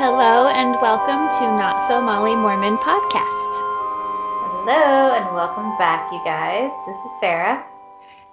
Hello 0.00 0.46
and 0.46 0.80
welcome 0.80 1.28
to 1.40 1.56
Not 1.58 1.82
So 1.88 2.00
Molly 2.00 2.36
Mormon 2.36 2.76
podcast. 2.76 3.52
Hello 4.44 5.12
and 5.12 5.34
welcome 5.34 5.76
back, 5.76 6.12
you 6.12 6.20
guys. 6.24 6.70
This 6.86 6.96
is 6.96 7.18
Sarah. 7.18 7.66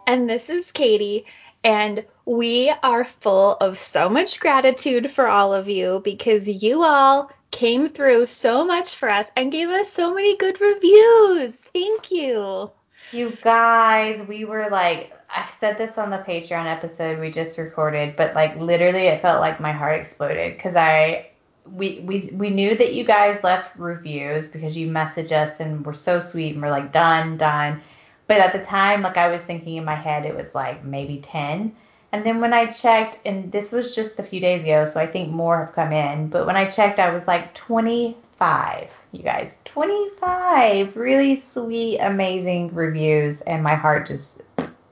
And 0.06 0.30
this 0.30 0.52
is 0.52 0.72
Katie. 0.72 1.26
And 1.64 2.06
we 2.24 2.72
are 2.84 3.04
full 3.04 3.54
of 3.54 3.80
so 3.80 4.10
much 4.10 4.40
gratitude 4.40 5.10
for 5.10 5.28
all 5.28 5.56
of 5.56 5.68
you 5.68 6.02
because 6.04 6.48
you 6.48 6.84
all 6.84 7.32
came 7.50 7.90
through 7.90 8.28
so 8.28 8.64
much 8.64 8.96
for 8.96 9.10
us 9.10 9.26
and 9.36 9.52
gave 9.52 9.70
us 9.70 9.92
so 9.92 10.14
many 10.14 10.38
good 10.38 10.62
reviews. 10.62 11.56
Thank 11.74 12.12
you. 12.12 12.70
You 13.12 13.36
guys, 13.42 14.24
we 14.28 14.46
were 14.46 14.70
like, 14.70 15.14
I 15.32 15.50
said 15.58 15.80
this 15.80 15.98
on 15.98 16.12
the 16.12 16.20
Patreon 16.20 16.72
episode 16.72 17.20
we 17.20 17.32
just 17.32 17.58
recorded, 17.58 18.16
but 18.16 18.36
like 18.36 18.56
literally 18.60 19.08
it 19.08 19.24
felt 19.24 19.42
like 19.42 19.60
my 19.60 19.72
heart 19.72 20.00
exploded 20.00 20.56
because 20.56 20.76
I 20.76 21.32
we, 21.68 22.00
we 22.06 22.32
we 22.34 22.50
knew 22.50 22.76
that 22.76 22.94
you 22.94 23.04
guys 23.04 23.44
left 23.44 23.78
reviews 23.78 24.50
because 24.50 24.78
you 24.78 24.88
messaged 24.88 25.32
us 25.32 25.60
and 25.60 25.86
were 25.86 25.94
so 25.94 26.20
sweet 26.20 26.54
and 26.54 26.62
we're 26.62 26.70
like 26.70 26.92
done 26.92 27.38
done. 27.38 27.82
But 28.28 28.40
at 28.40 28.54
the 28.54 28.64
time 28.64 29.02
like 29.04 29.18
i 29.18 29.28
was 29.28 29.44
thinking 29.44 29.76
in 29.76 29.86
my 29.86 29.96
head 29.96 30.26
it 30.26 30.36
was 30.36 30.56
like 30.56 30.84
maybe 30.84 31.18
10 31.18 31.76
and 32.12 32.26
then 32.26 32.42
when 32.42 32.54
i 32.56 32.66
checked 32.66 33.20
and 33.24 33.52
this 33.52 33.72
was 33.72 33.94
just 33.94 34.18
a 34.18 34.24
few 34.24 34.40
days 34.40 34.64
ago 34.64 34.84
so 34.86 35.00
i 35.00 35.06
think 35.06 35.32
more 35.32 35.64
have 35.64 35.76
come 35.76 35.92
in 35.92 36.28
but 36.30 36.48
when 36.48 36.56
i 36.56 36.66
checked 36.66 36.98
i 36.98 37.14
was 37.14 37.28
like 37.28 37.54
25 37.54 38.90
you 39.16 39.24
guys. 39.24 39.60
25 39.66 40.96
really 40.96 41.38
sweet 41.38 42.00
amazing 42.00 42.74
reviews 42.74 43.42
and 43.42 43.64
my 43.64 43.76
heart 43.76 44.08
just 44.08 44.42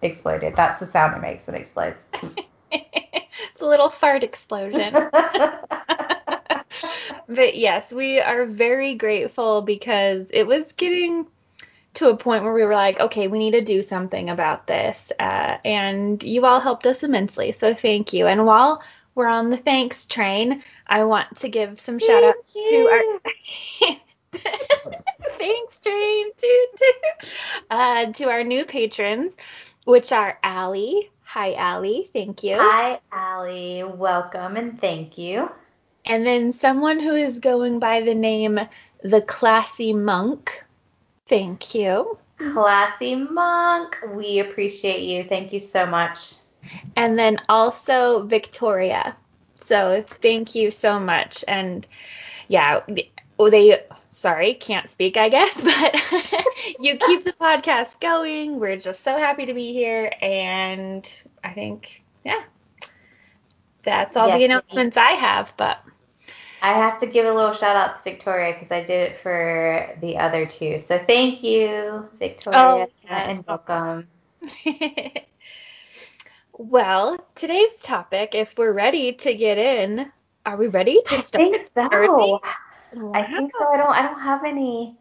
exploded. 0.01 0.55
That's 0.55 0.79
the 0.79 0.85
sound 0.85 1.15
it 1.15 1.21
makes 1.21 1.47
when 1.47 1.55
it 1.55 1.59
explodes. 1.59 1.97
It's 3.51 3.61
a 3.61 3.65
little 3.67 3.89
fart 3.89 4.23
explosion 4.23 4.93
but 7.27 7.55
yes, 7.55 7.91
we 7.91 8.19
are 8.19 8.45
very 8.45 8.95
grateful 8.95 9.61
because 9.61 10.27
it 10.29 10.47
was 10.47 10.71
getting 10.73 11.27
to 11.95 12.09
a 12.09 12.17
point 12.17 12.43
where 12.43 12.53
we 12.53 12.63
were 12.63 12.73
like, 12.73 12.99
okay, 12.99 13.27
we 13.27 13.37
need 13.37 13.51
to 13.51 13.61
do 13.61 13.81
something 13.81 14.29
about 14.29 14.67
this. 14.67 15.11
Uh, 15.19 15.57
and 15.63 16.23
you 16.23 16.45
all 16.45 16.59
helped 16.59 16.87
us 16.87 17.03
immensely. 17.03 17.51
So 17.51 17.73
thank 17.73 18.13
you. 18.13 18.27
And 18.27 18.45
while 18.45 18.81
we're 19.15 19.27
on 19.27 19.49
the 19.49 19.57
thanks 19.57 20.05
train, 20.05 20.63
I 20.87 21.03
want 21.03 21.37
to 21.37 21.49
give 21.49 21.79
some 21.79 21.99
thank 21.99 22.11
shout 22.11 22.23
outs 22.23 22.53
to 22.53 22.75
our. 22.87 23.99
thanks 25.37 25.77
train 25.77 26.31
to, 26.35 26.67
to, 26.77 26.93
uh, 27.69 28.05
to 28.13 28.29
our 28.29 28.43
new 28.43 28.65
patrons, 28.65 29.35
which 29.85 30.11
are 30.11 30.39
Allie. 30.41 31.11
Hi, 31.25 31.53
Allie. 31.53 32.09
Thank 32.13 32.43
you. 32.43 32.57
Hi, 32.59 32.99
Allie. 33.11 33.83
Welcome 33.83 34.57
and 34.57 34.79
thank 34.79 35.17
you. 35.17 35.49
And 36.05 36.25
then 36.25 36.51
someone 36.51 36.99
who 36.99 37.13
is 37.13 37.39
going 37.39 37.79
by 37.79 38.01
the 38.01 38.15
name 38.15 38.59
The 39.03 39.21
Classy 39.21 39.93
Monk. 39.93 40.63
Thank 41.27 41.73
you. 41.73 42.17
Classy 42.37 43.15
Monk, 43.15 43.97
we 44.13 44.39
appreciate 44.39 45.03
you. 45.03 45.23
Thank 45.23 45.53
you 45.53 45.59
so 45.59 45.85
much. 45.85 46.33
And 46.95 47.17
then 47.17 47.37
also 47.47 48.23
Victoria. 48.23 49.15
So 49.65 50.03
thank 50.05 50.55
you 50.55 50.71
so 50.71 50.99
much. 50.99 51.43
And 51.47 51.87
yeah, 52.47 52.81
oh, 53.39 53.49
they 53.49 53.81
sorry, 54.09 54.53
can't 54.53 54.89
speak, 54.89 55.17
I 55.17 55.29
guess, 55.29 55.61
but 55.61 55.93
you 56.79 56.97
keep 56.97 57.23
the 57.23 57.33
podcast 57.33 57.99
going. 57.99 58.59
We're 58.59 58.77
just 58.77 59.03
so 59.03 59.17
happy 59.17 59.45
to 59.45 59.53
be 59.53 59.73
here. 59.73 60.11
And 60.21 61.11
I 61.43 61.49
think, 61.51 62.01
yeah, 62.23 62.43
that's 63.83 64.15
all 64.15 64.27
yes, 64.27 64.37
the 64.37 64.45
announcements 64.45 64.97
I 64.97 65.11
have. 65.11 65.53
But 65.57 65.79
I 66.63 66.71
have 66.71 66.97
to 67.01 67.05
give 67.05 67.25
a 67.25 67.33
little 67.33 67.53
shout 67.53 67.75
out 67.75 67.97
to 67.97 68.03
Victoria 68.09 68.53
because 68.53 68.71
I 68.71 68.79
did 68.79 69.11
it 69.11 69.19
for 69.19 69.93
the 69.99 70.17
other 70.17 70.45
two. 70.45 70.79
So 70.79 70.97
thank 70.97 71.43
you, 71.43 72.07
Victoria, 72.17 72.87
oh, 72.87 72.87
and 73.09 73.45
welcome. 73.45 74.07
well, 76.57 77.17
today's 77.35 77.75
topic, 77.81 78.33
if 78.33 78.57
we're 78.57 78.71
ready 78.71 79.11
to 79.11 79.35
get 79.35 79.57
in, 79.57 80.09
are 80.45 80.55
we 80.55 80.67
ready 80.67 81.01
to 81.07 81.21
start? 81.21 81.43
I 81.43 81.51
think 81.51 81.69
so. 81.75 82.41
Wow. 82.93 83.11
I 83.13 83.23
think 83.23 83.51
so. 83.59 83.67
I 83.67 83.75
don't. 83.75 83.89
I 83.89 84.01
don't 84.01 84.21
have 84.21 84.45
any. 84.45 84.95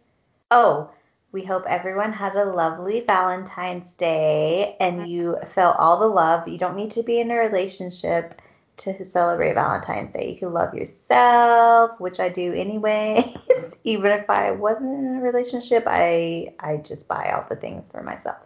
Oh, 0.50 0.90
we 1.30 1.44
hope 1.44 1.64
everyone 1.68 2.12
had 2.12 2.34
a 2.34 2.44
lovely 2.44 3.02
Valentine's 3.02 3.92
Day 3.92 4.76
and 4.80 4.98
mm-hmm. 4.98 5.10
you 5.10 5.36
felt 5.54 5.76
all 5.76 6.00
the 6.00 6.06
love. 6.06 6.48
You 6.48 6.58
don't 6.58 6.76
need 6.76 6.90
to 6.92 7.04
be 7.04 7.20
in 7.20 7.30
a 7.30 7.36
relationship 7.36 8.42
to 8.78 9.04
celebrate 9.04 9.54
Valentine's 9.54 10.12
Day. 10.12 10.32
You 10.32 10.38
can 10.38 10.52
love 10.52 10.74
yourself, 10.74 12.00
which 12.00 12.20
I 12.20 12.28
do 12.28 12.52
anyways. 12.52 13.24
Mm-hmm. 13.52 13.70
Even 13.84 14.10
if 14.12 14.30
I 14.30 14.52
wasn't 14.52 14.94
in 14.94 15.16
a 15.16 15.20
relationship, 15.20 15.84
I 15.86 16.54
I 16.58 16.78
just 16.78 17.06
buy 17.06 17.32
all 17.32 17.44
the 17.48 17.56
things 17.56 17.90
for 17.90 18.02
myself. 18.02 18.38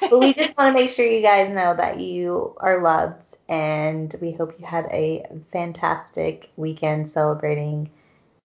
But 0.00 0.18
we 0.18 0.34
just 0.34 0.56
want 0.58 0.74
to 0.74 0.80
make 0.80 0.90
sure 0.90 1.06
you 1.06 1.22
guys 1.22 1.48
know 1.48 1.74
that 1.76 1.98
you 2.00 2.54
are 2.58 2.82
loved 2.82 3.36
and 3.48 4.14
we 4.20 4.32
hope 4.32 4.58
you 4.58 4.66
had 4.66 4.86
a 4.86 5.26
fantastic 5.52 6.50
weekend 6.56 7.08
celebrating 7.08 7.90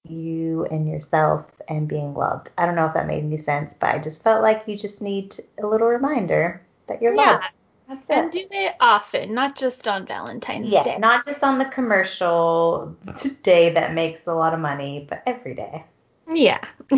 you 0.04 0.66
and 0.66 0.88
yourself 0.88 1.50
and 1.68 1.88
being 1.88 2.14
loved. 2.14 2.50
I 2.58 2.66
don't 2.66 2.76
know 2.76 2.86
if 2.86 2.94
that 2.94 3.08
made 3.08 3.24
any 3.24 3.38
sense, 3.38 3.76
but 3.78 3.94
I 3.94 4.00
just 4.00 4.24
felt 4.24 4.42
like 4.42 4.64
you 4.68 4.78
just 4.78 5.02
need 5.02 5.36
a 5.62 5.68
little 5.68 5.88
reminder 5.88 6.62
that 6.88 7.02
you're 7.02 7.14
yeah. 7.14 7.32
loved. 7.32 7.46
That's 7.88 8.04
and 8.10 8.34
it. 8.34 8.50
do 8.50 8.58
it 8.58 8.76
often, 8.80 9.34
not 9.34 9.56
just 9.56 9.88
on 9.88 10.06
Valentine's 10.06 10.70
yeah, 10.70 10.84
Day. 10.84 10.98
not 10.98 11.26
just 11.26 11.44
on 11.44 11.60
the 11.60 11.66
commercial 11.66 12.96
day 13.44 13.72
that 13.74 13.94
makes 13.94 14.26
a 14.28 14.34
lot 14.34 14.54
of 14.54 14.60
money, 14.60 15.06
but 15.08 15.22
every 15.28 15.54
day. 15.56 15.86
Yeah. 16.34 16.64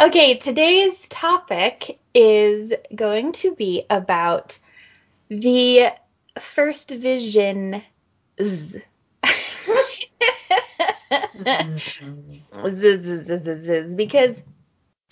okay, 0.00 0.34
today's 0.36 1.08
topic 1.08 1.98
is 2.14 2.72
going 2.94 3.32
to 3.32 3.54
be 3.54 3.84
about 3.88 4.58
the 5.28 5.90
first 6.38 6.90
vision. 6.90 7.82
because 13.96 14.42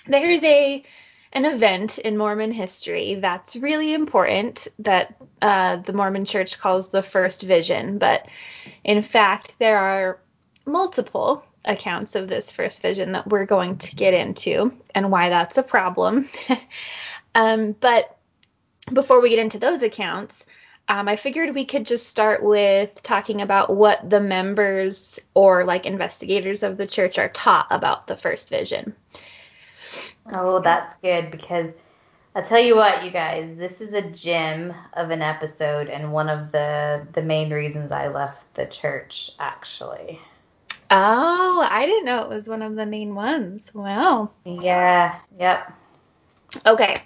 there's 0.07 0.43
a 0.45 0.85
an 1.33 1.45
event 1.45 1.99
in 1.99 2.17
Mormon 2.17 2.53
history 2.53 3.15
that's 3.15 3.57
really 3.57 3.95
important 3.95 4.69
that 4.81 5.15
uh, 5.41 5.77
the 5.77 5.93
Mormon 5.93 6.25
Church 6.25 6.59
calls 6.59 6.91
the 6.91 7.03
first 7.03 7.43
vision. 7.43 7.99
But 7.99 8.29
in 8.85 9.03
fact, 9.03 9.59
there 9.59 9.79
are 9.79 10.21
multiple 10.67 11.45
accounts 11.65 12.15
of 12.15 12.29
this 12.29 12.53
first 12.53 12.83
vision 12.83 13.13
that 13.13 13.29
we're 13.29 13.47
going 13.47 13.79
to 13.79 13.97
get 13.97 14.15
into 14.15 14.73
and 14.95 15.11
why 15.11 15.29
that's 15.29 15.57
a 15.57 15.63
problem. 15.63 16.29
um, 17.35 17.73
but 17.73 18.17
before 18.93 19.21
we 19.21 19.31
get 19.31 19.39
into 19.39 19.59
those 19.59 19.83
accounts, 19.83 20.45
um, 20.89 21.09
I 21.09 21.17
figured 21.17 21.55
we 21.55 21.65
could 21.65 21.87
just 21.87 22.09
start 22.09 22.43
with 22.43 23.03
talking 23.03 23.41
about 23.41 23.75
what 23.75 24.11
the 24.11 24.21
members 24.21 25.21
or 25.33 25.65
like 25.65 25.87
investigators 25.87 26.63
of 26.63 26.77
the 26.77 26.87
church 26.87 27.19
are 27.19 27.29
taught 27.29 27.69
about 27.71 28.07
the 28.07 28.17
first 28.17 28.51
vision. 28.51 28.95
Oh, 30.31 30.61
that's 30.61 30.95
good 31.03 31.31
because 31.31 31.71
I'll 32.35 32.43
tell 32.43 32.61
you 32.61 32.77
what, 32.77 33.05
you 33.05 33.11
guys, 33.11 33.57
this 33.57 33.81
is 33.81 33.93
a 33.93 34.03
gem 34.11 34.73
of 34.95 35.11
an 35.11 35.23
episode 35.23 35.89
and 35.89 36.13
one 36.13 36.29
of 36.29 36.53
the 36.53 37.07
the 37.13 37.23
main 37.23 37.53
reasons 37.53 37.93
I 37.93 38.09
left 38.09 38.55
the 38.55 38.67
church 38.67 39.33
actually. 39.39 40.21
Oh, 40.91 41.67
I 41.71 41.87
didn't 41.87 42.05
know 42.05 42.23
it 42.23 42.29
was 42.29 42.49
one 42.49 42.63
of 42.63 42.75
the 42.75 42.87
main 42.87 43.15
ones. 43.15 43.71
Wow. 43.75 44.31
Yeah, 44.45 45.17
yep. 45.39 45.73
Okay. 46.67 46.97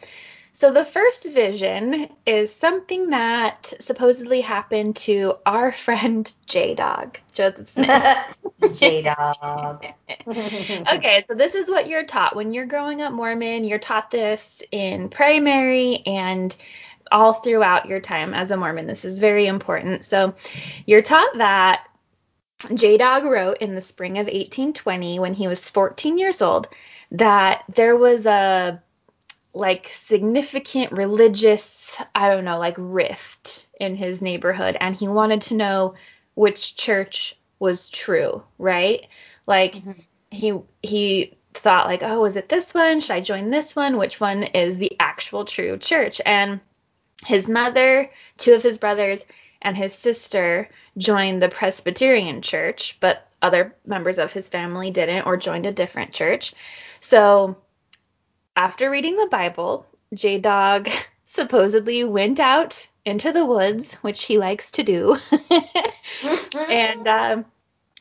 So 0.52 0.72
the 0.72 0.84
first 0.84 1.24
vision 1.24 2.08
is 2.24 2.54
something 2.54 3.10
that 3.10 3.74
supposedly 3.78 4.40
happened 4.40 4.96
to 4.96 5.34
our 5.44 5.70
friend 5.86 6.32
J 6.46 6.74
Dog, 6.74 7.18
Joseph 7.32 7.68
Smith. 7.68 8.16
J 8.74 9.02
Dog. 9.02 9.84
okay, 10.28 11.24
so 11.28 11.34
this 11.34 11.54
is 11.54 11.68
what 11.68 11.88
you're 11.88 12.04
taught 12.04 12.34
when 12.34 12.52
you're 12.52 12.66
growing 12.66 13.00
up 13.02 13.12
Mormon. 13.12 13.64
You're 13.64 13.78
taught 13.78 14.10
this 14.10 14.62
in 14.72 15.08
primary 15.08 16.02
and 16.04 16.56
all 17.12 17.32
throughout 17.32 17.86
your 17.86 18.00
time 18.00 18.34
as 18.34 18.50
a 18.50 18.56
Mormon. 18.56 18.86
This 18.86 19.04
is 19.04 19.20
very 19.20 19.46
important. 19.46 20.04
So 20.04 20.34
you're 20.84 21.02
taught 21.02 21.38
that 21.38 21.86
J 22.74 22.96
Dog 22.96 23.24
wrote 23.24 23.58
in 23.58 23.74
the 23.74 23.80
spring 23.80 24.18
of 24.18 24.26
1820 24.26 25.20
when 25.20 25.34
he 25.34 25.46
was 25.46 25.68
14 25.68 26.18
years 26.18 26.42
old 26.42 26.68
that 27.12 27.64
there 27.74 27.96
was 27.96 28.26
a 28.26 28.82
like 29.54 29.88
significant 29.88 30.92
religious, 30.92 31.96
I 32.14 32.28
don't 32.28 32.44
know, 32.44 32.58
like 32.58 32.74
rift 32.78 33.66
in 33.80 33.94
his 33.94 34.20
neighborhood 34.20 34.76
and 34.80 34.94
he 34.94 35.08
wanted 35.08 35.42
to 35.42 35.54
know 35.54 35.94
which 36.34 36.76
church 36.76 37.38
was 37.58 37.88
true, 37.88 38.42
right? 38.58 39.06
Like 39.46 39.76
mm-hmm. 39.76 39.92
He 40.30 40.58
he 40.82 41.36
thought 41.54 41.86
like, 41.86 42.02
"Oh, 42.02 42.24
is 42.24 42.36
it 42.36 42.48
this 42.48 42.72
one? 42.74 43.00
Should 43.00 43.12
I 43.12 43.20
join 43.20 43.50
this 43.50 43.74
one? 43.74 43.96
Which 43.96 44.20
one 44.20 44.44
is 44.44 44.78
the 44.78 44.96
actual 45.00 45.44
true 45.44 45.78
church?" 45.78 46.20
And 46.24 46.60
his 47.24 47.48
mother, 47.48 48.10
two 48.38 48.54
of 48.54 48.62
his 48.62 48.78
brothers, 48.78 49.24
and 49.62 49.76
his 49.76 49.94
sister 49.94 50.68
joined 50.98 51.42
the 51.42 51.48
Presbyterian 51.48 52.42
church, 52.42 52.98
but 53.00 53.26
other 53.42 53.74
members 53.86 54.18
of 54.18 54.32
his 54.32 54.48
family 54.48 54.90
didn't 54.90 55.26
or 55.26 55.36
joined 55.36 55.66
a 55.66 55.72
different 55.72 56.12
church. 56.12 56.52
So 57.00 57.56
after 58.54 58.90
reading 58.90 59.16
the 59.16 59.26
Bible, 59.26 59.86
J 60.14 60.38
Dog 60.38 60.88
supposedly 61.26 62.04
went 62.04 62.40
out 62.40 62.86
into 63.04 63.32
the 63.32 63.44
woods, 63.44 63.94
which 63.94 64.24
he 64.24 64.38
likes 64.38 64.72
to 64.72 64.82
do. 64.82 65.16
and 66.68 67.06
um, 67.06 67.44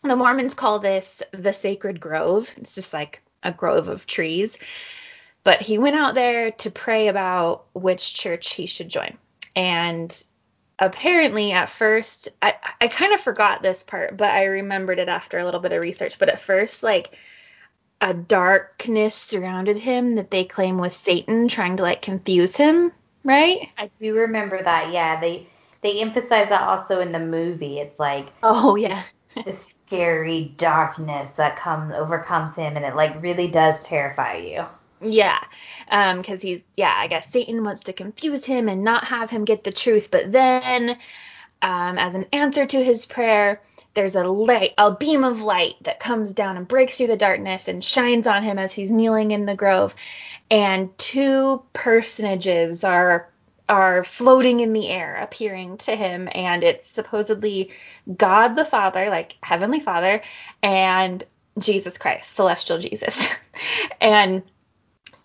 the 0.07 0.16
Mormons 0.16 0.54
call 0.54 0.80
this 0.80 1.22
the 1.31 1.54
sacred 1.54 2.00
grove. 2.00 2.52
It's 2.57 2.75
just 2.75 2.94
like 2.94 3.22
a 3.44 3.52
grove 3.52 3.88
of 3.88 4.07
trees. 4.07 4.57
But 5.44 5.62
he 5.62 5.78
went 5.78 5.96
out 5.96 6.16
there 6.16 6.52
to 6.52 6.72
pray 6.72 7.07
about 7.07 7.66
which 7.74 8.16
church 8.16 8.54
he 8.54 8.66
should 8.66 8.90
join. 8.90 9.18
And 9.56 10.24
apparently, 10.80 11.52
at 11.52 11.69
first, 11.69 12.30
I, 12.42 12.56
I 12.81 12.88
kind 12.88 13.13
of 13.13 13.22
forgot 13.22 13.62
this 13.62 13.84
part, 13.84 14.18
but 14.18 14.31
I 14.31 14.46
remembered 14.46 15.00
it 15.00 15.07
after 15.07 15.38
a 15.38 15.46
little 15.46 15.60
bit 15.60 15.74
of 15.74 15.84
research. 15.84 16.18
But 16.18 16.30
at 16.30 16.42
first, 16.42 16.81
like, 16.81 17.16
a 18.01 18.13
darkness 18.13 19.16
surrounded 19.16 19.78
him 19.78 20.16
that 20.16 20.31
they 20.31 20.44
claim 20.44 20.78
was 20.78 20.96
Satan 20.96 21.48
trying 21.48 21.78
to 21.78 21.84
like 21.84 22.01
confuse 22.01 22.56
him, 22.56 22.92
right? 23.24 23.69
I 23.78 23.90
do 24.00 24.16
remember 24.16 24.62
that. 24.62 24.92
Yeah, 24.92 25.19
they 25.19 25.48
they 25.81 26.01
emphasize 26.01 26.50
that 26.50 26.62
also 26.62 27.00
in 27.00 27.12
the 27.12 27.19
movie. 27.19 27.80
It's 27.80 28.00
like 28.00 28.28
oh 28.44 28.75
yeah, 28.75 29.04
the 29.36 29.58
scary 29.88 30.54
darkness 30.58 31.32
that 31.34 31.58
comes 31.58 31.94
overcomes 31.94 32.56
him, 32.56 32.76
and 32.76 32.86
it 32.86 32.96
like 32.96 33.22
really 33.22 33.48
does 33.48 33.84
terrify 33.84 34.38
you. 34.38 34.66
Yeah, 35.02 35.40
um, 35.90 36.18
because 36.18 36.42
he's 36.42 36.64
yeah, 36.76 36.94
I 36.96 37.08
guess 37.08 37.32
Satan 37.32 37.64
wants 37.64 37.84
to 37.84 37.94
confuse 37.94 38.46
him 38.46 38.70
and 38.70 38.84
not 38.84 39.06
have 39.06 39.30
him 39.30 39.46
get 39.46 39.64
the 39.64 39.72
truth, 39.72 40.10
but 40.10 40.32
then, 40.32 40.98
um, 41.62 41.98
as 41.98 42.16
an 42.16 42.26
answer 42.32 42.66
to 42.66 42.84
his 42.84 43.06
prayer, 43.06 43.62
there's 43.94 44.16
a 44.16 44.24
light, 44.24 44.74
a 44.78 44.94
beam 44.94 45.24
of 45.24 45.42
light 45.42 45.76
that 45.84 46.00
comes 46.00 46.34
down 46.34 46.58
and 46.58 46.68
breaks 46.68 46.98
through 46.98 47.08
the 47.08 47.18
darkness 47.18 47.68
and 47.68 47.84
shines 47.84 48.28
on 48.28 48.44
him 48.44 48.60
as 48.60 48.74
he's 48.74 48.92
kneeling 48.92 49.32
in 49.32 49.46
the 49.46 49.56
grove. 49.56 49.96
And 50.52 50.96
two 50.98 51.64
personages 51.74 52.84
are 52.84 53.30
are 53.68 54.04
floating 54.04 54.60
in 54.60 54.74
the 54.74 54.90
air, 54.90 55.16
appearing 55.16 55.78
to 55.78 55.96
him, 55.96 56.30
and 56.34 56.64
it's 56.64 56.90
supposedly 56.90 57.72
God 58.16 58.56
the 58.56 58.66
Father, 58.66 59.10
like 59.10 59.38
Heavenly 59.42 59.80
Father, 59.80 60.22
and 60.62 61.24
Jesus 61.58 61.98
Christ, 61.98 62.36
celestial 62.36 62.78
Jesus. 62.80 63.30
and 64.02 64.44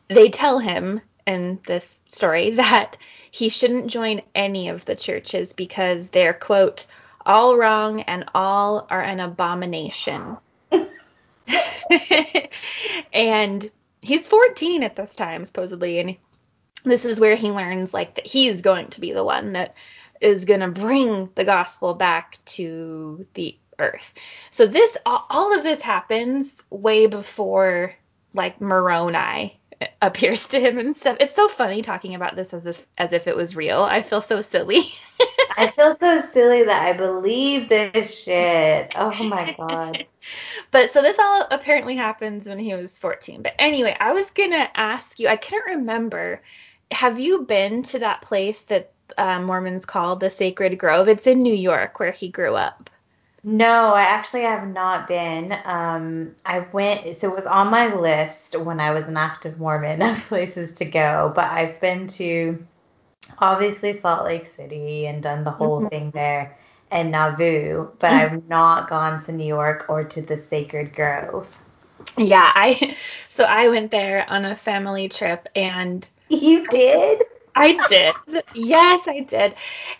they 0.08 0.30
tell 0.30 0.58
him 0.58 1.00
in 1.26 1.58
this 1.66 2.00
story 2.08 2.50
that 2.50 2.96
he 3.30 3.48
shouldn't 3.48 3.86
join 3.88 4.22
any 4.34 4.68
of 4.68 4.84
the 4.84 4.96
churches 4.96 5.52
because 5.52 6.08
they're 6.08 6.32
quote 6.32 6.86
all 7.24 7.56
wrong 7.56 8.00
and 8.02 8.24
all 8.34 8.86
are 8.90 9.02
an 9.02 9.20
abomination. 9.20 10.36
and 13.12 13.70
he's 14.00 14.26
14 14.26 14.82
at 14.82 14.96
this 14.96 15.12
time, 15.12 15.44
supposedly, 15.44 15.98
and 15.98 16.16
this 16.84 17.04
is 17.04 17.20
where 17.20 17.34
he 17.34 17.50
learns 17.50 17.92
like 17.92 18.16
that 18.16 18.26
he's 18.26 18.62
going 18.62 18.88
to 18.88 19.00
be 19.00 19.12
the 19.12 19.24
one 19.24 19.52
that 19.52 19.74
is 20.20 20.44
going 20.44 20.60
to 20.60 20.68
bring 20.68 21.30
the 21.34 21.44
gospel 21.44 21.94
back 21.94 22.38
to 22.44 23.26
the 23.34 23.56
earth. 23.78 24.12
So 24.50 24.66
this 24.66 24.96
all 25.06 25.56
of 25.56 25.64
this 25.64 25.80
happens 25.80 26.62
way 26.70 27.06
before 27.06 27.94
like 28.34 28.60
Moroni 28.60 29.58
uh, 29.80 29.86
appears 30.02 30.48
to 30.48 30.60
him 30.60 30.78
and 30.78 30.96
stuff. 30.96 31.16
It's 31.20 31.34
so 31.34 31.48
funny 31.48 31.82
talking 31.82 32.14
about 32.14 32.36
this 32.36 32.52
as 32.54 32.66
if, 32.66 32.86
as 32.96 33.12
if 33.12 33.26
it 33.26 33.36
was 33.36 33.56
real. 33.56 33.82
I 33.82 34.02
feel 34.02 34.20
so 34.20 34.42
silly. 34.42 34.82
I 35.56 35.68
feel 35.68 35.96
so 35.96 36.20
silly 36.20 36.64
that 36.64 36.86
I 36.86 36.92
believe 36.92 37.68
this 37.68 38.22
shit. 38.22 38.92
Oh 38.96 39.24
my 39.24 39.54
god. 39.58 40.06
but 40.70 40.90
so 40.90 41.02
this 41.02 41.18
all 41.18 41.46
apparently 41.50 41.96
happens 41.96 42.46
when 42.46 42.58
he 42.58 42.74
was 42.74 42.98
14. 42.98 43.42
But 43.42 43.54
anyway, 43.58 43.96
I 43.98 44.12
was 44.12 44.30
gonna 44.30 44.68
ask 44.74 45.18
you. 45.18 45.28
I 45.28 45.36
couldn't 45.36 45.78
remember. 45.78 46.40
Have 46.90 47.18
you 47.18 47.42
been 47.42 47.82
to 47.84 47.98
that 48.00 48.22
place 48.22 48.62
that 48.62 48.92
uh, 49.16 49.40
Mormons 49.40 49.84
call 49.84 50.16
the 50.16 50.30
Sacred 50.30 50.78
Grove? 50.78 51.08
It's 51.08 51.26
in 51.26 51.42
New 51.42 51.54
York, 51.54 52.00
where 52.00 52.12
he 52.12 52.28
grew 52.28 52.54
up. 52.54 52.90
No, 53.42 53.94
I 53.94 54.02
actually 54.02 54.42
have 54.42 54.68
not 54.68 55.08
been. 55.08 55.56
Um, 55.64 56.34
I 56.44 56.60
went, 56.72 57.16
so 57.16 57.30
it 57.30 57.36
was 57.36 57.46
on 57.46 57.68
my 57.68 57.94
list 57.94 58.58
when 58.58 58.80
I 58.80 58.90
was 58.90 59.06
an 59.06 59.16
active 59.16 59.58
Mormon 59.58 60.02
of 60.02 60.18
places 60.28 60.74
to 60.74 60.84
go, 60.84 61.32
but 61.34 61.50
I've 61.50 61.80
been 61.80 62.06
to 62.08 62.62
obviously 63.38 63.94
Salt 63.94 64.24
Lake 64.24 64.46
City 64.46 65.06
and 65.06 65.22
done 65.22 65.44
the 65.44 65.50
whole 65.50 65.80
mm-hmm. 65.80 65.88
thing 65.88 66.10
there 66.10 66.58
and 66.90 67.10
Nauvoo, 67.10 67.88
but 67.98 68.12
I've 68.12 68.46
not 68.48 68.88
gone 68.88 69.24
to 69.24 69.32
New 69.32 69.46
York 69.46 69.86
or 69.88 70.04
to 70.04 70.22
the 70.22 70.36
Sacred 70.36 70.94
Grove. 70.94 71.58
Yeah, 72.16 72.50
I 72.54 72.96
so 73.28 73.44
I 73.44 73.68
went 73.68 73.90
there 73.90 74.28
on 74.28 74.44
a 74.44 74.56
family 74.56 75.08
trip 75.08 75.48
and 75.54 76.08
you 76.30 76.66
did? 76.66 77.24
I 77.54 77.86
did. 77.88 78.42
yes, 78.54 79.06
I 79.06 79.20
did. 79.20 79.54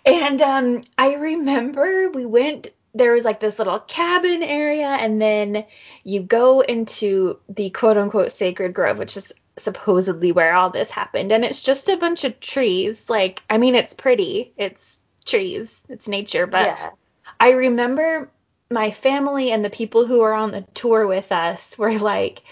And 0.07 0.41
um 0.41 0.83
I 0.97 1.15
remember 1.15 2.11
we 2.11 2.25
went 2.25 2.71
there 2.95 3.13
was 3.13 3.25
like 3.25 3.41
this 3.41 3.59
little 3.59 3.79
cabin 3.79 4.43
area 4.43 4.89
and 4.89 5.21
then 5.21 5.65
you 6.03 6.21
go 6.21 6.61
into 6.61 7.39
the 7.49 7.71
quote 7.71 7.97
unquote 7.97 8.33
sacred 8.33 8.75
grove 8.75 8.99
which 8.99 9.17
is 9.17 9.33
supposedly 9.57 10.33
where 10.33 10.55
all 10.55 10.71
this 10.71 10.91
happened 10.91 11.31
and 11.31 11.45
it's 11.45 11.61
just 11.61 11.89
a 11.89 11.97
bunch 11.97 12.25
of 12.25 12.41
trees 12.41 13.09
like 13.09 13.43
i 13.51 13.59
mean 13.59 13.75
it's 13.75 13.95
pretty 13.95 14.53
it's 14.57 14.99
trees 15.25 15.73
it's 15.89 16.09
nature 16.09 16.47
but 16.47 16.67
yeah. 16.67 16.91
i 17.39 17.51
remember 17.51 18.31
my 18.71 18.91
family 18.91 19.51
and 19.53 19.65
the 19.65 19.71
people 19.71 20.07
who 20.07 20.21
were 20.21 20.33
on 20.33 20.51
the 20.51 20.63
tour 20.75 21.07
with 21.07 21.31
us 21.31 21.77
were 21.77 21.99
like 21.99 22.43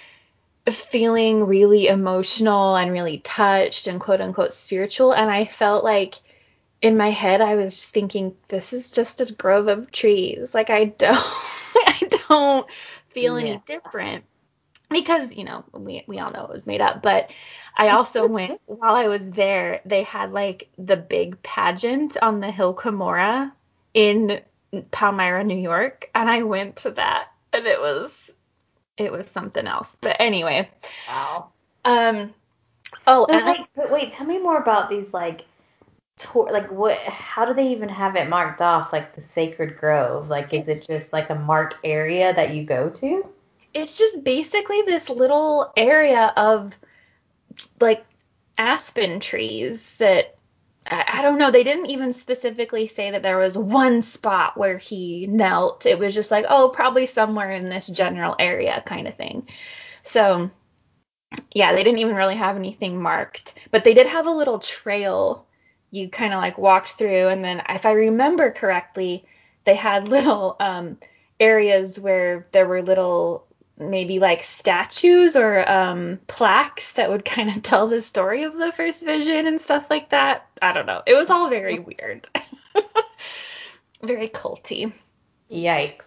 feeling 0.74 1.44
really 1.44 1.88
emotional 1.88 2.76
and 2.76 2.92
really 2.92 3.18
touched 3.18 3.86
and 3.86 4.00
quote 4.00 4.20
unquote 4.20 4.52
spiritual 4.52 5.12
and 5.12 5.30
i 5.30 5.44
felt 5.44 5.84
like 5.84 6.14
in 6.80 6.96
my 6.96 7.10
head 7.10 7.40
I 7.40 7.56
was 7.56 7.76
just 7.78 7.92
thinking 7.92 8.36
this 8.48 8.72
is 8.72 8.90
just 8.90 9.20
a 9.20 9.32
grove 9.32 9.68
of 9.68 9.90
trees. 9.90 10.54
Like 10.54 10.70
I 10.70 10.84
don't 10.84 11.16
I 11.18 12.08
don't 12.28 12.66
feel 13.08 13.38
yeah. 13.38 13.46
any 13.46 13.62
different 13.66 14.24
because 14.90 15.34
you 15.34 15.44
know 15.44 15.64
we 15.72 16.04
we 16.06 16.18
all 16.18 16.30
know 16.30 16.44
it 16.44 16.50
was 16.50 16.66
made 16.66 16.80
up 16.80 17.02
but 17.02 17.30
i 17.76 17.88
also 17.90 18.26
went 18.26 18.58
while 18.64 18.94
i 18.94 19.08
was 19.08 19.30
there 19.30 19.82
they 19.84 20.02
had 20.02 20.32
like 20.32 20.68
the 20.78 20.96
big 20.96 21.42
pageant 21.42 22.16
on 22.22 22.40
the 22.40 22.50
hill 22.50 22.74
Cumorah 22.74 23.52
in 23.92 24.40
palmyra 24.90 25.44
new 25.44 25.58
york 25.58 26.10
and 26.14 26.30
i 26.30 26.42
went 26.42 26.76
to 26.76 26.90
that 26.92 27.28
and 27.52 27.66
it 27.66 27.80
was 27.80 28.17
it 28.98 29.12
was 29.12 29.30
something 29.30 29.66
else. 29.66 29.96
But 30.00 30.16
anyway. 30.20 30.68
Wow. 31.08 31.48
Um 31.84 32.34
oh 33.06 33.26
so, 33.28 33.34
like, 33.34 33.60
I, 33.60 33.66
but 33.76 33.90
wait 33.90 34.12
tell 34.12 34.26
me 34.26 34.38
more 34.38 34.58
about 34.58 34.90
these 34.90 35.12
like 35.12 35.44
tour 36.16 36.48
like 36.50 36.70
what 36.70 36.98
how 36.98 37.44
do 37.44 37.54
they 37.54 37.68
even 37.68 37.88
have 37.88 38.16
it 38.16 38.28
marked 38.28 38.60
off 38.60 38.92
like 38.92 39.14
the 39.14 39.22
sacred 39.22 39.76
grove? 39.76 40.28
Like 40.28 40.52
is 40.52 40.68
it 40.68 40.86
just 40.86 41.12
like 41.12 41.30
a 41.30 41.34
marked 41.34 41.78
area 41.84 42.34
that 42.34 42.54
you 42.54 42.64
go 42.64 42.90
to? 42.90 43.26
It's 43.74 43.98
just 43.98 44.24
basically 44.24 44.82
this 44.82 45.08
little 45.08 45.72
area 45.76 46.32
of 46.36 46.72
like 47.80 48.04
aspen 48.56 49.20
trees 49.20 49.92
that 49.98 50.37
I, 50.90 51.22
don't 51.22 51.38
know. 51.38 51.50
They 51.50 51.64
didn't 51.64 51.86
even 51.86 52.12
specifically 52.12 52.86
say 52.86 53.10
that 53.10 53.22
there 53.22 53.38
was 53.38 53.58
one 53.58 54.02
spot 54.02 54.56
where 54.56 54.78
he 54.78 55.26
knelt. 55.26 55.86
It 55.86 55.98
was 55.98 56.14
just 56.14 56.30
like 56.30 56.46
oh 56.48 56.70
probably 56.70 57.06
somewhere 57.06 57.52
in 57.52 57.68
this 57.68 57.86
general 57.88 58.36
area 58.38 58.82
kind 58.86 59.08
of 59.08 59.16
thing. 59.16 59.48
So 60.02 60.50
yeah 61.54 61.74
they 61.74 61.84
didn't 61.84 61.98
even 61.98 62.14
really 62.14 62.36
have 62.36 62.56
anything 62.56 63.00
marked. 63.00 63.54
But 63.70 63.84
they 63.84 63.94
did 63.94 64.06
have 64.06 64.26
a 64.26 64.30
little 64.30 64.58
trail 64.58 65.46
you 65.90 66.08
kind 66.08 66.34
of 66.34 66.40
like 66.40 66.58
walked 66.58 66.92
through. 66.92 67.28
And 67.28 67.44
then 67.44 67.62
if 67.68 67.86
i 67.86 67.92
remember 67.92 68.50
correctly 68.50 69.24
they 69.64 69.74
had 69.74 70.08
little 70.16 70.56
um, 70.60 70.98
areas 71.40 71.98
where 71.98 72.46
there 72.52 72.66
were 72.66 72.82
little 72.82 73.47
maybe 73.78 74.18
like 74.18 74.42
statues 74.42 75.36
or 75.36 75.68
um, 75.70 76.18
plaques 76.26 76.92
that 76.94 77.10
would 77.10 77.24
kind 77.24 77.50
of 77.50 77.62
tell 77.62 77.86
the 77.86 78.00
story 78.00 78.42
of 78.44 78.56
the 78.56 78.72
first 78.72 79.04
vision 79.04 79.46
and 79.46 79.60
stuff 79.60 79.88
like 79.90 80.10
that 80.10 80.46
i 80.60 80.72
don't 80.72 80.86
know 80.86 81.02
it 81.06 81.14
was 81.14 81.30
all 81.30 81.48
very 81.48 81.78
weird 81.78 82.26
very 84.02 84.28
culty 84.28 84.92
yikes 85.50 86.06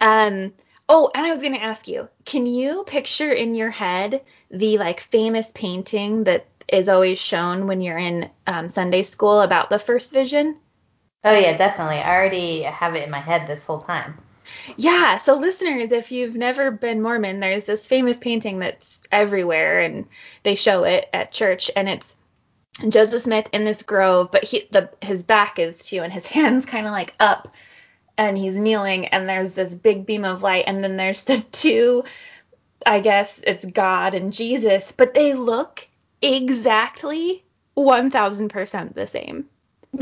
um 0.00 0.52
oh 0.88 1.10
and 1.14 1.26
i 1.26 1.30
was 1.30 1.40
going 1.40 1.54
to 1.54 1.62
ask 1.62 1.88
you 1.88 2.08
can 2.24 2.46
you 2.46 2.84
picture 2.86 3.32
in 3.32 3.54
your 3.54 3.70
head 3.70 4.22
the 4.50 4.78
like 4.78 5.00
famous 5.00 5.50
painting 5.54 6.24
that 6.24 6.46
is 6.72 6.88
always 6.88 7.18
shown 7.18 7.66
when 7.66 7.80
you're 7.80 7.98
in 7.98 8.30
um, 8.46 8.68
Sunday 8.68 9.02
school 9.02 9.40
about 9.40 9.70
the 9.70 9.78
first 9.78 10.12
vision? 10.12 10.56
Oh 11.24 11.36
yeah, 11.36 11.56
definitely. 11.56 11.96
I 11.96 12.14
already 12.14 12.62
have 12.62 12.94
it 12.94 13.04
in 13.04 13.10
my 13.10 13.20
head 13.20 13.46
this 13.46 13.66
whole 13.66 13.80
time. 13.80 14.18
Yeah, 14.76 15.16
so 15.18 15.34
listeners, 15.34 15.92
if 15.92 16.12
you've 16.12 16.36
never 16.36 16.70
been 16.70 17.02
Mormon, 17.02 17.40
there's 17.40 17.64
this 17.64 17.84
famous 17.84 18.18
painting 18.18 18.58
that's 18.58 19.00
everywhere 19.10 19.80
and 19.80 20.06
they 20.42 20.54
show 20.54 20.84
it 20.84 21.08
at 21.12 21.32
church 21.32 21.70
and 21.74 21.88
it's 21.88 22.14
Joseph 22.88 23.22
Smith 23.22 23.48
in 23.52 23.64
this 23.64 23.82
grove, 23.82 24.30
but 24.30 24.44
he 24.44 24.68
the 24.70 24.90
his 25.02 25.22
back 25.22 25.58
is 25.58 25.78
to 25.78 25.96
you 25.96 26.02
and 26.02 26.12
his 26.12 26.26
hands 26.36 26.66
kind 26.66 26.86
of 26.86 26.92
like 26.92 27.14
up 27.20 27.48
and 28.16 28.36
he's 28.36 28.58
kneeling 28.58 29.06
and 29.06 29.28
there's 29.28 29.54
this 29.54 29.74
big 29.74 30.06
beam 30.06 30.24
of 30.24 30.42
light 30.42 30.64
and 30.66 30.82
then 30.82 30.96
there's 30.96 31.24
the 31.24 31.38
two 31.52 32.04
I 32.86 33.00
guess 33.00 33.38
it's 33.42 33.64
God 33.64 34.14
and 34.14 34.32
Jesus, 34.32 34.92
but 34.96 35.14
they 35.14 35.34
look 35.34 35.86
exactly 36.22 37.44
1000% 37.76 38.94
the 38.94 39.06
same. 39.06 39.46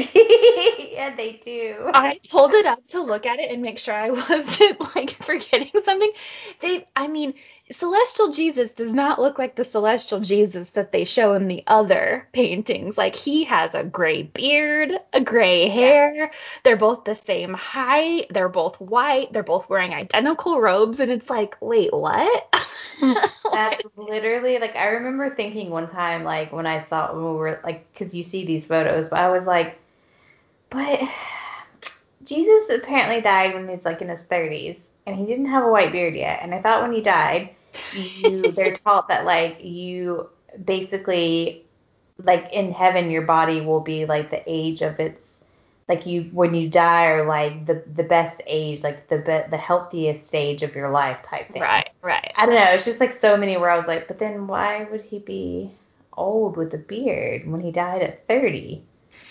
yeah, 0.92 1.14
they 1.16 1.40
do. 1.44 1.90
I 1.92 2.20
pulled 2.30 2.54
it 2.54 2.66
up 2.66 2.86
to 2.88 3.02
look 3.02 3.26
at 3.26 3.40
it 3.40 3.50
and 3.50 3.62
make 3.62 3.78
sure 3.78 3.94
I 3.94 4.10
wasn't 4.30 4.96
like 4.96 5.10
forgetting 5.22 5.70
something. 5.84 6.10
They 6.60 6.86
I 6.96 7.08
mean, 7.08 7.34
celestial 7.70 8.32
Jesus 8.32 8.72
does 8.72 8.92
not 8.92 9.20
look 9.20 9.38
like 9.38 9.54
the 9.54 9.64
celestial 9.64 10.20
Jesus 10.20 10.70
that 10.70 10.92
they 10.92 11.04
show 11.04 11.34
in 11.34 11.48
the 11.48 11.62
other 11.66 12.28
paintings. 12.32 12.96
Like 12.96 13.14
he 13.14 13.44
has 13.44 13.74
a 13.74 13.84
gray 13.84 14.22
beard, 14.22 14.92
a 15.12 15.20
gray 15.20 15.68
hair. 15.68 16.14
Yeah. 16.14 16.30
They're 16.64 16.76
both 16.76 17.04
the 17.04 17.14
same 17.14 17.54
height. 17.54 18.26
They're 18.30 18.48
both 18.48 18.80
white. 18.80 19.32
They're 19.32 19.42
both 19.42 19.68
wearing 19.68 19.94
identical 19.94 20.60
robes 20.60 21.00
and 21.00 21.10
it's 21.10 21.30
like, 21.30 21.56
"Wait, 21.60 21.92
what?" 21.92 22.54
That's 23.52 23.82
literally 23.96 24.58
like 24.58 24.76
I 24.76 24.86
remember 24.86 25.34
thinking 25.34 25.70
one 25.70 25.88
time 25.88 26.24
like 26.24 26.52
when 26.52 26.66
I 26.66 26.82
saw 26.82 27.12
when 27.12 27.24
we 27.24 27.38
were 27.38 27.60
like 27.64 27.92
cuz 27.94 28.14
you 28.14 28.22
see 28.22 28.44
these 28.44 28.66
photos, 28.66 29.08
but 29.08 29.20
I 29.20 29.30
was 29.30 29.46
like, 29.46 29.78
"But 30.70 31.00
Jesus 32.24 32.68
apparently 32.68 33.20
died 33.20 33.54
when 33.54 33.68
he's 33.68 33.84
like 33.84 34.02
in 34.02 34.08
his 34.08 34.22
30s 34.22 34.78
and 35.06 35.16
he 35.16 35.24
didn't 35.24 35.46
have 35.46 35.64
a 35.64 35.70
white 35.70 35.92
beard 35.92 36.14
yet. 36.14 36.40
And 36.42 36.54
I 36.54 36.60
thought 36.60 36.82
when 36.82 36.92
he 36.92 37.00
died, 37.00 37.50
you 37.94 38.52
they're 38.52 38.74
taught 38.74 39.08
that 39.08 39.24
like 39.24 39.62
you 39.64 40.28
basically 40.64 41.64
like 42.22 42.52
in 42.52 42.72
heaven 42.72 43.10
your 43.10 43.22
body 43.22 43.60
will 43.60 43.80
be 43.80 44.06
like 44.06 44.30
the 44.30 44.42
age 44.46 44.82
of 44.82 44.98
its 44.98 45.38
like 45.88 46.06
you 46.06 46.24
when 46.32 46.54
you 46.54 46.68
die 46.68 47.06
or 47.06 47.26
like 47.26 47.66
the 47.66 47.82
the 47.94 48.02
best 48.02 48.42
age 48.46 48.82
like 48.82 49.08
the 49.08 49.18
be, 49.18 49.44
the 49.50 49.56
healthiest 49.56 50.26
stage 50.26 50.62
of 50.62 50.74
your 50.74 50.90
life 50.90 51.22
type 51.22 51.50
thing. 51.50 51.62
Right, 51.62 51.88
right. 52.02 52.30
I 52.36 52.46
don't 52.46 52.54
know. 52.54 52.72
It's 52.72 52.84
just 52.84 53.00
like 53.00 53.12
so 53.12 53.36
many 53.36 53.56
where 53.56 53.70
I 53.70 53.76
was 53.76 53.86
like, 53.86 54.06
but 54.06 54.18
then 54.18 54.46
why 54.46 54.84
would 54.84 55.02
he 55.02 55.18
be 55.18 55.70
old 56.12 56.56
with 56.56 56.74
a 56.74 56.78
beard 56.78 57.50
when 57.50 57.60
he 57.60 57.72
died 57.72 58.02
at 58.02 58.26
30? 58.28 58.82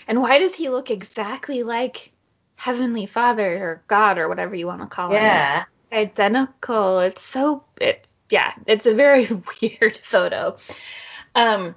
And 0.08 0.20
why 0.20 0.38
does 0.38 0.54
he 0.54 0.68
look 0.68 0.90
exactly 0.90 1.62
like 1.62 2.10
Heavenly 2.56 3.06
Father 3.06 3.64
or 3.64 3.82
God 3.86 4.18
or 4.18 4.28
whatever 4.28 4.56
you 4.56 4.66
want 4.66 4.80
to 4.80 4.88
call 4.88 5.12
yeah. 5.12 5.60
him? 5.60 5.66
Yeah. 5.92 5.98
Identical. 6.00 6.98
It's 7.00 7.22
so 7.22 7.64
it's 7.80 8.07
yeah, 8.30 8.52
it's 8.66 8.86
a 8.86 8.94
very 8.94 9.28
weird 9.62 9.98
photo. 10.02 10.56
Um, 11.34 11.74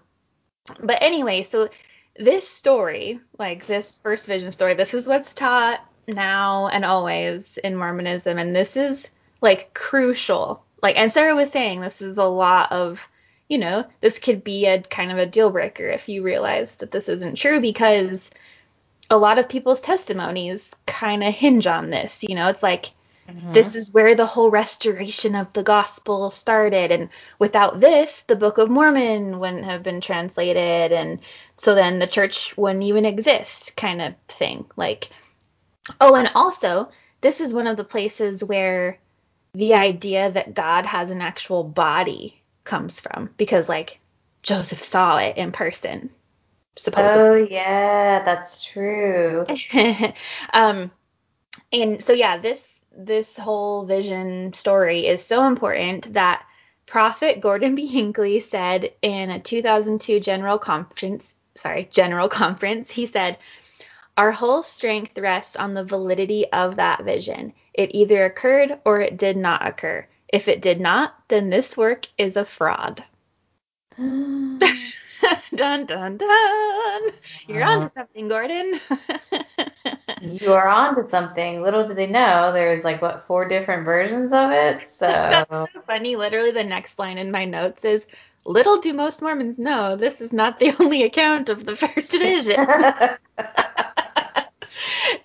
but 0.80 1.02
anyway, 1.02 1.44
so 1.44 1.70
this 2.18 2.48
story, 2.48 3.20
like 3.38 3.66
this 3.66 4.00
first 4.04 4.26
vision 4.26 4.52
story, 4.52 4.74
this 4.74 4.94
is 4.94 5.08
what's 5.08 5.34
taught 5.34 5.86
now 6.08 6.68
and 6.68 6.86
always 6.86 7.58
in 7.58 7.76
Mormonism, 7.76 8.38
and 8.38 8.56
this 8.56 8.76
is 8.76 9.10
like 9.42 9.74
crucial. 9.74 10.64
Like, 10.82 10.98
and 10.98 11.12
Sarah 11.12 11.36
was 11.36 11.52
saying, 11.52 11.82
this 11.82 12.02
is 12.02 12.18
a 12.18 12.24
lot 12.24 12.72
of, 12.72 13.08
you 13.50 13.58
know, 13.58 13.86
this 14.02 14.20
could 14.20 14.44
be 14.44 14.66
a 14.66 14.82
kind 14.82 15.12
of 15.12 15.18
a 15.18 15.26
deal 15.26 15.50
breaker 15.50 15.88
if 15.88 16.10
you 16.10 16.24
realize 16.24 16.78
that 16.78 16.92
this 16.92 17.08
isn't 17.08 17.36
true 17.36 17.60
because 17.60 18.32
a 19.10 19.18
lot 19.18 19.38
of 19.38 19.50
people's 19.50 19.82
testimonies 19.82 20.74
kind 20.88 21.24
of 21.24 21.34
hinge 21.34 21.68
on 21.68 21.90
this. 21.90 22.24
You 22.24 22.36
know, 22.36 22.48
it's 22.48 22.64
like 22.64 22.92
Mm-hmm. 23.32 23.52
This 23.54 23.76
is 23.76 23.94
where 23.94 24.16
the 24.16 24.26
whole 24.26 24.50
restoration 24.50 25.36
of 25.36 25.52
the 25.54 25.64
gospel 25.64 26.30
started. 26.30 26.92
And 26.92 27.10
without 27.40 27.80
this, 27.80 28.22
the 28.22 28.36
Book 28.36 28.58
of 28.58 28.70
Mormon 28.70 29.40
wouldn't 29.40 29.66
have 29.66 29.84
been 29.84 30.02
translated. 30.02 30.92
And 30.92 31.20
so 31.58 31.76
then 31.76 32.00
the 32.00 32.08
church 32.08 32.56
wouldn't 32.58 32.84
even 32.84 33.06
exist, 33.06 33.76
kind 33.76 34.02
of 34.02 34.14
thing. 34.28 34.66
Like, 34.76 35.10
oh, 36.00 36.16
and 36.16 36.32
also, 36.36 36.90
this 37.22 37.42
is 37.42 37.54
one 37.54 37.68
of 37.68 37.78
the 37.78 37.84
places 37.84 38.44
where 38.44 38.98
the 39.54 39.74
idea 39.74 40.32
that 40.32 40.54
God 40.54 40.86
has 40.86 41.12
an 41.12 41.22
actual 41.22 41.64
body 41.64 42.42
comes 42.64 43.00
from 43.00 43.30
because, 43.38 43.68
like, 43.68 44.00
Joseph 44.44 44.84
saw 44.84 45.18
it 45.18 45.38
in 45.38 45.52
person. 45.52 46.10
Supposedly. 46.78 47.22
Oh 47.22 47.36
yeah, 47.36 48.24
that's 48.24 48.64
true. 48.64 49.46
um, 50.54 50.90
and 51.74 52.02
so 52.02 52.14
yeah, 52.14 52.38
this 52.38 52.71
this 52.96 53.38
whole 53.38 53.86
vision 53.86 54.54
story 54.54 55.08
is 55.08 55.26
so 55.26 55.46
important 55.46 56.14
that 56.14 56.46
Prophet 56.86 57.42
Gordon 57.42 57.76
B. 57.76 57.88
Hinckley 57.88 58.40
said 58.40 58.92
in 59.02 59.30
a 59.30 59.40
2002 59.40 60.20
general 60.20 60.58
conference, 60.58 61.34
sorry, 61.56 61.88
general 61.92 62.30
conference, 62.44 62.92
he 62.92 63.06
said, 63.06 63.38
"Our 64.18 64.32
whole 64.32 64.64
strength 64.64 65.18
rests 65.18 65.56
on 65.56 65.74
the 65.74 65.84
validity 65.84 66.52
of 66.52 66.76
that 66.76 67.04
vision. 67.04 67.54
It 67.74 67.96
either 67.96 68.26
occurred 68.26 68.80
or 68.86 69.00
it 69.02 69.18
did 69.18 69.38
not 69.38 69.66
occur. 69.66 70.08
If 70.28 70.48
it 70.48 70.62
did 70.62 70.80
not, 70.80 71.16
then 71.28 71.50
this 71.50 71.78
work 71.78 72.08
is 72.18 72.36
a 72.36 72.46
fraud." 72.46 73.04
dun 75.56 75.86
dun 75.86 76.18
dun. 76.18 77.02
You're 77.48 77.64
uh-huh. 77.64 77.72
on 77.72 77.82
to 77.82 77.90
something, 77.94 78.28
Gordon. 78.28 78.80
you 80.22 80.54
are 80.54 80.68
onto 80.68 81.10
something. 81.10 81.62
Little 81.62 81.88
do 81.88 81.94
they 81.94 82.08
know, 82.08 82.52
there's 82.54 82.84
like 82.84 83.02
what 83.02 83.26
four 83.28 83.48
different 83.48 83.86
versions 83.86 84.32
of 84.34 84.52
it. 84.52 84.88
So 84.92 85.46
so 85.50 85.68
funny. 85.88 86.16
Literally, 86.16 86.52
the 86.52 86.64
next 86.64 87.00
line 87.00 87.18
in 87.18 87.32
my 87.32 87.46
notes 87.46 87.84
is, 87.84 88.04
"Little 88.46 88.80
do 88.80 88.94
most 88.94 89.22
Mormons 89.22 89.58
know, 89.58 89.96
this 89.96 90.22
is 90.22 90.32
not 90.32 90.60
the 90.60 90.76
only 90.80 91.04
account 91.04 91.50
of 91.50 91.66
the 91.66 91.76
first 91.76 92.12
vision." 92.12 92.60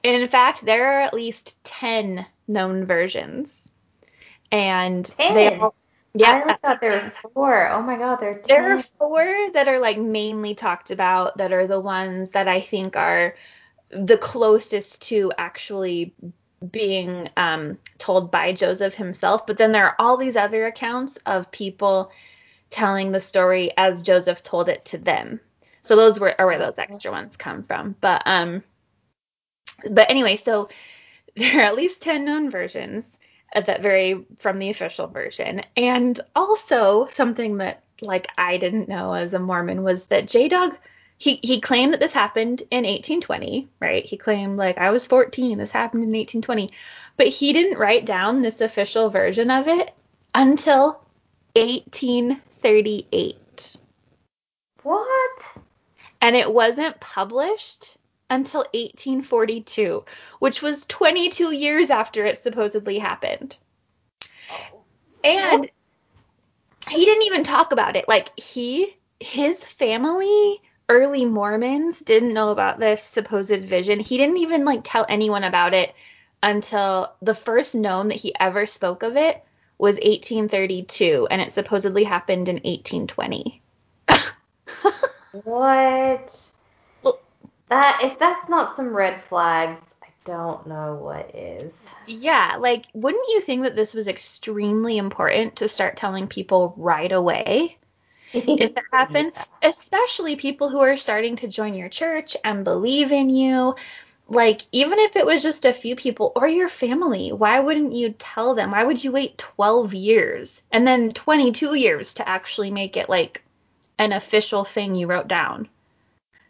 in 0.02 0.28
fact, 0.28 0.64
there 0.64 0.86
are 0.86 1.02
at 1.02 1.12
least 1.14 1.62
ten 1.62 2.24
known 2.48 2.86
versions, 2.86 3.60
and 4.50 5.04
10. 5.04 5.34
they 5.34 5.56
all. 5.58 5.74
Yeah, 6.18 6.42
I 6.46 6.56
thought 6.56 6.80
there 6.80 6.90
were 6.92 7.30
four. 7.34 7.68
Oh 7.70 7.82
my 7.82 7.98
god, 7.98 8.20
there 8.20 8.30
are 8.30 8.38
10. 8.38 8.42
There 8.48 8.76
are 8.76 8.82
four 8.82 9.50
that 9.52 9.68
are 9.68 9.78
like 9.78 9.98
mainly 9.98 10.54
talked 10.54 10.90
about 10.90 11.36
that 11.36 11.52
are 11.52 11.66
the 11.66 11.80
ones 11.80 12.30
that 12.30 12.48
I 12.48 12.60
think 12.60 12.96
are 12.96 13.36
the 13.90 14.16
closest 14.16 15.02
to 15.02 15.30
actually 15.36 16.14
being 16.70 17.28
um, 17.36 17.78
told 17.98 18.30
by 18.30 18.52
Joseph 18.52 18.94
himself. 18.94 19.46
But 19.46 19.58
then 19.58 19.72
there 19.72 19.84
are 19.84 19.96
all 19.98 20.16
these 20.16 20.36
other 20.36 20.66
accounts 20.66 21.18
of 21.26 21.50
people 21.50 22.10
telling 22.70 23.12
the 23.12 23.20
story 23.20 23.72
as 23.76 24.02
Joseph 24.02 24.42
told 24.42 24.70
it 24.70 24.86
to 24.86 24.98
them. 24.98 25.38
So 25.82 25.96
those 25.96 26.18
were 26.18 26.34
are 26.40 26.46
where 26.46 26.58
those 26.58 26.78
extra 26.78 27.10
ones 27.12 27.36
come 27.36 27.62
from. 27.62 27.94
But 28.00 28.22
um, 28.24 28.62
but 29.90 30.10
anyway, 30.10 30.36
so 30.36 30.70
there 31.36 31.58
are 31.58 31.64
at 31.64 31.76
least 31.76 32.00
ten 32.00 32.24
known 32.24 32.50
versions 32.50 33.06
that 33.64 33.80
very 33.80 34.26
from 34.38 34.58
the 34.58 34.68
official 34.68 35.06
version, 35.06 35.62
and 35.74 36.20
also 36.34 37.08
something 37.14 37.56
that 37.56 37.82
like 38.02 38.28
I 38.36 38.58
didn't 38.58 38.90
know 38.90 39.14
as 39.14 39.32
a 39.32 39.38
Mormon 39.38 39.82
was 39.82 40.04
that 40.06 40.28
J 40.28 40.48
Dog 40.48 40.76
he 41.18 41.40
he 41.42 41.60
claimed 41.60 41.92
that 41.94 42.00
this 42.00 42.12
happened 42.12 42.60
in 42.70 42.84
1820, 42.84 43.68
right? 43.80 44.04
He 44.04 44.18
claimed 44.18 44.58
like 44.58 44.76
I 44.78 44.90
was 44.90 45.06
14, 45.06 45.58
this 45.58 45.70
happened 45.70 46.02
in 46.02 46.10
1820, 46.10 46.70
but 47.16 47.28
he 47.28 47.54
didn't 47.54 47.78
write 47.78 48.04
down 48.04 48.42
this 48.42 48.60
official 48.60 49.08
version 49.08 49.50
of 49.50 49.68
it 49.68 49.94
until 50.34 51.00
1838. 51.54 53.76
What? 54.82 55.42
And 56.20 56.36
it 56.36 56.52
wasn't 56.52 57.00
published 57.00 57.96
until 58.28 58.60
1842, 58.60 60.04
which 60.38 60.62
was 60.62 60.84
22 60.86 61.52
years 61.52 61.90
after 61.90 62.24
it 62.24 62.38
supposedly 62.38 62.98
happened. 62.98 63.56
Oh. 64.50 64.82
And 65.24 65.70
he 66.88 67.04
didn't 67.04 67.24
even 67.24 67.44
talk 67.44 67.72
about 67.72 67.96
it. 67.96 68.08
Like 68.08 68.38
he 68.38 68.96
his 69.18 69.64
family 69.64 70.60
early 70.88 71.24
Mormons 71.24 72.00
didn't 72.00 72.34
know 72.34 72.50
about 72.50 72.78
this 72.78 73.02
supposed 73.02 73.64
vision. 73.64 73.98
He 73.98 74.18
didn't 74.18 74.38
even 74.38 74.64
like 74.64 74.80
tell 74.84 75.06
anyone 75.08 75.44
about 75.44 75.74
it 75.74 75.94
until 76.42 77.12
the 77.22 77.34
first 77.34 77.74
known 77.74 78.08
that 78.08 78.18
he 78.18 78.34
ever 78.38 78.66
spoke 78.66 79.02
of 79.02 79.16
it 79.16 79.42
was 79.78 79.96
1832 79.96 81.26
and 81.30 81.40
it 81.40 81.52
supposedly 81.52 82.04
happened 82.04 82.48
in 82.48 82.56
1820. 82.56 83.62
what? 85.44 86.52
That 87.68 88.00
if 88.02 88.18
that's 88.18 88.48
not 88.48 88.76
some 88.76 88.94
red 88.94 89.22
flags, 89.24 89.80
I 90.02 90.08
don't 90.24 90.66
know 90.66 90.94
what 90.94 91.34
is. 91.34 91.72
Yeah, 92.06 92.56
like 92.58 92.86
wouldn't 92.94 93.28
you 93.28 93.40
think 93.40 93.62
that 93.62 93.76
this 93.76 93.94
was 93.94 94.08
extremely 94.08 94.98
important 94.98 95.56
to 95.56 95.68
start 95.68 95.96
telling 95.96 96.28
people 96.28 96.74
right 96.76 97.10
away? 97.10 97.78
if 98.32 98.76
it 98.76 98.84
happened, 98.92 99.32
yeah. 99.34 99.44
especially 99.62 100.36
people 100.36 100.68
who 100.68 100.80
are 100.80 100.96
starting 100.96 101.36
to 101.36 101.48
join 101.48 101.74
your 101.74 101.88
church 101.88 102.36
and 102.44 102.64
believe 102.64 103.12
in 103.12 103.30
you. 103.30 103.74
Like, 104.28 104.62
even 104.72 104.98
if 104.98 105.14
it 105.14 105.24
was 105.24 105.42
just 105.42 105.64
a 105.64 105.72
few 105.72 105.94
people 105.94 106.32
or 106.34 106.48
your 106.48 106.68
family, 106.68 107.32
why 107.32 107.60
wouldn't 107.60 107.92
you 107.92 108.14
tell 108.18 108.54
them? 108.54 108.72
Why 108.72 108.82
would 108.82 109.02
you 109.02 109.12
wait 109.12 109.38
12 109.38 109.94
years 109.94 110.62
and 110.72 110.86
then 110.86 111.12
22 111.12 111.74
years 111.74 112.14
to 112.14 112.28
actually 112.28 112.72
make 112.72 112.96
it 112.96 113.08
like 113.08 113.44
an 113.98 114.12
official 114.12 114.64
thing 114.64 114.96
you 114.96 115.06
wrote 115.06 115.28
down? 115.28 115.68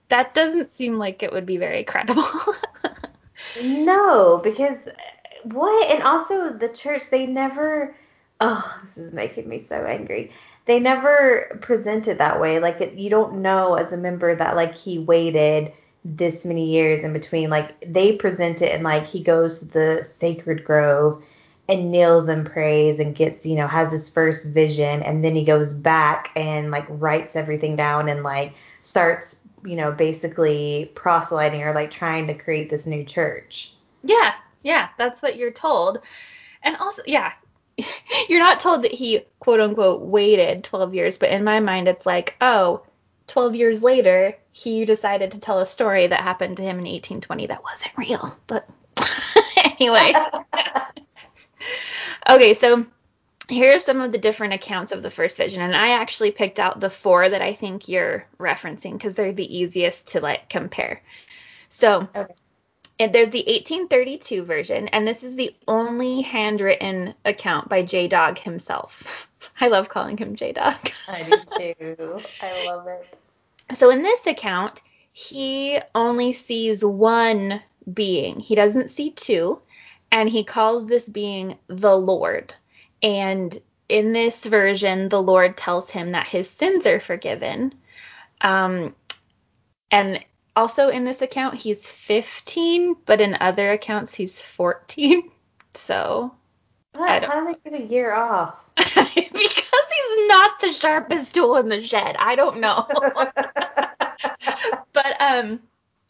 That 0.09 0.35
doesn't 0.35 0.71
seem 0.71 0.99
like 0.99 1.23
it 1.23 1.33
would 1.33 1.47
be 1.47 1.57
very 1.57 1.85
credible. 1.85 2.25
no, 3.63 4.41
because 4.43 4.79
what? 5.45 5.91
And 5.91 6.03
also 6.03 6.53
the 6.53 6.69
church, 6.69 7.11
they 7.11 7.27
never. 7.27 7.95
Oh, 8.41 8.81
this 8.85 8.99
is 8.99 9.13
making 9.13 9.49
me 9.49 9.65
so 9.67 9.85
angry. 9.85 10.31
They 10.67 10.79
never 10.79 11.59
present 11.63 12.09
it 12.09 12.19
that 12.19 12.41
way. 12.41 12.59
Like 12.59 12.81
it, 12.81 12.95
you 12.95 13.09
don't 13.09 13.41
know 13.41 13.75
as 13.75 13.93
a 13.93 13.97
member 13.97 14.35
that 14.35 14.57
like 14.57 14.77
he 14.77 14.99
waited 14.99 15.73
this 16.05 16.45
many 16.45 16.71
years 16.71 17.03
in 17.03 17.13
between. 17.13 17.51
Like 17.51 17.75
they 17.81 18.13
present 18.13 18.63
it 18.63 18.73
and 18.75 18.85
like 18.85 19.07
he 19.07 19.23
goes 19.23 19.61
to 19.61 19.65
the 19.65 20.09
sacred 20.19 20.65
grove 20.65 21.23
and 21.69 21.91
kneels 21.91 22.29
and 22.29 22.47
prays 22.47 22.99
and 22.99 23.15
gets, 23.15 23.45
you 23.45 23.57
know, 23.57 23.67
has 23.67 23.91
his 23.91 24.09
first 24.11 24.49
vision 24.51 25.03
and 25.03 25.25
then 25.25 25.35
he 25.35 25.45
goes 25.45 25.75
back 25.75 26.31
and 26.37 26.71
like 26.71 26.87
writes 26.89 27.35
everything 27.35 27.75
down 27.75 28.09
and 28.09 28.23
like 28.23 28.55
starts, 28.85 29.41
you 29.67 29.77
know, 29.77 29.93
basically 29.93 30.91
proselyting 30.95 31.63
or 31.63 31.75
like 31.75 31.91
trying 31.91 32.27
to 32.29 32.35
create 32.35 32.71
this 32.71 32.87
new 32.87 33.05
church. 33.05 33.73
Yeah, 34.03 34.35
yeah, 34.63 34.89
that's 34.97 35.23
what 35.23 35.37
you're 35.37 35.51
told. 35.51 35.99
And 36.63 36.77
also, 36.77 37.03
yeah, 37.07 37.33
you're 38.29 38.41
not 38.41 38.61
told 38.61 38.83
that 38.83 38.93
he 38.93 39.23
quote 39.41 39.61
unquote 39.61 40.03
waited 40.03 40.65
12 40.65 40.95
years, 40.95 41.19
but 41.19 41.31
in 41.31 41.45
my 41.45 41.61
mind 41.61 41.89
it's 41.89 42.07
like, 42.07 42.37
oh, 42.41 42.83
12 43.27 43.57
years 43.57 43.83
later, 43.83 44.37
he 44.53 44.85
decided 44.85 45.33
to 45.33 45.39
tell 45.39 45.59
a 45.59 45.67
story 45.67 46.07
that 46.07 46.21
happened 46.21 46.57
to 46.57 46.63
him 46.63 46.79
in 46.79 46.85
1820 46.85 47.47
that 47.47 47.63
wasn't 47.63 47.93
real. 47.97 48.39
But 48.47 48.69
anyway. 49.81 50.15
okay, 52.31 52.55
so 52.55 52.87
here 53.49 53.77
are 53.77 53.81
some 53.81 54.01
of 54.01 54.13
the 54.13 54.19
different 54.19 54.55
accounts 54.55 54.93
of 54.93 55.03
the 55.03 55.11
first 55.11 55.37
vision 55.37 55.63
and 55.63 55.75
i 55.75 55.91
actually 55.91 56.31
picked 56.31 56.59
out 56.59 56.81
the 56.81 56.91
four 56.91 57.29
that 57.29 57.43
i 57.43 57.53
think 57.53 57.89
you're 57.89 58.27
referencing 58.39 58.93
because 58.93 59.15
they're 59.15 59.33
the 59.33 59.59
easiest 59.59 60.09
to 60.09 60.21
like 60.21 60.49
compare. 60.49 61.03
So 61.69 62.09
okay. 62.15 62.35
and 62.99 63.13
there's 63.13 63.31
the 63.31 63.45
1832 63.47 64.45
version 64.45 64.89
and 64.89 65.07
this 65.07 65.23
is 65.23 65.37
the 65.37 65.55
only 65.69 66.23
handwritten 66.23 67.15
account 67.25 67.69
by 67.69 67.83
j-dog 67.83 68.39
himself. 68.39 69.29
I 69.61 69.69
love 69.69 69.89
calling 69.89 70.17
him 70.17 70.37
j-dog. 70.37 70.91
I 71.09 71.23
do 71.59 71.75
too. 71.97 72.21
I 72.41 72.67
love 72.67 72.87
it. 72.87 73.19
So 73.77 73.91
in 73.91 74.03
this 74.03 74.27
account 74.27 74.83
he 75.13 75.79
only 75.95 76.33
sees 76.33 76.85
one 76.85 77.63
being. 77.93 78.39
He 78.41 78.55
doesn't 78.55 78.91
see 78.91 79.11
two 79.11 79.61
and 80.13 80.29
he 80.29 80.45
calls 80.45 80.87
this 80.87 81.09
being 81.09 81.57
the 81.69 81.97
lord 81.97 82.55
and 83.03 83.59
in 83.89 84.13
this 84.13 84.45
version, 84.45 85.09
the 85.09 85.23
Lord 85.23 85.57
tells 85.57 85.91
him 85.91 86.13
that 86.13 86.27
his 86.27 86.51
sins 86.51 86.87
are 86.87 87.01
forgiven. 87.01 87.75
Um, 88.41 88.95
and 89.91 90.25
also 90.55 90.89
in 90.89 91.05
this 91.05 91.23
account, 91.23 91.55
he's 91.55 91.87
15, 91.89 92.97
but 93.07 93.21
in 93.21 93.37
other 93.41 93.73
accounts, 93.73 94.15
he's 94.15 94.41
14. 94.41 95.31
So. 95.75 96.35
What? 96.95 97.25
How 97.25 97.45
do 97.45 97.53
they 97.53 97.71
get 97.71 97.79
a 97.79 97.85
year 97.85 98.15
off? 98.15 98.55
because 98.77 99.15
he's 99.35 100.29
not 100.29 100.59
the 100.59 100.73
sharpest 100.73 101.35
tool 101.35 101.57
in 101.57 101.69
the 101.69 101.83
shed. 101.83 102.17
I 102.19 102.35
don't 102.35 102.61
know. 102.61 102.89
but 104.95 105.21
um 105.21 105.61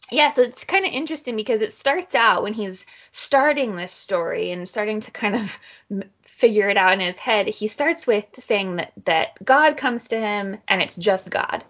yeah, 0.09 0.31
so 0.31 0.41
it's 0.41 0.63
kind 0.63 0.85
of 0.85 0.93
interesting 0.93 1.35
because 1.35 1.61
it 1.61 1.73
starts 1.73 2.15
out 2.15 2.43
when 2.43 2.53
he's 2.53 2.85
starting 3.11 3.75
this 3.75 3.91
story 3.91 4.51
and 4.51 4.69
starting 4.69 5.01
to 5.01 5.11
kind 5.11 5.35
of 5.35 5.59
figure 6.37 6.69
it 6.69 6.77
out 6.77 6.93
in 6.93 6.99
his 6.99 7.17
head, 7.17 7.47
he 7.47 7.67
starts 7.67 8.05
with 8.05 8.25
saying 8.37 8.75
that, 8.75 8.93
that 9.05 9.43
God 9.43 9.75
comes 9.75 10.07
to 10.09 10.19
him 10.19 10.55
and 10.67 10.83
it's 10.83 10.95
just 10.95 11.31
God. 11.31 11.63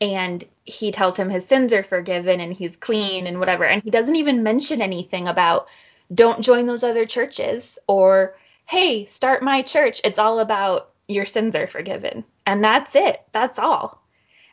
And 0.00 0.42
he 0.64 0.90
tells 0.90 1.14
him 1.14 1.28
his 1.28 1.46
sins 1.46 1.74
are 1.74 1.84
forgiven 1.84 2.40
and 2.40 2.50
he's 2.50 2.74
clean 2.76 3.26
and 3.26 3.38
whatever. 3.38 3.64
And 3.66 3.82
he 3.82 3.90
doesn't 3.90 4.16
even 4.16 4.42
mention 4.42 4.80
anything 4.80 5.28
about 5.28 5.66
don't 6.14 6.40
join 6.40 6.64
those 6.64 6.82
other 6.82 7.04
churches 7.04 7.78
or 7.86 8.34
hey, 8.64 9.04
start 9.04 9.42
my 9.42 9.60
church. 9.60 10.00
It's 10.04 10.18
all 10.18 10.38
about 10.38 10.88
your 11.06 11.26
sins 11.26 11.54
are 11.54 11.66
forgiven. 11.66 12.24
And 12.46 12.64
that's 12.64 12.96
it. 12.96 13.22
That's 13.32 13.58
all. 13.58 14.02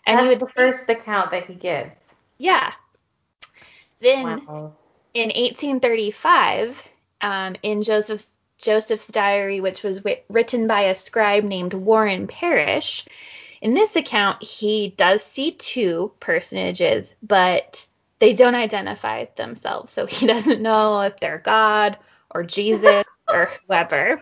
And 0.06 0.20
that's 0.20 0.28
would, 0.28 0.40
the 0.42 0.54
first 0.54 0.90
account 0.90 1.32
that 1.32 1.46
he 1.46 1.54
gives. 1.54 1.96
Yeah. 2.38 2.74
Then 4.02 4.24
wow. 4.24 4.74
in 5.14 5.30
1835, 5.30 6.86
um, 7.22 7.56
in 7.64 7.84
Joseph's 7.84 8.34
Joseph's 8.62 9.08
diary, 9.08 9.60
which 9.60 9.84
was 9.84 10.04
written 10.30 10.68
by 10.68 10.82
a 10.82 10.96
scribe 10.96 11.44
named 11.44 11.74
Warren 11.74 12.28
Parrish. 12.28 13.06
In 13.62 13.74
this 13.74 13.96
account, 13.96 14.42
he 14.42 14.90
does 14.98 15.24
see 15.24 15.52
two 15.52 16.12
personages, 16.20 17.14
but 17.22 17.86
they 18.20 18.34
don't 18.34 18.56
identify 18.56 19.26
themselves. 19.36 19.94
So 19.94 20.06
he 20.06 20.28
doesn't 20.34 20.62
know 20.62 21.02
if 21.02 21.20
they're 21.20 21.40
God 21.40 21.98
or 22.30 22.44
Jesus 22.44 23.04
or 23.28 23.50
whoever. 23.68 24.22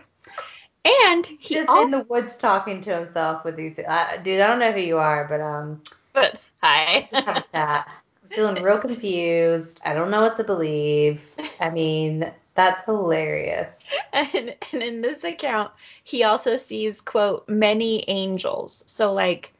And 0.84 1.26
he 1.26 1.54
just 1.54 1.68
also, 1.68 1.84
in 1.84 1.90
the 1.90 2.06
woods 2.08 2.36
talking 2.36 2.80
to 2.82 2.94
himself 2.96 3.44
with 3.44 3.56
these. 3.56 3.78
Uh, 3.78 4.16
dude, 4.24 4.40
I 4.40 4.46
don't 4.46 4.58
know 4.58 4.72
who 4.72 4.80
you 4.80 4.98
are, 4.98 5.26
but 5.28 5.40
um. 5.40 5.82
But 6.14 6.40
hi. 6.62 7.06
just 7.10 7.26
have 7.26 7.36
a 7.36 7.44
chat. 7.52 7.88
I'm 8.22 8.30
feeling 8.30 8.62
real 8.62 8.78
confused. 8.80 9.80
I 9.84 9.92
don't 9.92 10.10
know 10.10 10.22
what 10.22 10.36
to 10.36 10.44
believe. 10.44 11.20
I 11.60 11.68
mean, 11.68 12.32
that's 12.60 12.84
hilarious. 12.84 13.78
And, 14.12 14.54
and 14.72 14.82
in 14.82 15.00
this 15.00 15.24
account, 15.24 15.70
he 16.04 16.24
also 16.24 16.56
sees, 16.56 17.00
quote, 17.00 17.48
many 17.48 18.04
angels. 18.08 18.82
So, 18.86 19.12
like, 19.12 19.52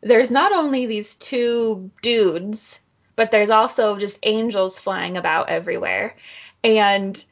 there's 0.00 0.30
not 0.30 0.52
only 0.52 0.86
these 0.86 1.14
two 1.16 1.90
dudes, 2.02 2.80
but 3.16 3.30
there's 3.30 3.50
also 3.50 3.96
just 3.96 4.18
angels 4.22 4.78
flying 4.78 5.16
about 5.16 5.50
everywhere. 5.50 6.16
And 6.64 7.22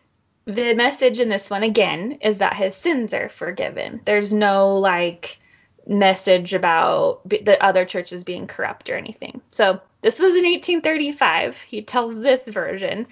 the 0.44 0.74
message 0.74 1.18
in 1.18 1.28
this 1.28 1.48
one, 1.50 1.62
again, 1.62 2.18
is 2.20 2.38
that 2.38 2.54
his 2.54 2.76
sins 2.76 3.14
are 3.14 3.28
forgiven. 3.28 4.00
There's 4.04 4.32
no, 4.32 4.76
like, 4.76 5.38
message 5.86 6.52
about 6.52 7.26
the 7.28 7.56
other 7.62 7.84
churches 7.84 8.22
being 8.22 8.46
corrupt 8.46 8.90
or 8.90 8.96
anything. 8.96 9.40
So, 9.50 9.80
this 10.02 10.18
was 10.18 10.34
in 10.36 10.44
1835. 10.44 11.58
He 11.62 11.82
tells 11.82 12.18
this 12.18 12.46
version 12.46 13.06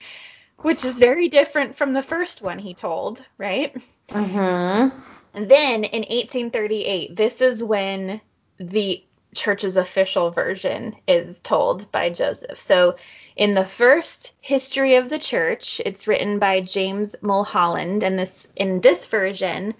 which 0.59 0.85
is 0.85 0.99
very 0.99 1.29
different 1.29 1.77
from 1.77 1.93
the 1.93 2.03
first 2.03 2.43
one 2.43 2.59
he 2.59 2.75
told, 2.75 3.25
right? 3.39 3.77
Mm-hmm. 4.09 4.99
And 5.35 5.51
then 5.51 5.85
in 5.85 6.03
1838, 6.03 7.17
this 7.17 7.41
is 7.41 7.63
when 7.63 8.21
the 8.59 9.05
church's 9.35 9.77
official 9.77 10.31
version 10.31 10.95
is 11.09 11.41
told 11.41 11.91
by 11.91 12.09
Joseph. 12.11 12.61
So 12.61 12.97
in 13.37 13.55
the 13.55 13.65
first 13.65 14.33
history 14.41 14.95
of 14.95 15.09
the 15.09 15.19
church, 15.19 15.81
it's 15.85 16.07
written 16.07 16.39
by 16.39 16.61
James 16.61 17.17
Mulholland, 17.21 18.05
and 18.05 18.19
this 18.19 18.47
in 18.55 18.81
this 18.81 19.07
version, 19.07 19.75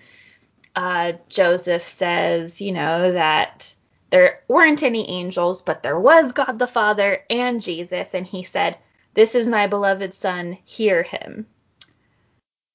uh, 0.75 1.13
Joseph 1.29 1.87
says, 1.87 2.61
you 2.61 2.73
know, 2.73 3.13
that 3.13 3.73
there 4.11 4.41
weren't 4.49 4.83
any 4.83 5.09
angels, 5.09 5.63
but 5.63 5.83
there 5.83 5.99
was 5.99 6.33
God 6.33 6.59
the 6.59 6.67
Father 6.67 7.23
and 7.31 7.61
Jesus, 7.61 8.09
and 8.13 8.27
he 8.27 8.43
said, 8.43 8.77
this 9.15 9.35
is 9.35 9.49
my 9.49 9.67
beloved 9.67 10.13
son, 10.13 10.59
hear 10.65 11.03
him. 11.03 11.47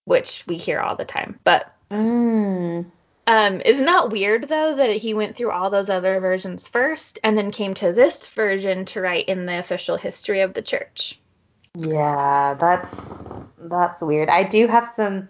Which 0.06 0.43
we 0.47 0.58
hear 0.58 0.80
all 0.80 0.95
the 0.95 1.06
time. 1.06 1.39
But 1.43 1.73
mm. 1.91 2.86
um, 3.28 3.62
isn't 3.63 3.86
that 3.86 4.10
weird 4.10 4.47
though 4.47 4.75
that 4.75 4.95
he 4.95 5.13
went 5.13 5.36
through 5.36 5.52
all 5.52 5.69
those 5.69 5.89
other 5.89 6.19
versions 6.19 6.67
first 6.67 7.19
and 7.23 7.38
then 7.38 7.52
came 7.52 7.73
to 7.75 7.93
this 7.93 8.28
version 8.30 8.86
to 8.86 9.02
write 9.02 9.30
in 9.30 9.45
the 9.45 9.60
official 9.60 9.97
history 9.97 10.41
of 10.41 10.54
the 10.54 10.62
church? 10.62 11.19
Yeah, 11.78 12.56
that's 12.60 12.95
that's 13.60 14.02
weird. 14.02 14.30
I 14.30 14.43
do 14.43 14.65
have 14.67 14.91
some 14.95 15.30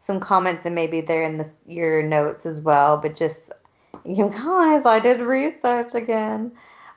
some 0.00 0.20
comments 0.20 0.64
and 0.64 0.74
maybe 0.74 1.00
they're 1.00 1.24
in 1.24 1.38
the, 1.38 1.50
your 1.66 2.02
notes 2.02 2.46
as 2.46 2.62
well, 2.62 2.96
but 2.96 3.14
just 3.14 3.42
you 4.04 4.30
guys, 4.30 4.86
I 4.86 5.00
did 5.00 5.20
research 5.20 5.94
again. 5.94 6.52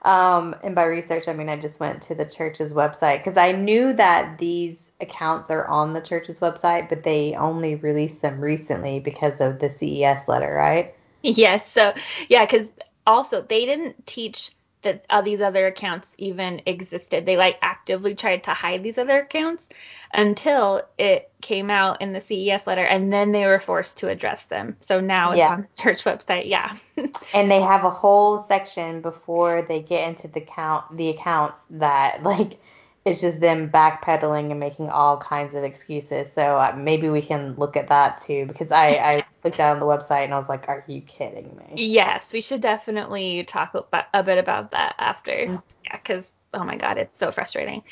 Um, 0.08 0.56
and 0.63 0.74
by 0.74 0.86
research, 0.86 1.28
I 1.28 1.34
mean 1.34 1.50
I 1.50 1.58
just 1.58 1.82
went 1.82 2.02
to 2.04 2.15
the 2.15 2.24
church's 2.24 2.74
website 2.74 3.17
because 3.20 3.36
I 3.36 3.52
knew 3.52 3.91
that 3.91 4.38
these 4.38 4.89
accounts 5.02 5.50
are 5.50 5.67
on 5.67 5.91
the 5.91 6.00
church's 6.00 6.39
website, 6.39 6.88
but 6.88 7.04
they 7.04 7.36
only 7.36 7.76
released 7.76 8.22
them 8.22 8.39
recently 8.39 9.02
because 9.02 9.41
of 9.41 9.60
the 9.60 9.70
CES 9.70 10.30
letter, 10.30 10.54
right? 10.54 10.96
Yes. 11.24 11.70
So, 11.70 11.93
yeah, 12.30 12.46
because 12.46 12.70
also 13.06 13.41
they 13.41 13.65
didn't 13.65 14.08
teach 14.08 14.52
that 14.84 15.06
all 15.10 15.24
these 15.24 15.42
other 15.42 15.68
accounts 15.68 16.13
even 16.18 16.62
existed. 16.66 17.26
They 17.26 17.38
like 17.38 17.58
actively 17.62 18.16
tried 18.16 18.44
to 18.44 18.52
hide 18.52 18.84
these 18.84 18.98
other 18.98 19.20
accounts 19.20 19.68
until 20.13 20.82
it 20.98 21.32
came 21.42 21.70
out 21.70 22.02
in 22.02 22.13
the 22.13 22.22
CES 22.22 22.66
letter, 22.68 22.84
and 22.84 23.12
then 23.12 23.32
they 23.32 23.46
were 23.46 23.60
forced 23.60 23.98
to 24.00 24.10
address 24.10 24.46
them. 24.46 24.78
So 24.82 25.00
now 25.00 25.32
it's 25.32 25.40
yeah. 25.40 25.54
on 25.54 25.62
the 25.62 25.82
church 25.82 26.04
website. 26.04 26.48
Yeah. 26.48 26.76
and 27.34 27.52
they 27.52 27.62
have 27.62 27.84
a 27.84 27.90
whole 27.90 28.40
section 28.40 29.02
before 29.02 29.63
they 29.63 29.82
get 29.82 30.08
into 30.08 30.28
the 30.28 30.42
count 30.42 30.96
the 30.96 31.10
accounts 31.10 31.60
that 31.72 32.24
like 32.24 32.60
it's 33.06 33.22
just 33.22 33.40
them 33.40 33.70
backpedaling 33.70 34.52
and 34.52 34.60
making 34.60 34.90
all 34.90 35.18
kinds 35.18 35.56
of 35.56 35.63
excuses. 35.63 36.32
So 36.32 36.58
uh, 36.58 36.76
maybe 36.78 37.10
we 37.10 37.22
can 37.22 37.56
look 37.56 37.78
at 37.78 37.88
that 37.88 38.22
too 38.22 38.46
because 38.46 38.72
I 38.72 38.88
I 38.88 39.26
looked 39.48 39.58
down 39.58 39.80
the 39.80 39.86
website 39.86 40.26
and 40.26 40.34
I 40.34 40.40
was 40.40 40.50
like, 40.50 40.68
are 40.68 40.84
you 40.88 41.02
kidding 41.02 41.56
me? 41.58 41.84
Yes, 41.84 42.32
we 42.32 42.42
should 42.42 42.62
definitely 42.62 43.44
talk 43.44 43.76
a 44.14 44.24
bit 44.24 44.38
about 44.38 44.72
that 44.72 44.96
after. 44.98 45.32
Mm-hmm. 45.32 45.56
Yeah, 45.86 45.98
because 45.98 46.34
oh 46.54 46.64
my 46.64 46.76
God, 46.76 46.98
it's 46.98 47.20
so 47.20 47.32
frustrating. 47.32 47.84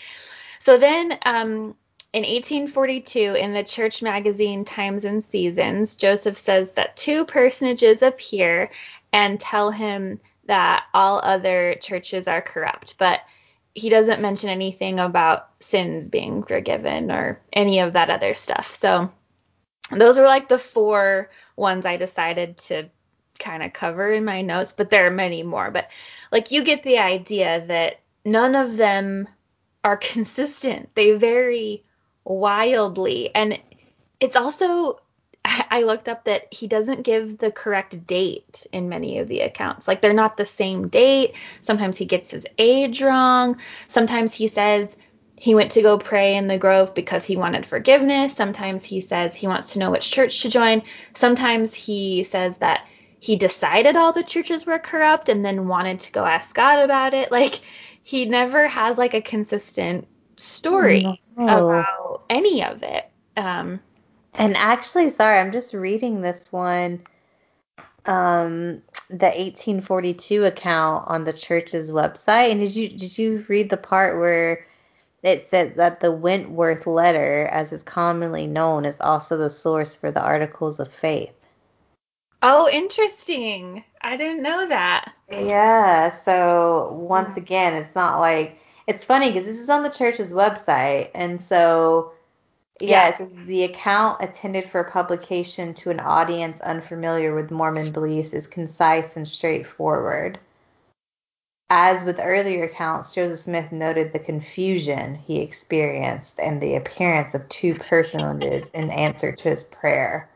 So 0.59 0.77
then 0.77 1.17
um, 1.25 1.75
in 2.13 2.23
1842, 2.23 3.35
in 3.35 3.53
the 3.53 3.63
church 3.63 4.01
magazine 4.01 4.65
Times 4.65 5.05
and 5.05 5.23
Seasons, 5.23 5.97
Joseph 5.97 6.37
says 6.37 6.73
that 6.73 6.95
two 6.95 7.25
personages 7.25 8.01
appear 8.01 8.71
and 9.11 9.39
tell 9.39 9.71
him 9.71 10.19
that 10.45 10.85
all 10.93 11.19
other 11.23 11.75
churches 11.81 12.27
are 12.27 12.41
corrupt, 12.41 12.95
but 12.97 13.21
he 13.73 13.89
doesn't 13.89 14.21
mention 14.21 14.49
anything 14.49 14.99
about 14.99 15.49
sins 15.59 16.07
being 16.07 16.43
forgiven 16.43 17.11
or 17.11 17.41
any 17.51 17.79
of 17.79 17.93
that 17.93 18.09
other 18.09 18.33
stuff. 18.33 18.75
So 18.75 19.11
those 19.91 20.17
were 20.17 20.25
like 20.25 20.47
the 20.49 20.57
four 20.57 21.29
ones 21.55 21.85
I 21.85 21.97
decided 21.97 22.57
to 22.57 22.89
kind 23.39 23.63
of 23.63 23.73
cover 23.73 24.11
in 24.11 24.25
my 24.25 24.41
notes, 24.41 24.71
but 24.71 24.89
there 24.89 25.07
are 25.07 25.11
many 25.11 25.43
more. 25.43 25.71
But 25.71 25.89
like 26.31 26.51
you 26.51 26.63
get 26.63 26.83
the 26.83 26.99
idea 26.99 27.65
that 27.67 27.99
none 28.23 28.55
of 28.55 28.77
them 28.77 29.27
are 29.83 29.97
consistent. 30.13 30.89
They 30.95 31.11
vary 31.11 31.83
wildly. 32.23 33.33
And 33.33 33.59
it's 34.19 34.35
also 34.35 34.99
I 35.45 35.83
looked 35.83 36.09
up 36.09 36.25
that 36.25 36.53
he 36.53 36.67
doesn't 36.67 37.03
give 37.03 37.37
the 37.37 37.51
correct 37.51 38.07
date 38.07 38.65
in 38.71 38.89
many 38.89 39.19
of 39.19 39.27
the 39.27 39.41
accounts. 39.41 39.87
Like 39.87 40.01
they're 40.01 40.13
not 40.13 40.37
the 40.37 40.45
same 40.45 40.87
date. 40.87 41.35
Sometimes 41.61 41.97
he 41.97 42.05
gets 42.05 42.31
his 42.31 42.47
age 42.57 43.01
wrong. 43.01 43.57
Sometimes 43.87 44.33
he 44.33 44.47
says 44.47 44.95
he 45.37 45.53
went 45.53 45.71
to 45.71 45.81
go 45.81 45.97
pray 45.97 46.35
in 46.35 46.47
the 46.47 46.57
grove 46.57 46.93
because 46.93 47.25
he 47.25 47.35
wanted 47.35 47.65
forgiveness. 47.65 48.35
Sometimes 48.35 48.83
he 48.83 49.01
says 49.01 49.35
he 49.35 49.47
wants 49.47 49.73
to 49.73 49.79
know 49.79 49.91
which 49.91 50.09
church 50.09 50.41
to 50.41 50.49
join. 50.49 50.81
Sometimes 51.13 51.73
he 51.73 52.23
says 52.23 52.57
that 52.57 52.87
he 53.19 53.35
decided 53.35 53.95
all 53.95 54.13
the 54.13 54.23
churches 54.23 54.65
were 54.65 54.79
corrupt 54.79 55.29
and 55.29 55.43
then 55.43 55.67
wanted 55.67 55.99
to 55.99 56.11
go 56.11 56.25
ask 56.25 56.55
God 56.55 56.79
about 56.79 57.13
it. 57.13 57.31
Like 57.31 57.59
he 58.03 58.25
never 58.25 58.67
has 58.67 58.97
like 58.97 59.13
a 59.13 59.21
consistent 59.21 60.07
story 60.37 61.21
no. 61.35 61.43
about 61.43 62.23
any 62.29 62.63
of 62.63 62.83
it. 62.83 63.09
Um, 63.35 63.81
and 64.35 64.55
actually, 64.55 65.09
sorry, 65.09 65.39
I'm 65.39 65.51
just 65.51 65.73
reading 65.73 66.21
this 66.21 66.51
one, 66.51 67.01
um, 68.05 68.81
the 69.09 69.27
1842 69.27 70.45
account 70.45 71.05
on 71.07 71.23
the 71.23 71.33
church's 71.33 71.91
website. 71.91 72.51
And 72.51 72.59
did 72.59 72.75
you 72.75 72.89
did 72.89 73.17
you 73.17 73.45
read 73.49 73.69
the 73.69 73.77
part 73.77 74.19
where 74.19 74.65
it 75.25 75.47
said 75.47 75.75
that 75.77 76.01
the 76.01 76.11
Wentworth 76.11 76.85
letter, 76.85 77.49
as 77.51 77.73
is 77.73 77.81
commonly 77.81 78.45
known, 78.45 78.85
is 78.85 79.01
also 79.01 79.37
the 79.37 79.49
source 79.49 79.95
for 79.95 80.11
the 80.11 80.21
Articles 80.21 80.79
of 80.79 80.93
Faith? 80.93 81.33
Oh, 82.43 82.69
interesting. 82.71 83.83
I 84.01 84.17
didn't 84.17 84.43
know 84.43 84.67
that. 84.69 85.11
Yeah. 85.31 86.11
So 86.11 86.91
once 86.93 87.33
hmm. 87.33 87.39
again, 87.39 87.73
it's 87.73 87.95
not 87.95 88.19
like 88.19 88.59
it's 88.85 89.03
funny 89.03 89.31
because 89.31 89.47
this 89.47 89.59
is 89.59 89.67
on 89.67 89.81
the 89.81 89.89
church's 89.89 90.31
website, 90.31 91.09
and 91.15 91.43
so 91.43 92.11
yeah, 92.79 93.15
it 93.19 93.47
the 93.47 93.63
account 93.63 94.21
intended 94.21 94.69
for 94.69 94.83
publication 94.83 95.73
to 95.75 95.89
an 95.89 95.99
audience 95.99 96.61
unfamiliar 96.61 97.33
with 97.33 97.49
Mormon 97.49 97.91
beliefs 97.91 98.33
is 98.33 98.45
concise 98.45 99.15
and 99.15 99.27
straightforward. 99.27 100.37
As 101.69 102.05
with 102.05 102.19
earlier 102.21 102.65
accounts, 102.65 103.13
Joseph 103.13 103.39
Smith 103.39 103.71
noted 103.71 104.13
the 104.13 104.19
confusion 104.19 105.15
he 105.15 105.41
experienced 105.41 106.39
and 106.39 106.61
the 106.61 106.75
appearance 106.75 107.33
of 107.33 107.49
two 107.49 107.73
personages 107.73 108.69
in 108.69 108.91
answer 108.91 109.31
to 109.31 109.49
his 109.49 109.63
prayer. 109.63 110.29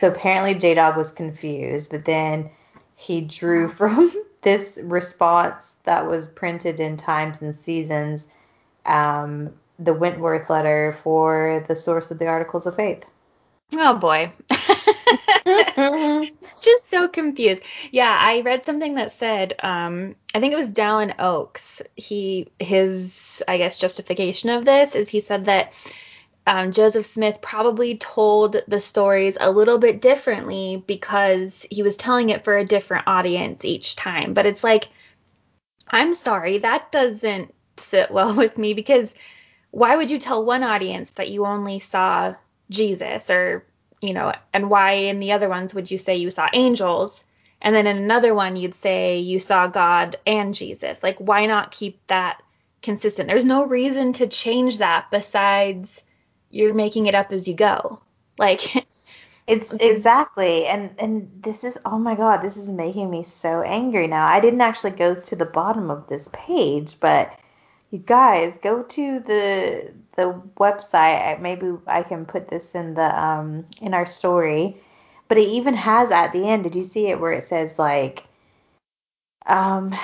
So 0.00 0.08
apparently 0.08 0.54
J 0.54 0.74
Dog 0.74 0.98
was 0.98 1.12
confused, 1.12 1.90
but 1.90 2.04
then 2.04 2.50
he 2.94 3.22
drew 3.22 3.68
from 3.78 4.12
this 4.42 4.78
response 4.82 5.76
that 5.84 6.06
was 6.06 6.28
printed 6.28 6.78
in 6.78 6.96
Times 6.96 7.40
and 7.40 7.54
Seasons 7.54 8.28
um, 8.84 9.50
the 9.78 9.94
Wentworth 9.94 10.50
letter 10.50 10.96
for 11.02 11.64
the 11.68 11.76
source 11.76 12.10
of 12.10 12.18
the 12.18 12.26
Articles 12.26 12.66
of 12.66 12.76
Faith. 12.76 13.04
Oh 13.74 13.94
boy. 13.94 14.32
it's 15.46 16.30
just 16.64 16.90
so 16.90 17.08
confused. 17.08 17.62
Yeah, 17.90 18.16
I 18.18 18.40
read 18.42 18.64
something 18.64 18.96
that 18.96 19.12
said, 19.12 19.54
um, 19.62 20.16
I 20.34 20.40
think 20.40 20.52
it 20.52 20.58
was 20.58 20.68
Dallin 20.68 21.14
Oaks. 21.18 21.82
He 21.96 22.48
his 22.58 23.42
I 23.46 23.58
guess 23.58 23.78
justification 23.78 24.50
of 24.50 24.64
this 24.64 24.94
is 24.94 25.08
he 25.08 25.20
said 25.20 25.46
that 25.46 25.72
um, 26.46 26.72
Joseph 26.72 27.06
Smith 27.06 27.40
probably 27.40 27.96
told 27.96 28.56
the 28.66 28.80
stories 28.80 29.36
a 29.40 29.50
little 29.50 29.78
bit 29.78 30.00
differently 30.00 30.82
because 30.86 31.64
he 31.70 31.82
was 31.82 31.96
telling 31.96 32.30
it 32.30 32.44
for 32.44 32.56
a 32.56 32.64
different 32.64 33.06
audience 33.06 33.64
each 33.64 33.94
time. 33.94 34.34
But 34.34 34.46
it's 34.46 34.64
like, 34.64 34.88
I'm 35.88 36.14
sorry, 36.14 36.58
that 36.58 36.90
doesn't 36.90 37.54
sit 37.76 38.10
well 38.10 38.34
with 38.36 38.58
me 38.58 38.74
because 38.74 39.12
why 39.70 39.96
would 39.96 40.10
you 40.10 40.18
tell 40.18 40.44
one 40.44 40.64
audience 40.64 41.10
that 41.12 41.30
you 41.30 41.46
only 41.46 41.78
saw 41.78 42.34
Jesus 42.70 43.30
or, 43.30 43.66
you 44.00 44.14
know, 44.14 44.32
and 44.52 44.70
why 44.70 44.92
in 44.92 45.20
the 45.20 45.32
other 45.32 45.48
ones 45.48 45.74
would 45.74 45.90
you 45.90 45.98
say 45.98 46.16
you 46.16 46.30
saw 46.30 46.48
angels? 46.52 47.24
And 47.60 47.74
then 47.74 47.86
in 47.86 47.98
another 47.98 48.34
one, 48.34 48.56
you'd 48.56 48.74
say 48.74 49.18
you 49.18 49.38
saw 49.38 49.66
God 49.66 50.16
and 50.26 50.54
Jesus. 50.54 51.02
Like, 51.02 51.18
why 51.18 51.46
not 51.46 51.72
keep 51.72 52.00
that 52.06 52.42
consistent? 52.82 53.28
There's 53.28 53.44
no 53.44 53.64
reason 53.64 54.14
to 54.14 54.26
change 54.26 54.78
that 54.78 55.10
besides 55.10 56.02
you're 56.50 56.74
making 56.74 57.06
it 57.06 57.14
up 57.14 57.32
as 57.32 57.46
you 57.46 57.54
go. 57.54 58.00
Like, 58.38 58.86
it's 59.46 59.74
exactly. 59.74 60.66
And, 60.66 60.94
and 60.98 61.30
this 61.42 61.64
is, 61.64 61.78
oh 61.84 61.98
my 61.98 62.14
God, 62.14 62.38
this 62.38 62.56
is 62.56 62.70
making 62.70 63.10
me 63.10 63.22
so 63.22 63.60
angry 63.62 64.06
now. 64.06 64.26
I 64.26 64.40
didn't 64.40 64.62
actually 64.62 64.92
go 64.92 65.14
to 65.14 65.36
the 65.36 65.44
bottom 65.44 65.90
of 65.90 66.08
this 66.08 66.30
page, 66.32 66.98
but 66.98 67.38
you 67.90 67.98
guys 67.98 68.58
go 68.62 68.82
to 68.84 69.20
the 69.20 69.92
the 70.16 70.40
website. 70.58 71.40
Maybe 71.40 71.72
I 71.86 72.02
can 72.02 72.26
put 72.26 72.48
this 72.48 72.74
in 72.74 72.94
the 72.94 73.22
um 73.22 73.66
in 73.80 73.94
our 73.94 74.06
story. 74.06 74.76
But 75.28 75.38
it 75.38 75.48
even 75.48 75.74
has 75.74 76.10
at 76.10 76.32
the 76.32 76.48
end. 76.48 76.64
Did 76.64 76.74
you 76.74 76.82
see 76.82 77.06
it 77.06 77.20
where 77.20 77.32
it 77.32 77.44
says 77.44 77.78
like 77.78 78.24
um 79.46 79.94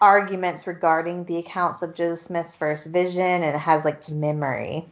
arguments 0.00 0.66
regarding 0.66 1.24
the 1.24 1.38
accounts 1.38 1.82
of 1.82 1.94
Joseph 1.94 2.26
Smith's 2.26 2.56
first 2.56 2.86
vision, 2.86 3.24
and 3.24 3.44
it 3.44 3.58
has 3.58 3.84
like 3.84 4.08
memory. 4.08 4.86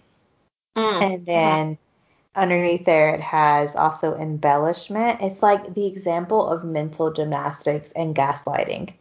Mm. 0.76 1.02
And 1.02 1.26
then 1.26 1.78
underneath 2.34 2.84
there 2.84 3.14
it 3.14 3.20
has 3.20 3.76
also 3.76 4.14
embellishment. 4.16 5.20
It's 5.22 5.42
like 5.42 5.74
the 5.74 5.86
example 5.86 6.46
of 6.48 6.64
mental 6.64 7.12
gymnastics 7.12 7.92
and 7.92 8.14
gaslighting 8.14 8.92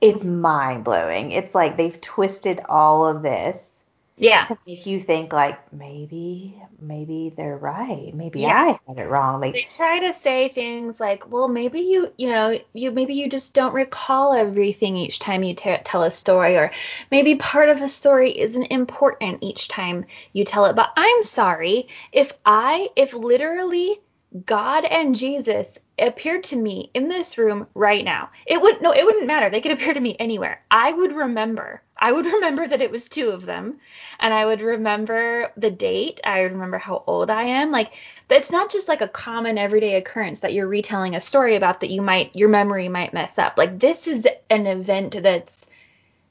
it's 0.00 0.24
mind 0.24 0.84
blowing. 0.84 1.32
It's 1.32 1.54
like 1.54 1.76
they've 1.76 2.00
twisted 2.00 2.60
all 2.68 3.06
of 3.06 3.22
this 3.22 3.75
yeah. 4.18 4.44
to 4.44 4.58
make 4.66 4.86
you 4.86 4.98
think 4.98 5.32
like 5.32 5.72
maybe 5.72 6.60
maybe 6.80 7.32
they're 7.36 7.56
right. 7.56 8.12
Maybe 8.14 8.40
yeah. 8.40 8.76
i 8.76 8.80
had 8.88 8.98
it 8.98 9.08
wrong. 9.08 9.40
Like 9.40 9.52
they 9.52 9.62
try 9.68 10.00
to 10.00 10.14
say 10.14 10.48
things 10.48 10.98
like 10.98 11.30
well 11.30 11.48
maybe 11.48 11.80
you 11.80 12.12
you 12.16 12.28
know 12.28 12.58
you 12.72 12.90
maybe 12.90 13.14
you 13.14 13.28
just 13.28 13.52
don't 13.52 13.74
recall 13.74 14.32
everything 14.32 14.96
each 14.96 15.18
time 15.18 15.42
you 15.42 15.54
t- 15.54 15.76
tell 15.84 16.02
a 16.02 16.10
story 16.10 16.56
or 16.56 16.70
maybe 17.10 17.34
part 17.34 17.68
of 17.68 17.80
a 17.82 17.88
story 17.88 18.30
isn't 18.30 18.64
important 18.64 19.42
each 19.42 19.68
time 19.68 20.06
you 20.32 20.44
tell 20.44 20.64
it. 20.66 20.76
But 20.76 20.92
i'm 20.96 21.22
sorry 21.22 21.88
if 22.12 22.32
i 22.44 22.88
if 22.96 23.12
literally 23.12 24.00
god 24.44 24.84
and 24.84 25.16
jesus 25.16 25.78
appeared 25.98 26.44
to 26.44 26.56
me 26.56 26.90
in 26.94 27.08
this 27.08 27.38
room 27.38 27.66
right 27.74 28.04
now, 28.04 28.30
it 28.46 28.60
would 28.60 28.82
no, 28.82 28.92
it 28.92 29.04
wouldn't 29.04 29.26
matter. 29.26 29.50
They 29.50 29.60
could 29.60 29.72
appear 29.72 29.94
to 29.94 30.00
me 30.00 30.16
anywhere. 30.18 30.62
I 30.70 30.92
would 30.92 31.12
remember. 31.12 31.82
I 31.98 32.12
would 32.12 32.26
remember 32.34 32.66
that 32.66 32.82
it 32.82 32.90
was 32.90 33.08
two 33.08 33.30
of 33.30 33.46
them, 33.46 33.78
and 34.20 34.34
I 34.34 34.44
would 34.44 34.60
remember 34.60 35.52
the 35.56 35.70
date. 35.70 36.20
I 36.24 36.42
would 36.42 36.52
remember 36.52 36.78
how 36.78 37.02
old 37.06 37.30
I 37.30 37.44
am. 37.44 37.70
Like 37.70 37.92
it's 38.28 38.50
not 38.50 38.70
just 38.70 38.88
like 38.88 39.00
a 39.00 39.08
common 39.08 39.58
everyday 39.58 39.94
occurrence 39.96 40.40
that 40.40 40.52
you're 40.52 40.68
retelling 40.68 41.14
a 41.14 41.20
story 41.20 41.56
about 41.56 41.80
that 41.80 41.90
you 41.90 42.02
might 42.02 42.34
your 42.36 42.48
memory 42.48 42.88
might 42.88 43.14
mess 43.14 43.38
up. 43.38 43.56
Like 43.56 43.78
this 43.78 44.06
is 44.06 44.26
an 44.50 44.66
event 44.66 45.22
that's 45.22 45.66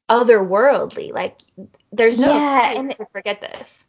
otherworldly. 0.09 1.11
Like 1.11 1.39
there's 1.91 2.19
no 2.19 2.33
yeah, 2.33 2.79
and 2.79 2.91
to 2.91 3.05
forget 3.11 3.41
this. 3.41 3.84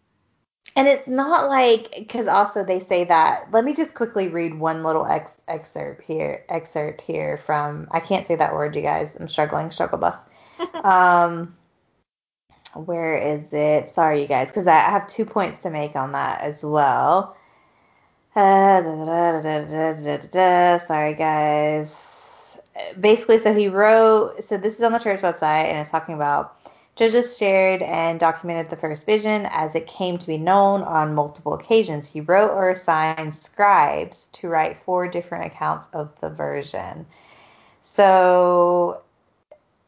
And 0.77 0.87
it's 0.87 1.09
not 1.09 1.49
like 1.49 1.91
because 1.97 2.29
also 2.29 2.63
they 2.63 2.81
say 2.81 3.05
that. 3.05 3.51
Let 3.51 3.65
me 3.65 3.75
just 3.75 3.95
quickly 3.95 4.29
read 4.29 4.59
one 4.59 4.83
little 4.85 5.07
ex, 5.07 5.41
excerpt 5.49 6.03
here. 6.03 6.45
Excerpt 6.51 7.01
here 7.01 7.39
from 7.39 7.89
I 7.91 8.01
can't 8.01 8.27
say 8.27 8.37
that 8.37 8.53
word, 8.53 8.77
you 8.77 8.83
guys. 8.83 9.17
I'm 9.17 9.27
struggling. 9.27 9.71
Struggle 9.71 9.99
bus. 9.99 10.19
um, 10.85 11.57
where 12.75 13.17
is 13.17 13.55
it? 13.55 13.89
Sorry, 13.89 14.21
you 14.21 14.29
guys, 14.29 14.49
because 14.51 14.67
I 14.67 14.77
have 14.79 15.07
two 15.07 15.25
points 15.25 15.61
to 15.61 15.71
make 15.71 15.97
on 15.97 16.13
that 16.13 16.43
as 16.43 16.63
well. 16.63 17.35
Uh, 18.35 18.83
Sorry, 20.79 21.15
guys. 21.15 22.61
Basically, 23.01 23.39
so 23.39 23.55
he 23.55 23.69
wrote. 23.69 24.45
So 24.45 24.59
this 24.59 24.75
is 24.75 24.83
on 24.83 24.93
the 24.93 24.99
church 24.99 25.23
website, 25.23 25.71
and 25.71 25.79
it's 25.79 25.91
talking 25.91 26.15
about 26.15 26.56
Joseph 26.97 27.37
shared 27.37 27.83
and 27.83 28.19
documented 28.19 28.71
the 28.71 28.77
first 28.77 29.05
vision 29.05 29.47
as 29.51 29.75
it 29.75 29.87
came 29.87 30.17
to 30.17 30.27
be 30.27 30.39
known 30.39 30.83
on 30.83 31.15
multiple 31.15 31.53
occasions. 31.53 32.09
He 32.09 32.23
wrote 32.23 32.51
or 32.51 32.71
assigned 32.71 33.35
scribes 33.35 34.29
to 34.33 34.49
write 34.49 34.79
four 34.79 35.07
different 35.07 35.45
accounts 35.45 35.89
of 35.93 36.11
the 36.23 36.31
version. 36.31 37.05
So 37.83 39.03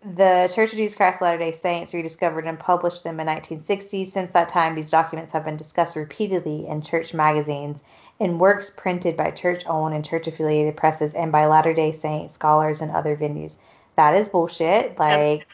The 0.05 0.53
Church 0.55 0.73
of 0.73 0.79
Jesus 0.79 0.97
Christ 0.97 1.16
of 1.16 1.23
Latter 1.23 1.38
day 1.38 1.51
Saints 1.53 1.94
rediscovered 1.94 2.47
and 2.47 2.59
published 2.59 3.05
them 3.05 3.18
in 3.21 3.27
1960. 3.27 4.05
Since 4.05 4.33
that 4.33 4.51
time, 4.51 4.75
these 4.75 4.90
documents 4.90 5.33
have 5.33 5.47
been 5.47 5.57
discussed 5.57 5.97
repeatedly 5.97 6.66
in 6.68 6.83
church 6.83 7.14
magazines, 7.14 7.83
in 8.21 8.38
works 8.38 8.71
printed 8.71 9.16
by 9.16 9.31
church 9.31 9.64
owned 9.66 9.94
and 9.94 10.05
church 10.05 10.27
affiliated 10.29 10.77
presses, 10.77 11.14
and 11.14 11.33
by 11.33 11.47
Latter 11.47 11.73
day 11.73 11.92
Saint 11.92 12.31
scholars 12.31 12.83
and 12.83 12.92
other 12.92 13.16
venues. 13.16 13.57
That 13.97 14.14
is 14.14 14.29
bullshit. 14.29 14.99
Like, 14.99 15.49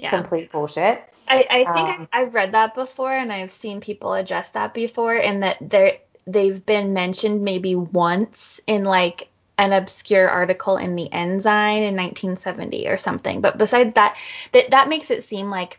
yeah. 0.00 0.10
complete 0.10 0.50
bullshit. 0.50 1.04
I, 1.28 1.46
I 1.48 1.74
think 1.74 1.88
um, 1.88 2.08
I've 2.12 2.34
read 2.34 2.52
that 2.52 2.74
before, 2.74 3.12
and 3.12 3.32
I've 3.32 3.52
seen 3.52 3.80
people 3.80 4.14
address 4.14 4.50
that 4.50 4.74
before, 4.74 5.14
and 5.14 5.42
that 5.42 5.58
they're 5.60 5.98
they've 6.26 6.64
been 6.64 6.92
mentioned 6.92 7.42
maybe 7.42 7.74
once 7.74 8.60
in 8.66 8.84
like 8.84 9.28
an 9.58 9.72
obscure 9.72 10.28
article 10.28 10.76
in 10.76 10.96
the 10.96 11.12
Ensign 11.12 11.82
in 11.82 11.94
1970 11.94 12.88
or 12.88 12.98
something. 12.98 13.40
But 13.40 13.58
besides 13.58 13.94
that, 13.94 14.16
that 14.52 14.70
that 14.70 14.88
makes 14.88 15.10
it 15.10 15.22
seem 15.22 15.50
like 15.50 15.78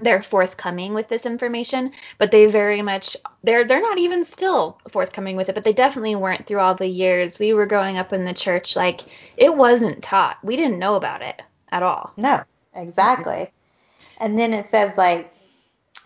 they're 0.00 0.22
forthcoming 0.22 0.94
with 0.94 1.08
this 1.08 1.26
information, 1.26 1.92
but 2.18 2.30
they 2.30 2.46
very 2.46 2.82
much 2.82 3.16
they're 3.42 3.64
they're 3.64 3.82
not 3.82 3.98
even 3.98 4.24
still 4.24 4.80
forthcoming 4.88 5.36
with 5.36 5.48
it, 5.48 5.54
but 5.54 5.64
they 5.64 5.72
definitely 5.72 6.14
weren't 6.14 6.46
through 6.46 6.60
all 6.60 6.74
the 6.74 6.86
years 6.86 7.38
we 7.38 7.52
were 7.52 7.66
growing 7.66 7.98
up 7.98 8.12
in 8.12 8.24
the 8.24 8.32
church 8.32 8.76
like 8.76 9.02
it 9.36 9.54
wasn't 9.54 10.02
taught. 10.02 10.38
We 10.42 10.56
didn't 10.56 10.78
know 10.78 10.94
about 10.94 11.22
it 11.22 11.42
at 11.72 11.82
all. 11.82 12.12
No, 12.16 12.42
exactly. 12.74 13.50
And 14.18 14.38
then 14.38 14.52
it 14.52 14.66
says 14.66 14.96
like 14.96 15.32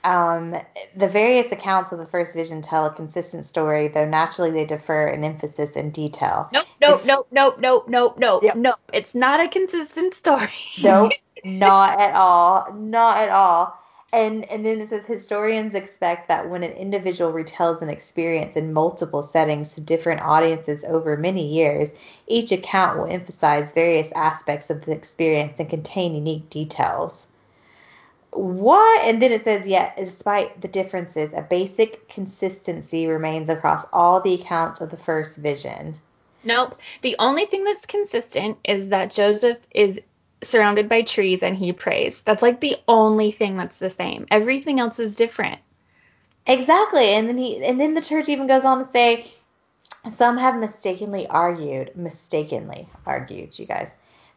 um, 0.04 0.56
the 0.96 1.08
various 1.08 1.52
accounts 1.52 1.92
of 1.92 1.98
the 1.98 2.06
first 2.06 2.34
vision 2.34 2.60
tell 2.60 2.86
a 2.86 2.90
consistent 2.90 3.44
story, 3.44 3.88
though 3.88 4.08
naturally 4.08 4.50
they 4.50 4.64
differ 4.64 5.06
in 5.06 5.24
emphasis 5.24 5.76
and 5.76 5.92
detail. 5.92 6.48
Nope, 6.52 6.66
nope, 6.80 6.94
it's, 6.94 7.06
nope, 7.06 7.28
nope, 7.30 7.58
nope, 7.60 7.88
nope, 7.88 8.18
nope, 8.18 8.42
yep. 8.42 8.56
no. 8.56 8.74
It's 8.92 9.14
not 9.14 9.40
a 9.40 9.48
consistent 9.48 10.14
story. 10.14 10.50
nope, 10.82 11.12
not 11.44 12.00
at 12.00 12.14
all, 12.14 12.72
not 12.74 13.18
at 13.18 13.30
all. 13.30 13.78
And 14.14 14.44
and 14.50 14.64
then 14.64 14.80
it 14.80 14.90
says 14.90 15.06
historians 15.06 15.74
expect 15.74 16.28
that 16.28 16.50
when 16.50 16.62
an 16.62 16.72
individual 16.72 17.32
retells 17.32 17.80
an 17.80 17.88
experience 17.88 18.56
in 18.56 18.74
multiple 18.74 19.22
settings 19.22 19.74
to 19.74 19.80
different 19.80 20.20
audiences 20.20 20.84
over 20.84 21.16
many 21.16 21.46
years, 21.46 21.92
each 22.26 22.52
account 22.52 22.98
will 22.98 23.06
emphasize 23.06 23.72
various 23.72 24.12
aspects 24.12 24.68
of 24.68 24.84
the 24.84 24.92
experience 24.92 25.58
and 25.58 25.70
contain 25.70 26.14
unique 26.14 26.50
details. 26.50 27.26
What? 28.32 29.06
And 29.06 29.20
then 29.20 29.32
it 29.32 29.42
says, 29.42 29.66
yet, 29.66 29.94
yeah, 29.96 30.04
despite 30.04 30.60
the 30.60 30.68
differences, 30.68 31.32
a 31.32 31.42
basic 31.42 32.08
consistency 32.08 33.06
remains 33.06 33.50
across 33.50 33.86
all 33.92 34.20
the 34.20 34.34
accounts 34.34 34.80
of 34.80 34.90
the 34.90 34.96
first 34.96 35.36
vision. 35.38 36.00
Nope. 36.44 36.74
The 37.02 37.16
only 37.18 37.46
thing 37.46 37.64
that's 37.64 37.86
consistent 37.86 38.58
is 38.64 38.88
that 38.88 39.10
Joseph 39.10 39.58
is 39.70 40.00
surrounded 40.42 40.88
by 40.88 41.02
trees 41.02 41.42
and 41.42 41.56
he 41.56 41.72
prays. 41.72 42.20
That's 42.22 42.42
like 42.42 42.60
the 42.60 42.76
only 42.88 43.30
thing 43.30 43.56
that's 43.56 43.78
the 43.78 43.90
same. 43.90 44.26
Everything 44.30 44.80
else 44.80 44.98
is 44.98 45.16
different. 45.16 45.60
Exactly. 46.46 47.06
And 47.14 47.28
then 47.28 47.38
he 47.38 47.64
and 47.64 47.80
then 47.80 47.94
the 47.94 48.02
church 48.02 48.28
even 48.28 48.46
goes 48.46 48.64
on 48.64 48.84
to 48.84 48.90
say 48.90 49.30
some 50.10 50.36
have 50.36 50.56
mistakenly 50.56 51.26
argued, 51.28 51.96
mistakenly 51.96 52.88
argued, 53.06 53.58
you 53.58 53.66
guys, 53.66 53.94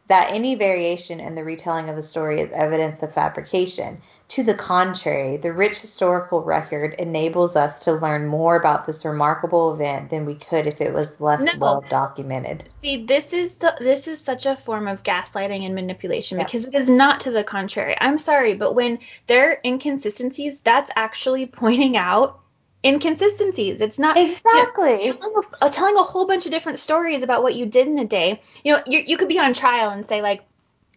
that 0.08 0.32
any 0.32 0.54
variation 0.54 1.18
in 1.18 1.34
the 1.34 1.42
retelling 1.42 1.88
of 1.88 1.96
the 1.96 2.02
story 2.02 2.40
is 2.40 2.50
evidence 2.52 3.02
of 3.02 3.12
fabrication. 3.12 4.00
To 4.28 4.42
the 4.42 4.54
contrary, 4.54 5.36
the 5.36 5.52
rich 5.52 5.78
historical 5.78 6.42
record 6.42 6.94
enables 6.98 7.54
us 7.54 7.84
to 7.84 7.92
learn 7.92 8.26
more 8.26 8.56
about 8.56 8.86
this 8.86 9.04
remarkable 9.04 9.72
event 9.72 10.10
than 10.10 10.26
we 10.26 10.34
could 10.34 10.66
if 10.66 10.80
it 10.80 10.92
was 10.92 11.20
less 11.20 11.42
no. 11.42 11.52
well 11.58 11.84
documented. 11.88 12.64
See, 12.82 13.04
this 13.04 13.32
is 13.32 13.54
the 13.54 13.76
this 13.78 14.08
is 14.08 14.20
such 14.20 14.46
a 14.46 14.56
form 14.56 14.88
of 14.88 15.02
gaslighting 15.02 15.64
and 15.64 15.74
manipulation 15.74 16.38
yeah. 16.38 16.44
because 16.44 16.66
it 16.66 16.74
is 16.74 16.90
not 16.90 17.20
to 17.20 17.30
the 17.30 17.44
contrary. 17.44 17.96
I'm 18.00 18.18
sorry, 18.18 18.54
but 18.54 18.74
when 18.74 18.98
there 19.26 19.50
are 19.50 19.58
inconsistencies, 19.64 20.58
that's 20.64 20.90
actually 20.96 21.46
pointing 21.46 21.96
out 21.96 22.40
inconsistencies. 22.86 23.80
It's 23.80 23.98
not 23.98 24.16
exactly 24.16 25.04
you 25.04 25.14
know, 25.14 25.18
telling, 25.18 25.44
a, 25.62 25.70
telling, 25.70 25.96
a, 25.96 26.02
whole 26.02 26.26
bunch 26.26 26.46
of 26.46 26.52
different 26.52 26.78
stories 26.78 27.22
about 27.22 27.42
what 27.42 27.54
you 27.54 27.66
did 27.66 27.86
in 27.88 27.98
a 27.98 28.04
day. 28.04 28.40
You 28.64 28.74
know, 28.74 28.82
you, 28.86 29.02
you 29.06 29.16
could 29.16 29.28
be 29.28 29.38
on 29.38 29.54
trial 29.54 29.90
and 29.90 30.06
say 30.06 30.22
like, 30.22 30.42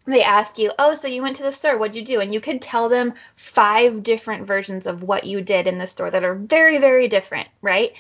they 0.05 0.23
ask 0.23 0.57
you, 0.57 0.71
oh, 0.79 0.95
so 0.95 1.07
you 1.07 1.21
went 1.21 1.35
to 1.37 1.43
the 1.43 1.53
store, 1.53 1.77
what'd 1.77 1.95
you 1.95 2.03
do? 2.03 2.19
And 2.19 2.33
you 2.33 2.41
could 2.41 2.61
tell 2.61 2.89
them 2.89 3.13
five 3.35 4.03
different 4.03 4.47
versions 4.47 4.87
of 4.87 5.03
what 5.03 5.23
you 5.23 5.41
did 5.41 5.67
in 5.67 5.77
the 5.77 5.87
store 5.87 6.09
that 6.09 6.23
are 6.23 6.35
very, 6.35 6.77
very 6.77 7.07
different, 7.07 7.47
right? 7.61 7.93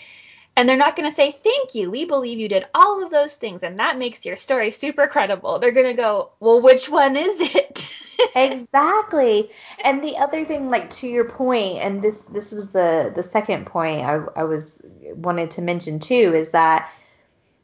And 0.55 0.67
they're 0.67 0.77
not 0.77 0.95
going 0.95 1.09
to 1.09 1.15
say, 1.15 1.31
thank 1.31 1.75
you, 1.75 1.91
we 1.91 2.05
believe 2.05 2.39
you 2.39 2.49
did 2.49 2.65
all 2.73 3.03
of 3.03 3.11
those 3.11 3.35
things, 3.35 3.63
and 3.63 3.79
that 3.79 3.97
makes 3.97 4.25
your 4.25 4.35
story 4.35 4.71
super 4.71 5.07
credible. 5.07 5.59
They're 5.59 5.71
going 5.71 5.95
to 5.95 6.01
go, 6.01 6.31
well, 6.39 6.61
which 6.61 6.89
one 6.89 7.15
is 7.15 7.39
it? 7.39 7.95
exactly. 8.35 9.49
And 9.83 10.03
the 10.03 10.17
other 10.17 10.45
thing, 10.45 10.69
like 10.69 10.89
to 10.91 11.07
your 11.07 11.25
point, 11.25 11.77
and 11.79 12.01
this 12.01 12.21
this 12.23 12.51
was 12.51 12.69
the 12.69 13.11
the 13.15 13.23
second 13.23 13.65
point 13.65 14.05
I, 14.05 14.21
I 14.35 14.43
was 14.43 14.81
wanted 15.15 15.51
to 15.51 15.61
mention 15.61 15.99
too, 15.99 16.33
is 16.35 16.51
that 16.51 16.89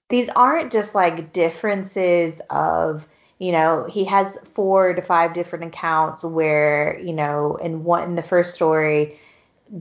these 0.10 0.30
aren't 0.30 0.72
just 0.72 0.96
like 0.96 1.34
differences 1.34 2.42
of 2.50 3.08
you 3.40 3.52
know 3.52 3.86
he 3.90 4.06
has 4.06 4.38
four 4.54 4.94
to 4.94 5.02
five 5.02 5.34
different 5.34 5.66
accounts 5.66 6.24
where 6.24 7.00
you 7.00 7.14
know 7.14 7.56
in 7.58 7.84
one 7.84 8.04
in 8.04 8.16
the 8.16 8.24
first 8.24 8.54
story 8.54 9.20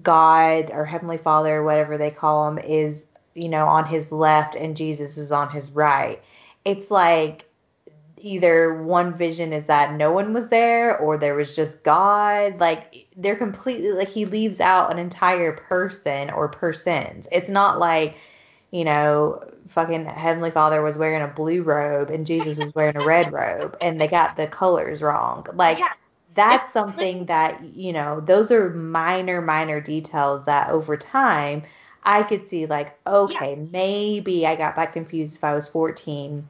god 0.03 0.71
or 0.73 0.85
heavenly 0.85 1.19
father 1.19 1.63
whatever 1.63 1.99
they 1.99 2.11
call 2.11 2.49
him 2.49 2.59
is 2.59 3.05
you 3.35 3.49
know 3.49 3.67
on 3.67 3.87
his 3.87 4.11
left 4.11 4.57
and 4.57 4.77
jesus 4.77 5.17
is 5.19 5.31
on 5.31 5.51
his 5.51 5.71
right 5.71 6.23
it's 6.65 6.91
like 6.91 7.49
either 8.25 8.83
one 8.83 9.13
vision 9.13 9.53
is 9.53 9.67
that 9.67 9.93
no 9.93 10.11
one 10.11 10.33
was 10.33 10.49
there 10.49 10.97
or 10.97 11.19
there 11.19 11.35
was 11.35 11.55
just 11.55 11.83
God. 11.83 12.59
Like 12.59 13.07
they're 13.17 13.37
completely 13.37 13.93
like 13.93 14.09
he 14.09 14.25
leaves 14.25 14.61
out 14.61 14.91
an 14.91 14.99
entire 14.99 15.53
person 15.53 16.31
or 16.31 16.49
persons. 16.49 17.29
It's 17.31 17.51
not 17.51 17.79
like, 17.79 18.17
you 18.71 18.83
know, 18.83 19.45
fucking 19.69 20.07
Heavenly 20.07 20.51
Father 20.51 20.81
was 20.81 20.97
wearing 20.97 21.21
a 21.21 21.29
blue 21.29 21.63
robe 21.63 22.09
and 22.09 22.27
Jesus 22.27 22.59
was 22.59 22.75
wearing 22.75 22.97
a 22.97 23.05
red 23.05 23.31
robe 23.31 23.77
and 23.83 24.01
they 24.01 24.09
got 24.09 24.39
the 24.39 24.47
colors 24.47 25.03
wrong. 25.03 25.47
Like 25.53 25.79
yeah. 25.79 25.93
that's 26.33 26.73
something 26.73 27.27
that, 27.27 27.63
you 27.63 27.93
know, 27.93 28.21
those 28.21 28.51
are 28.51 28.71
minor, 28.71 29.43
minor 29.43 29.83
details 29.83 30.47
that 30.47 30.71
over 30.71 30.97
time 30.97 31.63
I 32.05 32.23
could 32.23 32.49
see 32.49 32.65
like, 32.65 32.99
okay, 33.07 33.51
yeah. 33.51 33.65
maybe 33.71 34.47
I 34.47 34.57
got 34.57 34.77
that 34.77 34.95
confused 34.95 35.37
if 35.37 35.45
I 35.45 35.55
was 35.55 35.69
14. 35.69 36.49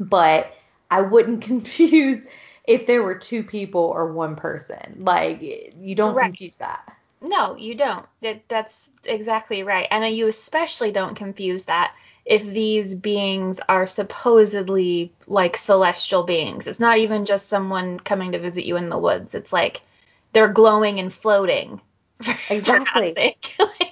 But 0.00 0.54
I 0.92 1.00
wouldn't 1.00 1.42
confuse 1.52 2.20
if 2.64 2.86
there 2.86 3.02
were 3.02 3.16
two 3.16 3.42
people 3.42 3.92
or 3.94 4.12
one 4.12 4.36
person. 4.36 4.96
Like 4.98 5.40
you 5.40 5.94
don't 5.94 6.14
right. 6.14 6.26
confuse 6.26 6.56
that. 6.56 6.96
No, 7.22 7.56
you 7.56 7.74
don't. 7.74 8.04
That 8.20 8.42
that's 8.48 8.90
exactly 9.04 9.62
right. 9.62 9.88
And 9.90 10.14
you 10.14 10.28
especially 10.28 10.92
don't 10.92 11.14
confuse 11.14 11.64
that 11.64 11.94
if 12.24 12.44
these 12.44 12.94
beings 12.94 13.60
are 13.68 13.86
supposedly 13.86 15.12
like 15.26 15.56
celestial 15.56 16.24
beings. 16.24 16.66
It's 16.66 16.80
not 16.80 16.98
even 16.98 17.24
just 17.24 17.48
someone 17.48 17.98
coming 17.98 18.32
to 18.32 18.38
visit 18.38 18.64
you 18.64 18.76
in 18.76 18.90
the 18.90 18.98
woods. 18.98 19.34
It's 19.34 19.52
like 19.52 19.80
they're 20.32 20.48
glowing 20.48 21.00
and 21.00 21.12
floating. 21.12 21.80
Exactly. 22.50 23.14
like, 23.58 23.91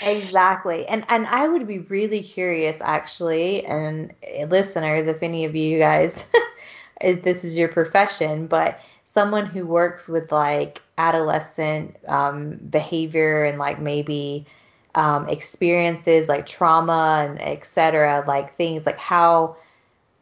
exactly. 0.00 0.86
And 0.86 1.04
and 1.08 1.26
I 1.26 1.48
would 1.48 1.66
be 1.66 1.80
really 1.80 2.22
curious 2.22 2.80
actually, 2.80 3.64
and 3.66 4.12
listeners, 4.48 5.06
if 5.06 5.22
any 5.22 5.44
of 5.44 5.54
you 5.56 5.78
guys 5.78 6.24
is 7.02 7.20
this 7.20 7.44
is 7.44 7.56
your 7.56 7.68
profession, 7.68 8.46
but 8.46 8.80
someone 9.04 9.46
who 9.46 9.66
works 9.66 10.08
with 10.08 10.30
like 10.32 10.80
adolescent 10.98 11.96
um, 12.08 12.56
behavior 12.70 13.44
and 13.44 13.58
like 13.58 13.80
maybe 13.80 14.46
um, 14.94 15.28
experiences 15.28 16.28
like 16.28 16.46
trauma 16.46 17.26
and 17.28 17.40
etc. 17.40 18.24
Like 18.26 18.56
things 18.56 18.86
like 18.86 18.98
how 18.98 19.56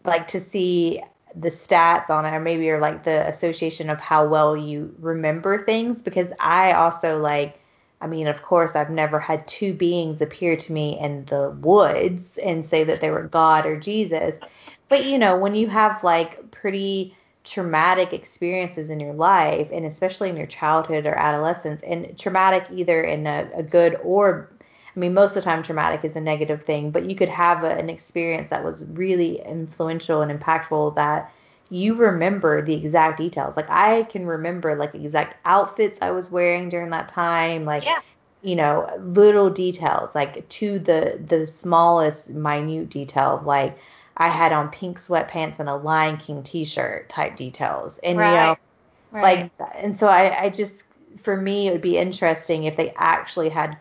like 0.05 0.27
to 0.29 0.41
see 0.41 1.03
the 1.35 1.51
stats 1.51 2.11
on 2.11 2.25
it 2.25 2.31
or 2.31 2.41
maybe 2.41 2.71
or 2.71 2.81
like 2.81 3.05
the 3.05 3.27
association 3.29 3.91
of 3.91 4.01
how 4.01 4.27
well 4.27 4.57
you 4.57 4.95
remember 4.99 5.62
things 5.64 6.01
because 6.03 6.33
I 6.41 6.73
also 6.73 7.19
like 7.19 7.61
I 8.01 8.07
mean, 8.07 8.29
of 8.29 8.43
course, 8.43 8.77
I've 8.77 8.91
never 8.91 9.19
had 9.19 9.47
two 9.49 9.75
beings 9.75 10.21
appear 10.21 10.57
to 10.57 10.73
me 10.73 10.99
in 10.99 11.25
the 11.27 11.51
woods 11.51 12.39
and 12.39 12.65
say 12.65 12.85
that 12.85 13.01
they 13.01 13.11
were 13.11 13.25
God 13.25 13.67
or 13.67 13.79
Jesus. 13.79 14.39
But, 14.89 15.05
you 15.05 15.19
know, 15.19 15.37
when 15.37 15.55
you 15.55 15.67
have 15.69 16.05
like 16.05 16.51
pretty 16.51 17.15
traumatic 17.45 18.13
experiences 18.13 18.91
in 18.91 19.01
your 19.01 19.15
life, 19.15 19.69
and 19.73 19.85
especially 19.85 20.29
in 20.29 20.37
your 20.37 20.47
childhood 20.47 21.07
or 21.07 21.15
adolescence, 21.15 21.83
and 21.83 22.17
traumatic 22.19 22.67
either 22.73 23.03
in 23.03 23.27
a, 23.27 23.49
a 23.57 23.63
good 23.63 23.99
or 24.03 24.49
I 24.97 25.01
mean, 25.01 25.15
most 25.15 25.37
of 25.37 25.45
the 25.45 25.49
time, 25.49 25.63
traumatic 25.63 26.05
is 26.05 26.17
a 26.17 26.21
negative 26.21 26.65
thing, 26.65 26.91
but 26.91 27.09
you 27.09 27.15
could 27.15 27.29
have 27.29 27.63
a, 27.63 27.71
an 27.71 27.89
experience 27.89 28.49
that 28.49 28.65
was 28.65 28.85
really 28.87 29.41
influential 29.43 30.23
and 30.23 30.41
impactful 30.41 30.97
that 30.97 31.33
you 31.70 31.94
remember 31.94 32.62
the 32.62 32.74
exact 32.74 33.18
details. 33.18 33.57
Like 33.57 33.70
I 33.70 34.04
can 34.04 34.26
remember 34.26 34.74
like 34.76 34.94
exact 34.94 35.37
outfits 35.44 35.98
I 36.00 36.12
was 36.12 36.31
wearing 36.31 36.68
during 36.68 36.90
that 36.90 37.09
time, 37.09 37.64
like 37.64 37.85
yeah. 37.85 38.00
you 38.42 38.57
know, 38.57 38.90
little 38.98 39.50
details, 39.50 40.14
like 40.14 40.48
to 40.48 40.78
the 40.78 41.20
the 41.24 41.46
smallest 41.46 42.31
minute 42.31 42.88
detail 42.88 43.42
like 43.44 43.78
I 44.16 44.28
had 44.28 44.52
on 44.52 44.70
pink 44.70 44.98
sweatpants 44.98 45.59
and 45.61 45.68
a 45.68 45.76
Lion 45.76 46.16
King 46.16 46.42
t-shirt 46.42 47.09
type 47.09 47.37
details. 47.37 47.98
And 47.98 48.18
right. 48.18 48.31
you 48.31 48.37
know, 48.37 48.57
Right. 49.11 49.50
Like, 49.59 49.70
and 49.76 49.96
so 49.96 50.09
I, 50.09 50.44
I 50.44 50.50
just, 50.50 50.85
for 51.22 51.37
me, 51.37 51.68
it 51.68 51.72
would 51.72 51.81
be 51.81 51.96
interesting 51.96 52.64
if 52.64 52.76
they 52.76 52.92
actually 52.96 53.48
had 53.48 53.81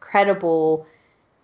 credible 0.00 0.86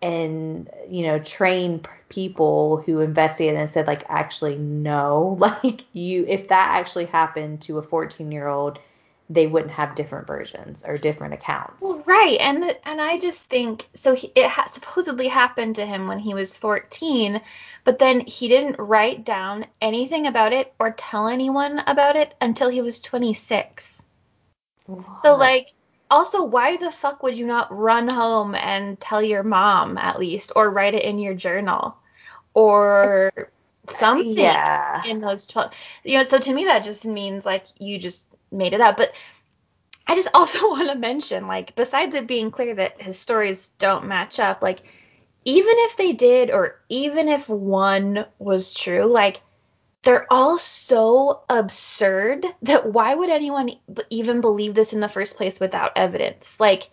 and 0.02 0.70
you 0.88 1.02
know 1.02 1.18
train 1.18 1.80
people 2.08 2.82
who 2.82 3.00
investigated 3.00 3.58
and 3.58 3.70
said 3.70 3.86
like 3.86 4.02
actually 4.08 4.56
no 4.56 5.36
like 5.40 5.84
you 5.92 6.24
if 6.26 6.48
that 6.48 6.70
actually 6.72 7.06
happened 7.06 7.60
to 7.60 7.78
a 7.78 7.82
14 7.82 8.32
year 8.32 8.48
old 8.48 8.78
they 9.28 9.46
wouldn't 9.46 9.70
have 9.70 9.94
different 9.94 10.26
versions 10.26 10.82
or 10.84 10.98
different 10.98 11.34
accounts 11.34 11.82
well, 11.82 12.02
right 12.06 12.38
and 12.40 12.62
the, 12.62 12.88
and 12.88 13.00
i 13.00 13.18
just 13.18 13.42
think 13.44 13.88
so 13.94 14.14
he, 14.14 14.32
it 14.34 14.48
ha- 14.48 14.66
supposedly 14.66 15.28
happened 15.28 15.76
to 15.76 15.86
him 15.86 16.08
when 16.08 16.18
he 16.18 16.34
was 16.34 16.56
14 16.56 17.40
but 17.84 17.98
then 17.98 18.20
he 18.20 18.48
didn't 18.48 18.78
write 18.78 19.24
down 19.24 19.66
anything 19.80 20.26
about 20.26 20.52
it 20.52 20.72
or 20.78 20.90
tell 20.92 21.28
anyone 21.28 21.78
about 21.86 22.16
it 22.16 22.34
until 22.40 22.70
he 22.70 22.80
was 22.80 23.00
26 23.00 24.04
what? 24.86 25.04
so 25.22 25.36
like 25.36 25.66
also, 26.10 26.44
why 26.44 26.76
the 26.76 26.90
fuck 26.90 27.22
would 27.22 27.38
you 27.38 27.46
not 27.46 27.76
run 27.76 28.08
home 28.08 28.54
and 28.54 28.98
tell 29.00 29.22
your 29.22 29.42
mom 29.42 29.96
at 29.98 30.18
least, 30.18 30.52
or 30.56 30.70
write 30.70 30.94
it 30.94 31.04
in 31.04 31.18
your 31.18 31.34
journal, 31.34 31.96
or 32.54 33.50
something 33.88 34.36
yeah. 34.36 35.04
in 35.04 35.20
those 35.20 35.46
12? 35.46 35.72
You 36.04 36.18
know, 36.18 36.24
so 36.24 36.38
to 36.38 36.52
me 36.52 36.64
that 36.66 36.84
just 36.84 37.04
means 37.04 37.46
like 37.46 37.64
you 37.78 37.98
just 37.98 38.26
made 38.50 38.72
it 38.72 38.80
up. 38.80 38.96
But 38.96 39.12
I 40.06 40.16
just 40.16 40.28
also 40.34 40.68
want 40.68 40.88
to 40.88 40.96
mention, 40.96 41.46
like, 41.46 41.76
besides 41.76 42.14
it 42.14 42.26
being 42.26 42.50
clear 42.50 42.74
that 42.74 43.00
his 43.00 43.18
stories 43.18 43.68
don't 43.78 44.06
match 44.06 44.40
up, 44.40 44.62
like, 44.62 44.82
even 45.44 45.74
if 45.78 45.96
they 45.96 46.12
did, 46.12 46.50
or 46.50 46.80
even 46.88 47.28
if 47.28 47.48
one 47.48 48.26
was 48.38 48.74
true, 48.74 49.04
like, 49.04 49.40
they're 50.02 50.26
all 50.32 50.58
so 50.58 51.42
absurd 51.48 52.46
that 52.62 52.86
why 52.86 53.14
would 53.14 53.30
anyone 53.30 53.70
even 54.08 54.40
believe 54.40 54.74
this 54.74 54.92
in 54.92 55.00
the 55.00 55.08
first 55.08 55.36
place 55.36 55.60
without 55.60 55.92
evidence? 55.96 56.58
Like 56.58 56.90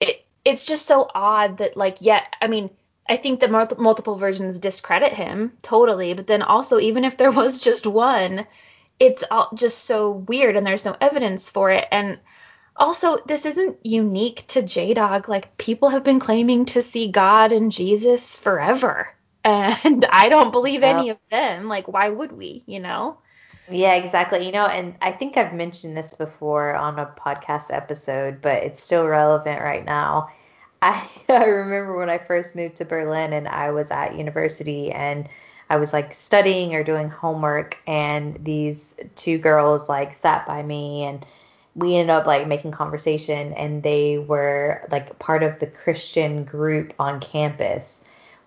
it 0.00 0.26
it's 0.44 0.64
just 0.64 0.86
so 0.86 1.08
odd 1.14 1.58
that 1.58 1.76
like 1.76 1.98
yeah, 2.00 2.24
I 2.40 2.48
mean, 2.48 2.70
I 3.08 3.16
think 3.16 3.40
that 3.40 3.78
multiple 3.78 4.16
versions 4.16 4.58
discredit 4.58 5.12
him 5.12 5.52
totally, 5.62 6.14
but 6.14 6.26
then 6.26 6.42
also 6.42 6.78
even 6.80 7.04
if 7.04 7.16
there 7.16 7.30
was 7.32 7.60
just 7.60 7.86
one, 7.86 8.46
it's 8.98 9.22
all 9.30 9.50
just 9.54 9.84
so 9.84 10.10
weird 10.10 10.56
and 10.56 10.66
there's 10.66 10.84
no 10.84 10.96
evidence 11.00 11.48
for 11.48 11.70
it. 11.70 11.86
And 11.92 12.18
also 12.76 13.18
this 13.24 13.46
isn't 13.46 13.86
unique 13.86 14.44
to 14.48 14.62
J-Dog. 14.62 15.28
Like 15.28 15.56
people 15.58 15.90
have 15.90 16.02
been 16.02 16.18
claiming 16.18 16.66
to 16.66 16.82
see 16.82 17.08
God 17.08 17.52
and 17.52 17.70
Jesus 17.70 18.34
forever 18.34 19.14
and 19.44 20.04
I 20.10 20.28
don't 20.28 20.52
believe 20.52 20.82
any 20.82 21.10
of 21.10 21.18
them. 21.30 21.68
Like, 21.68 21.88
why 21.88 22.08
would 22.08 22.32
we, 22.32 22.62
you 22.66 22.80
know? 22.80 23.18
Yeah, 23.70 23.94
exactly. 23.94 24.44
You 24.44 24.52
know, 24.52 24.66
and 24.66 24.96
I 25.00 25.12
think 25.12 25.36
I've 25.36 25.54
mentioned 25.54 25.96
this 25.96 26.14
before 26.14 26.74
on 26.74 26.98
a 26.98 27.06
podcast 27.06 27.66
episode, 27.70 28.42
but 28.42 28.62
it's 28.62 28.82
still 28.82 29.06
relevant 29.06 29.62
right 29.62 29.84
now. 29.84 30.30
I, 30.82 31.08
I 31.28 31.44
remember 31.44 31.96
when 31.96 32.10
I 32.10 32.18
first 32.18 32.56
moved 32.56 32.76
to 32.76 32.84
Berlin 32.84 33.32
and 33.32 33.46
I 33.46 33.70
was 33.70 33.90
at 33.90 34.16
university 34.16 34.90
and 34.90 35.28
I 35.68 35.76
was 35.76 35.92
like 35.92 36.14
studying 36.14 36.74
or 36.74 36.82
doing 36.82 37.10
homework 37.10 37.78
and 37.86 38.42
these 38.44 38.94
two 39.14 39.38
girls 39.38 39.88
like 39.88 40.14
sat 40.14 40.46
by 40.46 40.62
me 40.62 41.04
and 41.04 41.24
we 41.76 41.96
ended 41.96 42.10
up 42.10 42.26
like 42.26 42.48
making 42.48 42.72
conversation 42.72 43.52
and 43.52 43.82
they 43.82 44.18
were 44.18 44.88
like 44.90 45.18
part 45.18 45.42
of 45.42 45.58
the 45.60 45.66
Christian 45.66 46.44
group 46.44 46.92
on 46.98 47.20
campus 47.20 47.99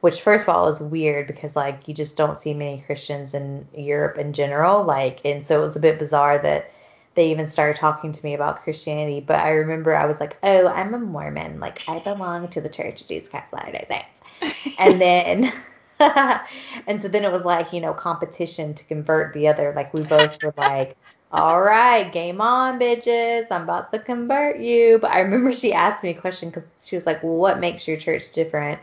which 0.03 0.19
first 0.19 0.49
of 0.49 0.53
all 0.53 0.67
is 0.67 0.81
weird 0.81 1.27
because 1.27 1.55
like 1.55 1.87
you 1.87 1.93
just 1.93 2.17
don't 2.17 2.37
see 2.37 2.53
many 2.53 2.81
Christians 2.81 3.33
in 3.33 3.65
Europe 3.73 4.17
in 4.17 4.33
general. 4.33 4.83
Like, 4.83 5.21
and 5.23 5.45
so 5.45 5.61
it 5.61 5.65
was 5.65 5.77
a 5.77 5.79
bit 5.79 5.97
bizarre 5.97 6.37
that 6.39 6.69
they 7.15 7.31
even 7.31 7.47
started 7.47 7.77
talking 7.77 8.11
to 8.11 8.25
me 8.25 8.33
about 8.33 8.63
Christianity. 8.63 9.21
But 9.21 9.39
I 9.39 9.51
remember 9.51 9.95
I 9.95 10.05
was 10.05 10.19
like, 10.19 10.35
oh, 10.43 10.67
I'm 10.67 10.93
a 10.93 10.99
Mormon. 10.99 11.61
Like, 11.61 11.83
I 11.87 11.99
belong 11.99 12.49
to 12.49 12.59
the 12.59 12.67
Church 12.67 12.99
of 12.99 13.07
Jesus 13.07 13.29
Christ 13.29 13.45
of 13.53 13.59
Latter-day 13.59 14.05
Saints. 14.41 14.77
and 14.77 14.99
then, 14.99 15.53
and 16.85 17.01
so 17.01 17.07
then 17.07 17.23
it 17.23 17.31
was 17.31 17.45
like, 17.45 17.71
you 17.71 17.79
know, 17.79 17.93
competition 17.93 18.73
to 18.73 18.83
convert 18.83 19.33
the 19.33 19.47
other. 19.47 19.71
Like, 19.73 19.93
we 19.93 20.03
both 20.03 20.41
were 20.41 20.53
like, 20.57 20.97
all 21.31 21.61
right, 21.61 22.11
game 22.11 22.41
on, 22.41 22.77
bitches. 22.77 23.47
I'm 23.51 23.63
about 23.63 23.93
to 23.93 23.99
convert 23.99 24.59
you. 24.59 24.99
But 24.99 25.11
I 25.11 25.21
remember 25.21 25.53
she 25.53 25.71
asked 25.71 26.03
me 26.03 26.09
a 26.09 26.19
question 26.19 26.49
because 26.49 26.65
she 26.81 26.97
was 26.97 27.05
like, 27.05 27.23
well, 27.23 27.37
what 27.37 27.61
makes 27.61 27.87
your 27.87 27.95
church 27.95 28.31
different? 28.33 28.81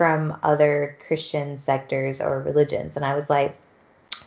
From 0.00 0.34
other 0.42 0.96
Christian 1.06 1.58
sectors 1.58 2.22
or 2.22 2.40
religions. 2.40 2.96
And 2.96 3.04
I 3.04 3.14
was 3.14 3.28
like, 3.28 3.54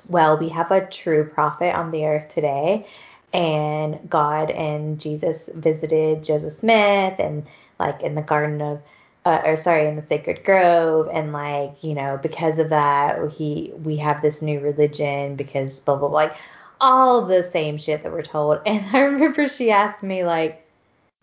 well, 0.08 0.38
we 0.38 0.50
have 0.50 0.70
a 0.70 0.86
true 0.86 1.26
prophet 1.26 1.74
on 1.74 1.90
the 1.90 2.06
earth 2.06 2.32
today. 2.32 2.86
And 3.34 4.08
God 4.08 4.52
and 4.52 5.00
Jesus 5.00 5.50
visited 5.52 6.24
Joseph 6.24 6.54
Smith 6.54 7.16
and 7.18 7.48
like 7.80 8.04
in 8.04 8.14
the 8.14 8.22
Garden 8.22 8.62
of, 8.62 8.84
uh, 9.26 9.42
or 9.46 9.58
sorry, 9.58 9.88
in 9.88 9.96
the 9.96 10.06
Sacred 10.06 10.44
Grove. 10.44 11.10
And 11.12 11.34
like, 11.34 11.84
you 11.84 11.96
know, 11.96 12.20
because 12.22 12.60
of 12.60 12.70
that, 12.70 13.32
he, 13.32 13.74
we 13.76 13.98
have 13.98 14.22
this 14.22 14.44
new 14.44 14.60
religion 14.60 15.36
because 15.36 15.80
blah, 15.80 15.96
blah, 15.96 16.08
blah, 16.08 16.16
like 16.16 16.36
all 16.82 17.26
the 17.26 17.44
same 17.44 17.80
shit 17.80 18.04
that 18.04 18.12
we're 18.12 18.22
told. 18.22 18.60
And 18.68 18.96
I 18.96 19.00
remember 19.00 19.50
she 19.50 19.72
asked 19.72 20.04
me 20.04 20.24
like, 20.24 20.63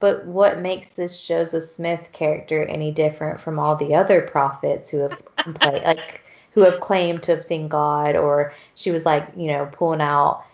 but 0.01 0.25
what 0.25 0.61
makes 0.61 0.91
this 0.91 1.27
Joseph 1.27 1.65
Smith 1.65 2.09
character 2.13 2.65
any 2.65 2.91
different 2.91 3.39
from 3.39 3.59
all 3.59 3.77
the 3.77 3.95
other 3.95 4.23
prophets 4.23 4.89
who 4.89 4.99
have 4.99 5.23
played, 5.61 5.83
like 5.85 6.23
who 6.53 6.63
have 6.63 6.81
claimed 6.81 7.23
to 7.25 7.33
have 7.33 7.45
seen 7.45 7.69
God? 7.69 8.17
Or 8.17 8.53
she 8.75 8.91
was 8.91 9.05
like, 9.05 9.29
you 9.37 9.49
know, 9.49 9.69
pulling 9.71 10.01
out 10.01 10.45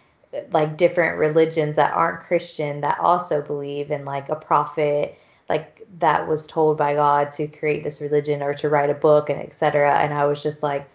like 0.51 0.77
different 0.77 1.17
religions 1.19 1.77
that 1.77 1.95
aren't 1.95 2.21
Christian 2.21 2.81
that 2.83 2.99
also 2.99 3.41
believe 3.41 3.91
in 3.91 4.05
like 4.05 4.29
a 4.29 4.37
prophet 4.37 5.19
like 5.49 5.87
that 5.99 6.27
was 6.27 6.47
told 6.47 6.77
by 6.77 6.95
God 6.95 7.31
to 7.33 7.47
create 7.47 7.85
this 7.85 8.01
religion 8.01 8.43
or 8.43 8.53
to 8.55 8.69
write 8.69 8.91
a 8.91 8.95
book 8.95 9.31
and 9.31 9.41
etc. 9.41 9.99
And 10.01 10.13
I 10.13 10.25
was 10.25 10.43
just 10.43 10.63
like, 10.63 10.89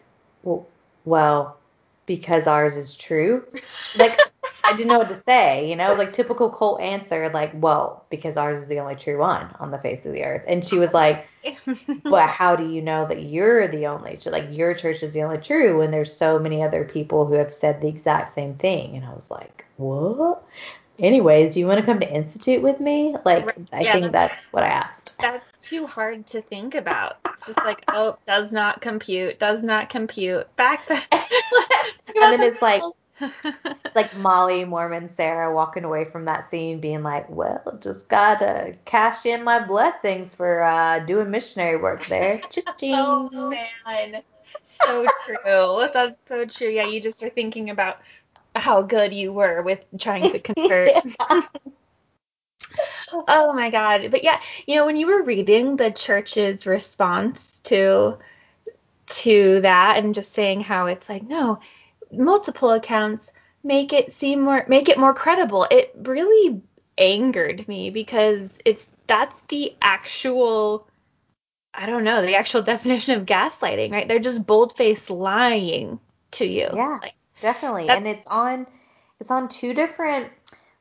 well, 0.44 0.68
well, 1.06 1.58
because 2.06 2.48
ours 2.48 2.76
is 2.76 2.96
true. 2.96 3.46
Like 3.98 4.18
I 4.72 4.78
didn't 4.78 4.90
know 4.90 5.00
what 5.00 5.10
to 5.10 5.22
say, 5.28 5.70
you 5.70 5.76
know, 5.76 5.94
like 5.94 6.14
typical 6.14 6.50
cult 6.50 6.80
answer, 6.80 7.30
like, 7.34 7.52
well, 7.56 8.06
because 8.10 8.38
ours 8.38 8.60
is 8.60 8.68
the 8.68 8.80
only 8.80 8.96
true 8.96 9.20
one 9.20 9.54
on 9.60 9.70
the 9.70 9.78
face 9.78 10.06
of 10.06 10.14
the 10.14 10.24
earth. 10.24 10.44
And 10.48 10.64
she 10.64 10.80
was 10.80 10.94
like, 10.94 11.28
but 12.04 12.30
how 12.30 12.56
do 12.56 12.70
you 12.70 12.82
know 12.82 13.06
that 13.06 13.24
you're 13.24 13.68
the 13.68 13.88
only, 13.88 14.18
like, 14.28 14.48
your 14.50 14.74
church 14.74 15.04
is 15.04 15.14
the 15.14 15.24
only 15.24 15.40
true 15.40 15.80
when 15.80 15.92
there's 15.92 16.16
so 16.16 16.40
many 16.40 16.64
other 16.64 16.86
people 16.86 17.26
who 17.26 17.34
have 17.34 17.54
said 17.54 17.82
the 17.82 17.90
exact 17.90 18.32
same 18.32 18.56
thing? 18.56 18.96
And 18.96 19.04
I 19.04 19.14
was 19.14 19.30
like, 19.30 19.66
what? 19.76 20.42
Anyways, 21.00 21.54
do 21.54 21.60
you 21.60 21.68
want 21.68 21.80
to 21.80 21.86
come 21.86 22.00
to 22.00 22.10
Institute 22.10 22.62
with 22.62 22.80
me? 22.80 23.16
Like, 23.26 23.46
right. 23.46 23.68
I 23.74 23.82
yeah, 23.82 23.94
think 23.94 24.14
that's, 24.14 24.36
that's 24.36 24.54
what 24.54 24.64
I 24.64 24.68
asked. 24.68 25.16
That's 25.20 25.46
too 25.60 25.86
hard 25.86 26.26
to 26.28 26.42
think 26.42 26.76
about. 26.76 27.18
It's 27.34 27.48
just 27.48 27.58
like, 27.60 27.84
oh, 27.90 28.18
does 28.26 28.54
not 28.54 28.80
compute, 28.80 29.38
does 29.40 29.64
not 29.64 29.90
compute. 29.90 30.56
Back 30.56 30.88
then. 30.88 31.02
and 31.12 31.26
then 32.16 32.42
it's 32.42 32.62
like, 32.62 32.84
like 33.96 34.16
Molly, 34.18 34.66
Mormon, 34.66 35.10
Sarah 35.10 35.54
walking 35.54 35.84
away 35.84 36.06
from 36.06 36.26
that 36.26 36.50
scene 36.50 36.80
being 36.80 37.04
like, 37.04 37.30
well, 37.30 37.78
just 37.82 38.08
gotta 38.10 38.76
cash 38.86 39.26
in 39.26 39.44
my 39.44 39.60
blessings 39.66 40.36
for 40.36 40.64
uh, 40.64 41.00
doing 41.00 41.30
missionary 41.30 41.78
work 41.78 42.06
there. 42.08 42.42
oh 42.84 43.30
man, 43.50 44.22
so 44.64 45.06
true. 45.26 45.88
That's 45.94 46.20
so 46.28 46.46
true. 46.46 46.70
Yeah, 46.70 46.88
you 46.88 47.02
just 47.02 47.24
are 47.24 47.30
thinking 47.30 47.70
about 47.70 48.00
how 48.56 48.82
good 48.82 49.14
you 49.14 49.34
were 49.34 49.62
with 49.62 49.80
trying 49.98 50.32
to 50.32 50.40
convert. 50.40 50.92
oh 53.12 53.54
my 53.54 53.70
god. 53.70 54.12
But 54.12 54.24
yeah, 54.24 54.40
you 54.68 54.76
know, 54.76 54.86
when 54.86 54.96
you 54.96 55.08
were 55.08 55.24
reading 55.24 55.78
the 55.78 55.92
church's 55.92 56.66
response 56.66 57.60
to 57.64 58.18
to 59.08 59.60
that 59.62 59.98
and 59.98 60.16
just 60.16 60.34
saying 60.34 60.62
how 60.62 60.86
it's 60.86 61.10
like, 61.10 61.24
no, 61.24 61.60
multiple 62.14 62.72
accounts 62.72 63.30
make 63.64 63.94
it 63.94 64.12
seem 64.14 64.42
more 64.42 64.66
make 64.68 64.90
it 64.90 64.98
more 64.98 65.14
credible. 65.14 65.68
It 65.70 65.94
really 65.96 66.62
angered 66.98 67.68
me 67.68 67.90
because 67.90 68.50
it's 68.66 68.88
that's 69.08 69.40
the 69.50 69.74
actual 69.82 70.88
I 71.74 71.86
don't 71.86 72.04
know, 72.04 72.22
the 72.22 72.36
actual 72.36 72.62
definition 72.74 73.20
of 73.20 73.26
gaslighting, 73.26 73.92
right? 73.92 74.08
They're 74.08 74.20
just 74.20 74.46
bold-faced 74.46 75.10
lying 75.10 76.00
to 76.32 76.46
you. 76.46 76.70
Yeah. 76.74 77.00
Like, 77.02 77.14
definitely. 77.42 77.90
And 77.90 78.08
it's 78.08 78.28
on 78.28 78.68
it's 79.20 79.32
on 79.32 79.50
two 79.50 79.74
different 79.74 80.32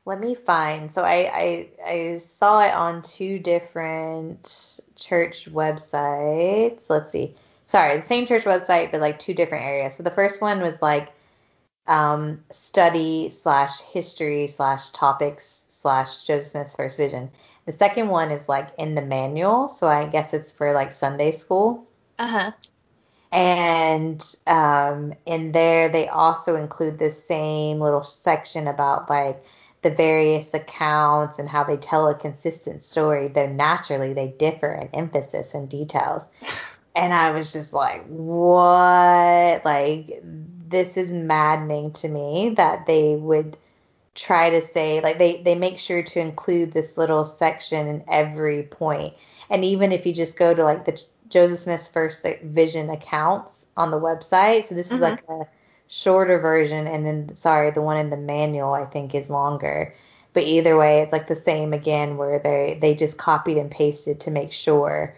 let 0.05 0.19
me 0.19 0.33
find. 0.33 0.91
So 0.91 1.03
I, 1.03 1.29
I 1.33 1.67
I 1.85 2.17
saw 2.17 2.59
it 2.61 2.73
on 2.73 3.01
two 3.01 3.39
different 3.39 4.81
church 4.95 5.51
websites. 5.51 6.89
Let's 6.89 7.11
see. 7.11 7.35
Sorry, 7.65 7.95
the 7.95 8.01
same 8.01 8.25
church 8.25 8.43
website, 8.43 8.91
but 8.91 8.99
like 8.99 9.19
two 9.19 9.33
different 9.33 9.63
areas. 9.63 9.95
So 9.95 10.03
the 10.03 10.11
first 10.11 10.41
one 10.41 10.59
was 10.59 10.81
like 10.81 11.13
um, 11.87 12.43
study 12.51 13.29
slash 13.29 13.81
history 13.81 14.47
slash 14.47 14.91
topics 14.91 15.65
slash 15.69 16.25
Joseph 16.25 16.51
Smith's 16.51 16.75
first 16.75 16.97
vision. 16.97 17.29
The 17.65 17.71
second 17.71 18.09
one 18.09 18.31
is 18.31 18.47
like 18.47 18.69
in 18.77 18.95
the 18.95 19.01
manual, 19.01 19.67
so 19.67 19.87
I 19.87 20.05
guess 20.07 20.33
it's 20.33 20.51
for 20.51 20.73
like 20.73 20.91
Sunday 20.91 21.31
school. 21.31 21.87
Uh 22.19 22.27
huh. 22.27 22.51
And 23.31 24.35
um, 24.47 25.13
in 25.25 25.53
there, 25.53 25.89
they 25.89 26.07
also 26.07 26.55
include 26.55 26.99
this 26.99 27.23
same 27.23 27.79
little 27.79 28.03
section 28.03 28.67
about 28.67 29.09
like 29.09 29.41
the 29.81 29.89
various 29.89 30.53
accounts 30.53 31.39
and 31.39 31.49
how 31.49 31.63
they 31.63 31.77
tell 31.77 32.07
a 32.07 32.15
consistent 32.15 32.83
story, 32.83 33.27
though 33.27 33.47
naturally 33.47 34.13
they 34.13 34.27
differ 34.27 34.73
in 34.73 34.89
emphasis 34.93 35.53
and 35.53 35.69
details. 35.69 36.27
And 36.93 37.13
I 37.13 37.31
was 37.31 37.53
just 37.53 37.71
like, 37.71 38.05
what? 38.07 39.63
Like, 39.63 40.21
this 40.71 40.97
is 40.97 41.13
maddening 41.13 41.91
to 41.91 42.07
me 42.07 42.49
that 42.57 42.85
they 42.85 43.15
would 43.15 43.57
try 44.15 44.49
to 44.49 44.61
say, 44.61 44.99
like, 45.01 45.17
they, 45.17 45.41
they 45.43 45.55
make 45.55 45.77
sure 45.77 46.03
to 46.03 46.19
include 46.19 46.73
this 46.73 46.97
little 46.97 47.23
section 47.25 47.87
in 47.87 48.03
every 48.09 48.63
point. 48.63 49.13
And 49.49 49.63
even 49.63 49.91
if 49.91 50.05
you 50.05 50.13
just 50.13 50.37
go 50.37 50.53
to, 50.53 50.63
like, 50.63 50.85
the 50.85 51.01
Joseph 51.29 51.59
Smith's 51.59 51.87
first 51.87 52.25
vision 52.43 52.89
accounts 52.89 53.67
on 53.77 53.91
the 53.91 53.99
website, 53.99 54.65
so 54.65 54.75
this 54.75 54.87
mm-hmm. 54.87 54.95
is 54.95 55.01
like 55.01 55.23
a 55.29 55.47
shorter 55.87 56.39
version, 56.39 56.87
and 56.87 57.05
then, 57.05 57.35
sorry, 57.35 57.71
the 57.71 57.81
one 57.81 57.97
in 57.97 58.09
the 58.09 58.17
manual, 58.17 58.73
I 58.73 58.85
think, 58.85 59.15
is 59.15 59.29
longer. 59.29 59.93
But 60.33 60.43
either 60.43 60.77
way, 60.77 61.01
it's 61.01 61.11
like 61.11 61.27
the 61.27 61.35
same 61.35 61.73
again, 61.73 62.17
where 62.17 62.39
they, 62.39 62.77
they 62.81 62.95
just 62.95 63.17
copied 63.17 63.57
and 63.57 63.71
pasted 63.71 64.19
to 64.21 64.31
make 64.31 64.51
sure 64.51 65.15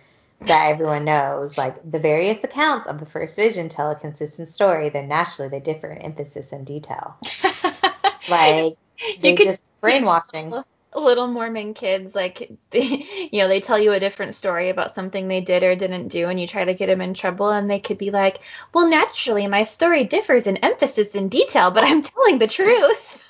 that 0.48 0.72
everyone 0.72 1.06
knows, 1.06 1.58
like 1.58 1.76
the 1.90 2.00
various 2.00 2.44
accounts 2.44 2.88
of 2.88 3.00
the 3.00 3.06
first 3.06 3.36
vision 3.36 3.70
tell 3.70 3.92
a 3.92 3.96
consistent 3.96 4.50
story, 4.50 4.90
then 4.90 5.08
naturally 5.08 5.50
they 5.50 5.60
differ 5.60 5.92
in 5.92 6.00
emphasis 6.00 6.52
and 6.52 6.66
detail. 6.66 7.18
like 8.30 8.76
they 9.22 9.36
just 9.36 9.62
brainwashing. 9.82 10.54
Little 10.96 11.26
Mormon 11.26 11.74
kids, 11.74 12.14
like 12.14 12.52
they, 12.70 12.82
you 13.32 13.40
know, 13.40 13.48
they 13.48 13.62
tell 13.62 13.80
you 13.80 13.94
a 13.94 14.00
different 14.00 14.36
story 14.36 14.70
about 14.70 14.92
something 14.92 15.28
they 15.28 15.42
did 15.42 15.64
or 15.64 15.76
didn't 15.76 16.10
do, 16.10 16.30
and 16.30 16.40
you 16.40 16.46
try 16.46 16.64
to 16.64 16.76
get 16.76 16.86
them 16.86 17.02
in 17.02 17.16
trouble, 17.16 17.50
and 17.50 17.70
they 17.70 17.80
could 17.80 17.98
be 17.98 18.12
like, 18.12 18.42
"Well, 18.76 18.88
naturally, 18.88 19.48
my 19.48 19.64
story 19.64 20.04
differs 20.04 20.46
in 20.46 20.58
emphasis 20.58 21.16
and 21.16 21.32
detail, 21.32 21.72
but 21.72 21.84
I'm 21.84 22.04
telling 22.04 22.38
the 22.38 22.46
truth." 22.46 23.28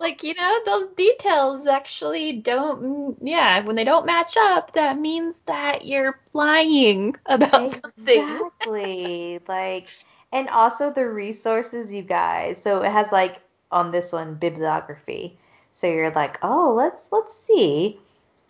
Like 0.00 0.24
you 0.24 0.34
know 0.34 0.58
those 0.66 0.88
details 0.88 1.66
actually 1.66 2.32
don't 2.32 3.16
yeah 3.22 3.60
when 3.60 3.76
they 3.76 3.84
don't 3.84 4.06
match 4.06 4.34
up 4.38 4.72
that 4.72 4.98
means 4.98 5.36
that 5.46 5.84
you're 5.86 6.18
lying 6.34 7.14
about 7.26 7.70
exactly. 7.72 7.82
something. 7.82 8.40
Exactly. 8.60 9.40
Like 9.48 9.88
and 10.32 10.48
also 10.48 10.90
the 10.90 11.08
resources 11.08 11.94
you 11.94 12.02
guys. 12.02 12.60
So 12.62 12.82
it 12.82 12.90
has 12.92 13.12
like 13.12 13.40
on 13.70 13.90
this 13.92 14.12
one 14.12 14.34
bibliography. 14.34 15.38
So 15.72 15.86
you're 15.86 16.10
like 16.12 16.38
oh 16.42 16.74
let's 16.76 17.08
let's 17.12 17.36
see. 17.36 17.98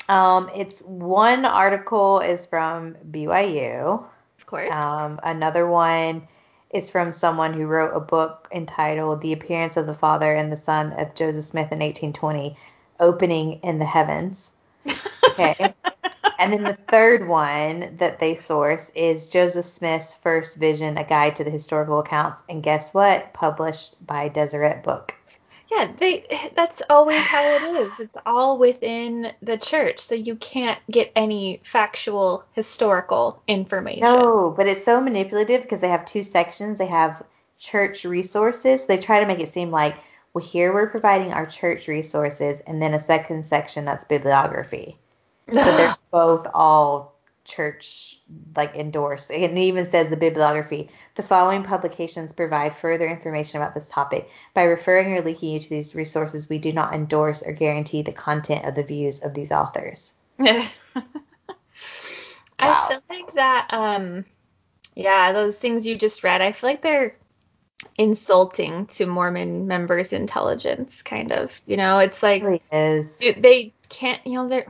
Um 0.09 0.51
it's 0.55 0.83
one 0.83 1.45
article 1.45 2.21
is 2.21 2.47
from 2.47 2.97
BYU 3.11 4.05
of 4.39 4.47
course. 4.47 4.71
Um 4.71 5.21
another 5.23 5.67
one 5.67 6.29
is 6.71 6.91
from 6.91 7.13
someone 7.13 7.53
who 7.53 7.67
wrote 7.67 7.97
a 7.97 8.01
book 8.01 8.49
entitled 8.53 9.21
The 9.21 9.33
Appearance 9.33 9.77
of 9.77 9.87
the 9.87 9.95
Father 9.95 10.35
and 10.35 10.53
the 10.53 10.57
Son 10.57 10.93
of 10.93 11.15
Joseph 11.15 11.45
Smith 11.45 11.73
in 11.73 11.81
1820, 11.81 12.57
Opening 13.01 13.61
in 13.63 13.79
the 13.79 13.85
Heavens. 13.85 14.53
Okay. 15.25 15.75
and 16.39 16.53
then 16.53 16.63
the 16.63 16.79
third 16.91 17.27
one 17.27 17.97
that 17.99 18.19
they 18.19 18.35
source 18.35 18.91
is 18.95 19.29
Joseph 19.29 19.65
Smith's 19.65 20.17
First 20.17 20.59
Vision, 20.59 20.97
A 20.97 21.05
Guide 21.05 21.35
to 21.37 21.45
the 21.45 21.51
Historical 21.51 21.99
Accounts. 21.99 22.43
And 22.49 22.63
guess 22.63 22.95
what? 22.95 23.33
Published 23.33 24.05
by 24.07 24.29
Deseret 24.29 24.83
Book. 24.83 25.15
Yeah, 25.71 25.93
they 25.99 26.25
that's 26.57 26.83
always 26.91 27.21
how 27.21 27.43
it 27.43 27.63
is. 27.63 27.93
It's 28.01 28.17
all 28.27 28.59
within 28.59 29.33
the 29.43 29.57
church, 29.57 30.01
so 30.01 30.15
you 30.15 30.37
can't 30.37 30.79
get 30.91 31.13
any 31.15 31.61
factual 31.63 32.45
historical 32.53 33.43
information. 33.47 34.05
No, 34.05 34.53
but 34.57 34.67
it's 34.67 34.85
so 34.85 35.01
manipulative 35.01 35.63
because 35.63 35.81
they 35.81 35.89
have 35.89 36.05
two 36.05 36.23
sections. 36.23 36.79
They 36.79 36.87
have 36.87 37.23
church 37.59 38.05
resources. 38.05 38.87
They 38.87 38.97
try 38.97 39.21
to 39.21 39.27
make 39.27 39.41
it 39.41 39.49
seem 39.49 39.71
like, 39.71 39.97
well, 40.33 40.45
here 40.45 40.73
we're 40.73 40.89
providing 40.89 41.33
our 41.33 41.47
church 41.47 41.89
resources, 41.89 42.61
and 42.67 42.81
then 42.83 42.95
a 42.95 43.01
second 43.01 43.45
section 43.45 43.85
that's 43.85 44.05
bibliography. 44.05 44.97
So 45.53 45.65
they're 45.65 45.97
both 46.11 46.47
all 46.55 47.15
church 47.45 48.21
like 48.55 48.75
endorsed. 48.75 49.31
And 49.31 49.59
it 49.59 49.63
even 49.63 49.85
says 49.85 50.09
the 50.09 50.17
bibliography. 50.17 50.89
The 51.17 51.23
following 51.23 51.63
publications 51.63 52.33
provide 52.33 52.77
further 52.77 53.09
information 53.09 53.61
about 53.61 53.75
this 53.75 53.89
topic. 53.89 54.29
By 54.55 54.65
referring 54.65 55.17
or 55.17 55.23
linking 55.23 55.51
you 55.51 55.61
to 55.61 55.69
these 55.69 55.95
resources, 55.95 56.49
we 56.49 56.59
do 56.59 56.73
not 56.73 56.95
endorse 56.95 57.43
or 57.43 57.53
guarantee 57.53 58.03
the 58.03 58.13
content 58.13 58.65
of 58.65 58.75
the 58.75 58.85
views 58.85 59.21
of 59.21 59.35
these 59.35 59.53
authors. 59.53 60.13
wow. 60.39 60.63
I 62.59 62.89
feel 62.89 63.03
like 63.09 63.35
that 63.35 63.69
um 63.73 64.25
yeah, 64.95 65.33
those 65.33 65.57
things 65.57 65.87
you 65.87 65.97
just 65.97 66.25
read, 66.25 66.41
I 66.41 66.53
feel 66.53 66.71
like 66.71 66.83
they're 66.83 67.15
insulting 67.97 68.87
to 68.87 69.07
Mormon 69.07 69.67
members' 69.67 70.13
intelligence, 70.13 71.03
kind 71.03 71.33
of. 71.33 71.61
You 71.67 71.77
know, 71.77 71.99
it's 71.99 72.23
like 72.23 72.43
it 72.73 73.43
they 73.43 73.73
can't, 73.89 74.25
you 74.27 74.35
know, 74.35 74.49
they're 74.49 74.67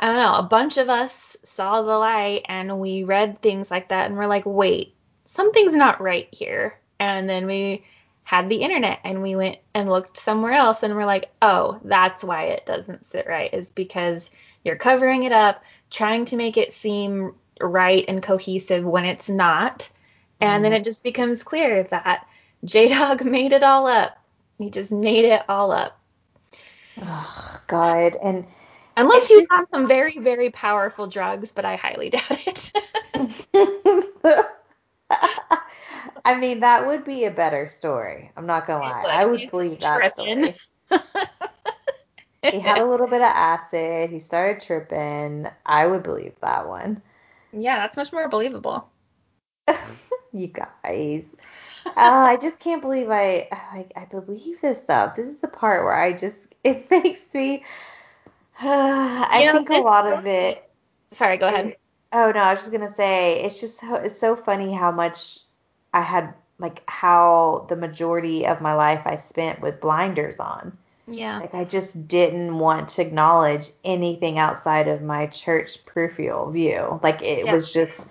I 0.00 0.06
don't 0.06 0.16
know, 0.16 0.34
a 0.34 0.42
bunch 0.42 0.76
of 0.76 0.88
us 0.88 1.36
saw 1.42 1.82
the 1.82 1.98
light 1.98 2.42
and 2.48 2.78
we 2.78 3.04
read 3.04 3.40
things 3.40 3.70
like 3.70 3.88
that 3.88 4.06
and 4.06 4.16
we're 4.16 4.26
like, 4.26 4.44
wait, 4.46 4.94
something's 5.24 5.74
not 5.74 6.00
right 6.00 6.28
here. 6.32 6.78
And 6.98 7.28
then 7.28 7.46
we 7.46 7.84
had 8.24 8.48
the 8.48 8.56
internet 8.56 9.00
and 9.04 9.22
we 9.22 9.36
went 9.36 9.58
and 9.74 9.90
looked 9.90 10.16
somewhere 10.16 10.52
else 10.52 10.82
and 10.82 10.94
we're 10.94 11.06
like, 11.06 11.30
oh, 11.42 11.80
that's 11.84 12.22
why 12.22 12.44
it 12.44 12.66
doesn't 12.66 13.06
sit 13.06 13.26
right, 13.26 13.52
is 13.52 13.70
because 13.70 14.30
you're 14.64 14.76
covering 14.76 15.24
it 15.24 15.32
up, 15.32 15.62
trying 15.90 16.24
to 16.26 16.36
make 16.36 16.56
it 16.56 16.72
seem 16.72 17.34
right 17.60 18.04
and 18.08 18.22
cohesive 18.22 18.84
when 18.84 19.04
it's 19.04 19.28
not. 19.28 19.88
And 20.40 20.60
mm 20.60 20.62
then 20.64 20.72
mm-hmm. 20.72 20.80
it 20.80 20.84
just 20.84 21.02
becomes 21.02 21.42
clear 21.42 21.84
that 21.84 22.26
J 22.64 22.88
Dog 22.88 23.24
made 23.24 23.52
it 23.52 23.62
all 23.62 23.86
up. 23.86 24.18
He 24.58 24.70
just 24.70 24.92
made 24.92 25.24
it 25.24 25.42
all 25.48 25.72
up. 25.72 25.98
Oh, 27.00 27.60
God. 27.66 28.16
And 28.16 28.46
Unless 28.96 29.30
you 29.30 29.46
have 29.50 29.66
some 29.70 29.86
very, 29.86 30.18
very 30.18 30.50
powerful 30.50 31.06
drugs, 31.06 31.52
but 31.52 31.64
I 31.64 31.76
highly 31.76 32.10
doubt 32.10 32.46
it. 32.46 32.72
I 36.24 36.36
mean, 36.38 36.60
that 36.60 36.86
would 36.86 37.04
be 37.04 37.24
a 37.24 37.30
better 37.30 37.66
story. 37.68 38.30
I'm 38.36 38.46
not 38.46 38.66
gonna 38.66 38.80
lie. 38.80 39.06
I 39.08 39.24
would 39.24 39.40
He's 39.40 39.50
believe 39.50 39.80
that 39.80 40.12
story. 40.12 40.54
he 42.50 42.60
had 42.60 42.78
a 42.78 42.84
little 42.86 43.06
bit 43.06 43.20
of 43.20 43.28
acid. 43.28 44.10
He 44.10 44.18
started 44.18 44.62
tripping. 44.62 45.46
I 45.66 45.86
would 45.86 46.02
believe 46.02 46.34
that 46.40 46.68
one. 46.68 47.02
Yeah, 47.52 47.78
that's 47.78 47.96
much 47.96 48.12
more 48.12 48.28
believable. 48.28 48.88
you 50.32 50.48
guys. 50.48 51.24
uh, 51.86 51.90
I 51.96 52.36
just 52.40 52.58
can't 52.58 52.82
believe 52.82 53.10
I 53.10 53.48
like 53.74 53.92
I 53.96 54.04
believe 54.06 54.60
this 54.60 54.82
stuff. 54.82 55.14
This 55.16 55.28
is 55.28 55.36
the 55.38 55.48
part 55.48 55.84
where 55.84 55.94
I 55.94 56.12
just 56.12 56.54
it 56.64 56.90
makes 56.90 57.22
me 57.34 57.64
I 58.64 59.40
you 59.40 59.52
know, 59.52 59.58
think 59.58 59.70
a 59.70 59.78
lot 59.78 60.10
of 60.10 60.26
it. 60.26 60.68
Sorry, 61.12 61.36
go 61.36 61.48
ahead. 61.48 61.76
oh 62.12 62.30
no, 62.30 62.40
I 62.40 62.50
was 62.50 62.60
just 62.60 62.72
gonna 62.72 62.92
say 62.92 63.42
it's 63.42 63.60
just 63.60 63.80
so, 63.80 63.96
it's 63.96 64.18
so 64.18 64.36
funny 64.36 64.72
how 64.72 64.90
much 64.90 65.40
I 65.92 66.02
had 66.02 66.34
like 66.58 66.82
how 66.88 67.66
the 67.68 67.76
majority 67.76 68.46
of 68.46 68.60
my 68.60 68.74
life 68.74 69.02
I 69.04 69.16
spent 69.16 69.60
with 69.60 69.80
blinders 69.80 70.38
on. 70.38 70.76
Yeah. 71.08 71.40
Like 71.40 71.54
I 71.54 71.64
just 71.64 72.06
didn't 72.06 72.58
want 72.58 72.88
to 72.90 73.02
acknowledge 73.02 73.70
anything 73.84 74.38
outside 74.38 74.86
of 74.86 75.02
my 75.02 75.26
church 75.26 75.84
peripheral 75.84 76.50
view. 76.50 77.00
Like 77.02 77.20
it 77.22 77.46
yeah. 77.46 77.52
was 77.52 77.72
just 77.72 78.06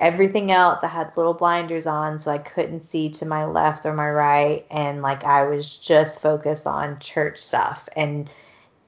everything 0.00 0.50
else 0.50 0.82
I 0.82 0.88
had 0.88 1.16
little 1.16 1.34
blinders 1.34 1.86
on 1.86 2.18
so 2.18 2.30
I 2.30 2.38
couldn't 2.38 2.80
see 2.80 3.08
to 3.10 3.26
my 3.26 3.44
left 3.46 3.86
or 3.86 3.94
my 3.94 4.10
right 4.10 4.66
and 4.70 5.02
like 5.02 5.24
I 5.24 5.44
was 5.44 5.76
just 5.76 6.20
focused 6.20 6.66
on 6.66 6.98
church 6.98 7.38
stuff 7.38 7.88
and 7.94 8.28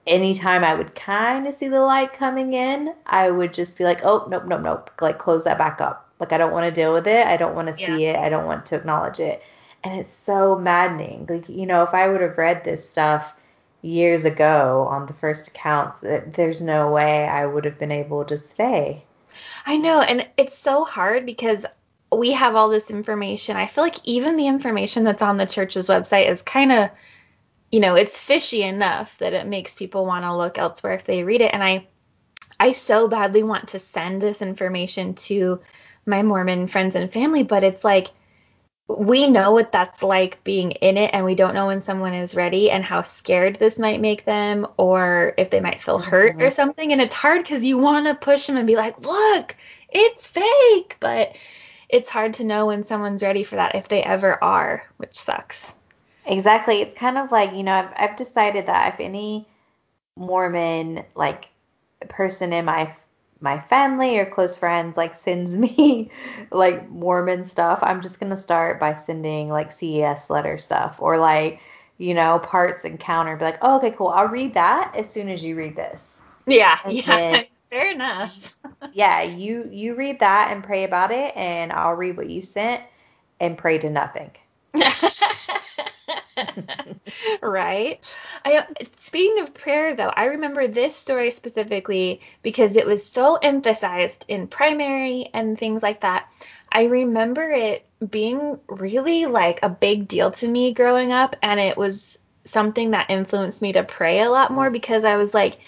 anytime 0.06 0.64
I 0.64 0.74
would 0.74 0.94
kind 0.94 1.46
of 1.46 1.54
see 1.54 1.68
the 1.68 1.80
light 1.80 2.12
coming 2.12 2.54
in, 2.54 2.94
I 3.06 3.30
would 3.30 3.52
just 3.52 3.76
be 3.76 3.84
like, 3.84 4.00
oh, 4.04 4.26
nope, 4.28 4.44
nope, 4.46 4.62
nope. 4.62 4.90
Like, 5.00 5.18
close 5.18 5.44
that 5.44 5.58
back 5.58 5.80
up. 5.80 6.08
Like, 6.20 6.32
I 6.32 6.38
don't 6.38 6.52
want 6.52 6.66
to 6.66 6.80
deal 6.80 6.92
with 6.92 7.06
it. 7.06 7.26
I 7.26 7.36
don't 7.36 7.54
want 7.54 7.74
to 7.74 7.80
yeah. 7.80 7.86
see 7.86 8.04
it. 8.04 8.16
I 8.16 8.28
don't 8.28 8.46
want 8.46 8.66
to 8.66 8.76
acknowledge 8.76 9.20
it. 9.20 9.42
And 9.84 10.00
it's 10.00 10.14
so 10.14 10.58
maddening. 10.58 11.26
Like, 11.28 11.48
you 11.48 11.66
know, 11.66 11.82
if 11.82 11.92
I 11.92 12.08
would 12.08 12.20
have 12.20 12.38
read 12.38 12.64
this 12.64 12.88
stuff 12.88 13.32
years 13.82 14.24
ago 14.24 14.86
on 14.90 15.06
the 15.06 15.12
first 15.12 15.48
accounts, 15.48 15.98
there's 16.00 16.60
no 16.60 16.90
way 16.90 17.26
I 17.26 17.46
would 17.46 17.64
have 17.64 17.78
been 17.78 17.92
able 17.92 18.24
to 18.24 18.38
stay. 18.38 19.04
I 19.66 19.76
know. 19.76 20.00
And 20.00 20.26
it's 20.36 20.56
so 20.56 20.84
hard 20.84 21.26
because 21.26 21.64
we 22.10 22.32
have 22.32 22.54
all 22.54 22.68
this 22.68 22.90
information. 22.90 23.56
I 23.56 23.66
feel 23.66 23.84
like 23.84 23.96
even 24.04 24.36
the 24.36 24.46
information 24.46 25.04
that's 25.04 25.22
on 25.22 25.36
the 25.36 25.46
church's 25.46 25.88
website 25.88 26.28
is 26.28 26.40
kind 26.42 26.72
of 26.72 26.90
you 27.70 27.80
know, 27.80 27.94
it's 27.94 28.20
fishy 28.20 28.62
enough 28.62 29.18
that 29.18 29.32
it 29.32 29.46
makes 29.46 29.74
people 29.74 30.06
want 30.06 30.24
to 30.24 30.36
look 30.36 30.58
elsewhere 30.58 30.94
if 30.94 31.04
they 31.04 31.24
read 31.24 31.40
it. 31.40 31.52
And 31.52 31.62
I, 31.62 31.86
I 32.58 32.72
so 32.72 33.08
badly 33.08 33.42
want 33.42 33.68
to 33.68 33.78
send 33.78 34.22
this 34.22 34.40
information 34.42 35.14
to 35.14 35.60
my 36.06 36.22
Mormon 36.22 36.68
friends 36.68 36.94
and 36.94 37.12
family, 37.12 37.42
but 37.42 37.64
it's 37.64 37.84
like 37.84 38.08
we 38.88 39.26
know 39.26 39.50
what 39.50 39.72
that's 39.72 40.02
like 40.02 40.42
being 40.44 40.70
in 40.70 40.96
it, 40.96 41.10
and 41.12 41.24
we 41.24 41.34
don't 41.34 41.54
know 41.54 41.66
when 41.66 41.80
someone 41.80 42.14
is 42.14 42.36
ready 42.36 42.70
and 42.70 42.84
how 42.84 43.02
scared 43.02 43.56
this 43.56 43.78
might 43.78 44.00
make 44.00 44.24
them, 44.24 44.66
or 44.76 45.34
if 45.36 45.50
they 45.50 45.60
might 45.60 45.80
feel 45.80 45.98
hurt 45.98 46.34
mm-hmm. 46.34 46.42
or 46.42 46.50
something. 46.52 46.92
And 46.92 47.00
it's 47.00 47.14
hard 47.14 47.42
because 47.42 47.64
you 47.64 47.78
want 47.78 48.06
to 48.06 48.14
push 48.14 48.46
them 48.46 48.56
and 48.56 48.66
be 48.66 48.76
like, 48.76 49.00
look, 49.00 49.56
it's 49.88 50.28
fake, 50.28 50.96
but 51.00 51.34
it's 51.88 52.08
hard 52.08 52.34
to 52.34 52.44
know 52.44 52.66
when 52.66 52.84
someone's 52.84 53.22
ready 53.22 53.42
for 53.42 53.56
that 53.56 53.74
if 53.74 53.88
they 53.88 54.02
ever 54.02 54.42
are, 54.42 54.84
which 54.98 55.18
sucks. 55.18 55.74
Exactly. 56.26 56.80
It's 56.80 56.94
kind 56.94 57.18
of 57.18 57.30
like, 57.30 57.52
you 57.54 57.62
know, 57.62 57.72
I've, 57.74 57.92
I've 57.96 58.16
decided 58.16 58.66
that 58.66 58.94
if 58.94 59.00
any 59.00 59.46
Mormon 60.16 61.04
like 61.14 61.48
person 62.08 62.52
in 62.52 62.64
my 62.66 62.94
my 63.40 63.60
family 63.60 64.18
or 64.18 64.26
close 64.26 64.58
friends 64.58 64.96
like 64.96 65.14
sends 65.14 65.56
me 65.58 66.10
like 66.50 66.88
Mormon 66.90 67.44
stuff, 67.44 67.80
I'm 67.82 68.02
just 68.02 68.20
gonna 68.20 68.36
start 68.36 68.80
by 68.80 68.94
sending 68.94 69.48
like 69.48 69.72
CES 69.72 70.30
letter 70.30 70.58
stuff 70.58 70.96
or 71.00 71.18
like 71.18 71.60
you 71.98 72.14
know 72.14 72.40
parts 72.40 72.84
encounter. 72.84 73.36
Be 73.36 73.44
like, 73.46 73.58
oh, 73.62 73.78
okay, 73.78 73.92
cool. 73.92 74.08
I'll 74.08 74.28
read 74.28 74.54
that 74.54 74.92
as 74.96 75.10
soon 75.12 75.28
as 75.28 75.44
you 75.44 75.56
read 75.56 75.76
this. 75.76 76.22
Yeah, 76.46 76.78
and 76.84 76.94
yeah, 76.96 77.42
fair 77.70 77.90
enough. 77.92 78.56
yeah, 78.92 79.22
you 79.22 79.68
you 79.70 79.94
read 79.94 80.20
that 80.20 80.50
and 80.52 80.64
pray 80.64 80.84
about 80.84 81.10
it, 81.12 81.36
and 81.36 81.72
I'll 81.72 81.94
read 81.94 82.16
what 82.16 82.28
you 82.30 82.42
sent 82.42 82.82
and 83.40 83.58
pray 83.58 83.78
to 83.78 83.90
nothing. 83.90 84.30
right? 87.42 88.00
I 88.44 88.66
speaking 88.96 89.42
of 89.42 89.54
prayer 89.54 89.94
though, 89.94 90.12
I 90.14 90.26
remember 90.26 90.66
this 90.66 90.96
story 90.96 91.30
specifically 91.30 92.20
because 92.42 92.76
it 92.76 92.86
was 92.86 93.04
so 93.04 93.36
emphasized 93.36 94.24
in 94.28 94.48
primary 94.48 95.28
and 95.32 95.58
things 95.58 95.82
like 95.82 96.00
that. 96.00 96.28
I 96.70 96.84
remember 96.84 97.50
it 97.50 97.86
being 98.10 98.58
really 98.68 99.26
like 99.26 99.60
a 99.62 99.68
big 99.68 100.08
deal 100.08 100.30
to 100.32 100.48
me 100.48 100.74
growing 100.74 101.12
up 101.12 101.36
and 101.42 101.58
it 101.58 101.76
was 101.76 102.18
something 102.44 102.92
that 102.92 103.10
influenced 103.10 103.62
me 103.62 103.72
to 103.72 103.82
pray 103.82 104.20
a 104.20 104.30
lot 104.30 104.52
more 104.52 104.70
because 104.70 105.04
I 105.04 105.16
was 105.16 105.32
like 105.34 105.58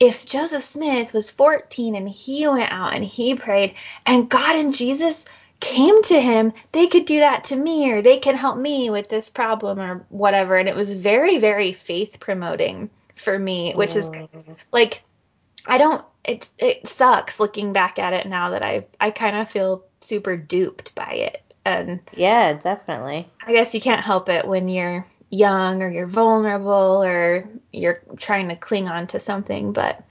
if 0.00 0.24
Joseph 0.24 0.64
Smith 0.64 1.12
was 1.12 1.30
14 1.30 1.94
and 1.94 2.08
he 2.08 2.48
went 2.48 2.72
out 2.72 2.94
and 2.94 3.04
he 3.04 3.34
prayed 3.34 3.74
and 4.06 4.30
God 4.30 4.56
and 4.56 4.74
Jesus 4.74 5.26
came 5.60 6.02
to 6.04 6.20
him, 6.20 6.52
they 6.72 6.86
could 6.86 7.04
do 7.04 7.20
that 7.20 7.44
to 7.44 7.56
me 7.56 7.92
or 7.92 8.02
they 8.02 8.18
can 8.18 8.34
help 8.34 8.56
me 8.56 8.90
with 8.90 9.08
this 9.08 9.30
problem 9.30 9.78
or 9.78 10.06
whatever. 10.08 10.56
And 10.56 10.68
it 10.68 10.74
was 10.74 10.92
very, 10.92 11.38
very 11.38 11.72
faith 11.72 12.18
promoting 12.18 12.90
for 13.14 13.38
me, 13.38 13.74
which 13.74 13.94
is 13.94 14.06
mm. 14.06 14.28
like, 14.72 15.02
I 15.66 15.78
don't, 15.78 16.04
it, 16.24 16.48
it 16.58 16.88
sucks 16.88 17.38
looking 17.38 17.72
back 17.72 17.98
at 17.98 18.14
it 18.14 18.26
now 18.26 18.50
that 18.50 18.62
I, 18.62 18.86
I 18.98 19.10
kind 19.10 19.36
of 19.36 19.50
feel 19.50 19.84
super 20.00 20.36
duped 20.36 20.94
by 20.94 21.12
it. 21.12 21.42
And 21.64 22.00
yeah, 22.16 22.54
definitely. 22.54 23.28
I 23.46 23.52
guess 23.52 23.74
you 23.74 23.80
can't 23.82 24.02
help 24.02 24.30
it 24.30 24.48
when 24.48 24.68
you're 24.68 25.06
young 25.28 25.82
or 25.82 25.90
you're 25.90 26.06
vulnerable 26.06 27.04
or 27.04 27.48
you're 27.70 28.00
trying 28.16 28.48
to 28.48 28.56
cling 28.56 28.88
on 28.88 29.06
to 29.08 29.20
something. 29.20 29.72
But 29.72 30.02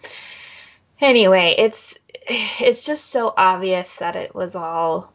anyway, 1.01 1.55
it's, 1.57 1.95
it's 2.27 2.85
just 2.85 3.07
so 3.07 3.33
obvious 3.35 3.95
that 3.95 4.15
it 4.15 4.35
was 4.35 4.55
all 4.55 5.11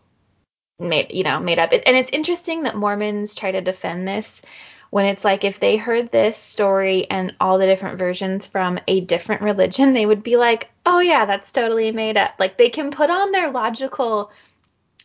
made 0.79 1.13
you 1.13 1.23
know 1.23 1.41
made 1.41 1.59
up. 1.59 1.73
And 1.73 1.97
it's 1.97 2.11
interesting 2.11 2.65
that 2.65 2.77
mormons 2.77 3.35
try 3.35 3.53
to 3.53 3.61
defend 3.61 4.07
this 4.09 4.43
when 4.91 5.07
it's 5.07 5.25
like 5.25 5.45
if 5.45 5.59
they 5.59 5.77
heard 5.77 6.11
this 6.11 6.37
story 6.37 7.09
and 7.11 7.35
all 7.41 7.59
the 7.59 7.67
different 7.67 7.99
versions 7.99 8.47
from 8.47 8.79
a 8.87 9.01
different 9.01 9.43
religion 9.43 9.93
they 9.93 10.07
would 10.07 10.23
be 10.23 10.37
like 10.37 10.71
oh 10.87 11.01
yeah 11.01 11.25
that's 11.25 11.53
totally 11.53 11.93
made 11.93 12.17
up. 12.17 12.35
Like 12.39 12.57
they 12.57 12.71
can 12.71 12.91
put 12.91 13.11
on 13.11 13.33
their 13.33 13.51
logical 13.51 14.31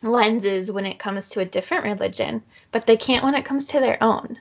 lenses 0.01 0.72
when 0.72 0.86
it 0.86 0.99
comes 0.99 1.30
to 1.30 1.41
a 1.41 1.45
different 1.45 1.84
religion 1.84 2.41
but 2.72 2.86
they 2.88 2.97
can't 2.97 3.24
when 3.24 3.36
it 3.36 3.45
comes 3.45 3.65
to 3.65 3.80
their 3.80 4.01
own. 4.01 4.38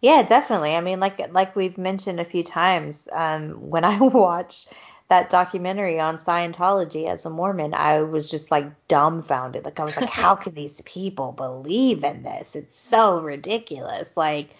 Yeah 0.00 0.22
definitely. 0.22 0.74
I 0.74 0.80
mean 0.80 1.00
like 1.00 1.32
like 1.32 1.56
we've 1.56 1.78
mentioned 1.78 2.20
a 2.20 2.24
few 2.24 2.44
times 2.44 3.08
um, 3.12 3.70
when 3.70 3.84
i 3.84 3.98
watch 4.00 4.66
that 5.10 5.28
documentary 5.28 5.98
on 5.98 6.18
Scientology 6.18 7.06
as 7.08 7.26
a 7.26 7.30
Mormon, 7.30 7.74
I 7.74 8.00
was 8.02 8.30
just 8.30 8.52
like 8.52 8.66
dumbfounded. 8.86 9.64
Like 9.64 9.80
I 9.80 9.84
was 9.84 9.96
like, 9.96 10.08
how 10.08 10.36
can 10.36 10.54
these 10.54 10.80
people 10.82 11.32
believe 11.32 12.04
in 12.04 12.22
this? 12.22 12.54
It's 12.54 12.80
so 12.80 13.20
ridiculous. 13.20 14.16
Like, 14.16 14.54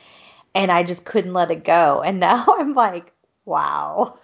and 0.53 0.73
I 0.73 0.83
just 0.83 1.05
couldn't 1.05 1.35
let 1.35 1.53
it 1.53 1.65
go. 1.65 2.03
And 2.03 2.19
now 2.21 2.45
I'm 2.59 2.75
like, 2.75 3.13
wow. 3.45 4.19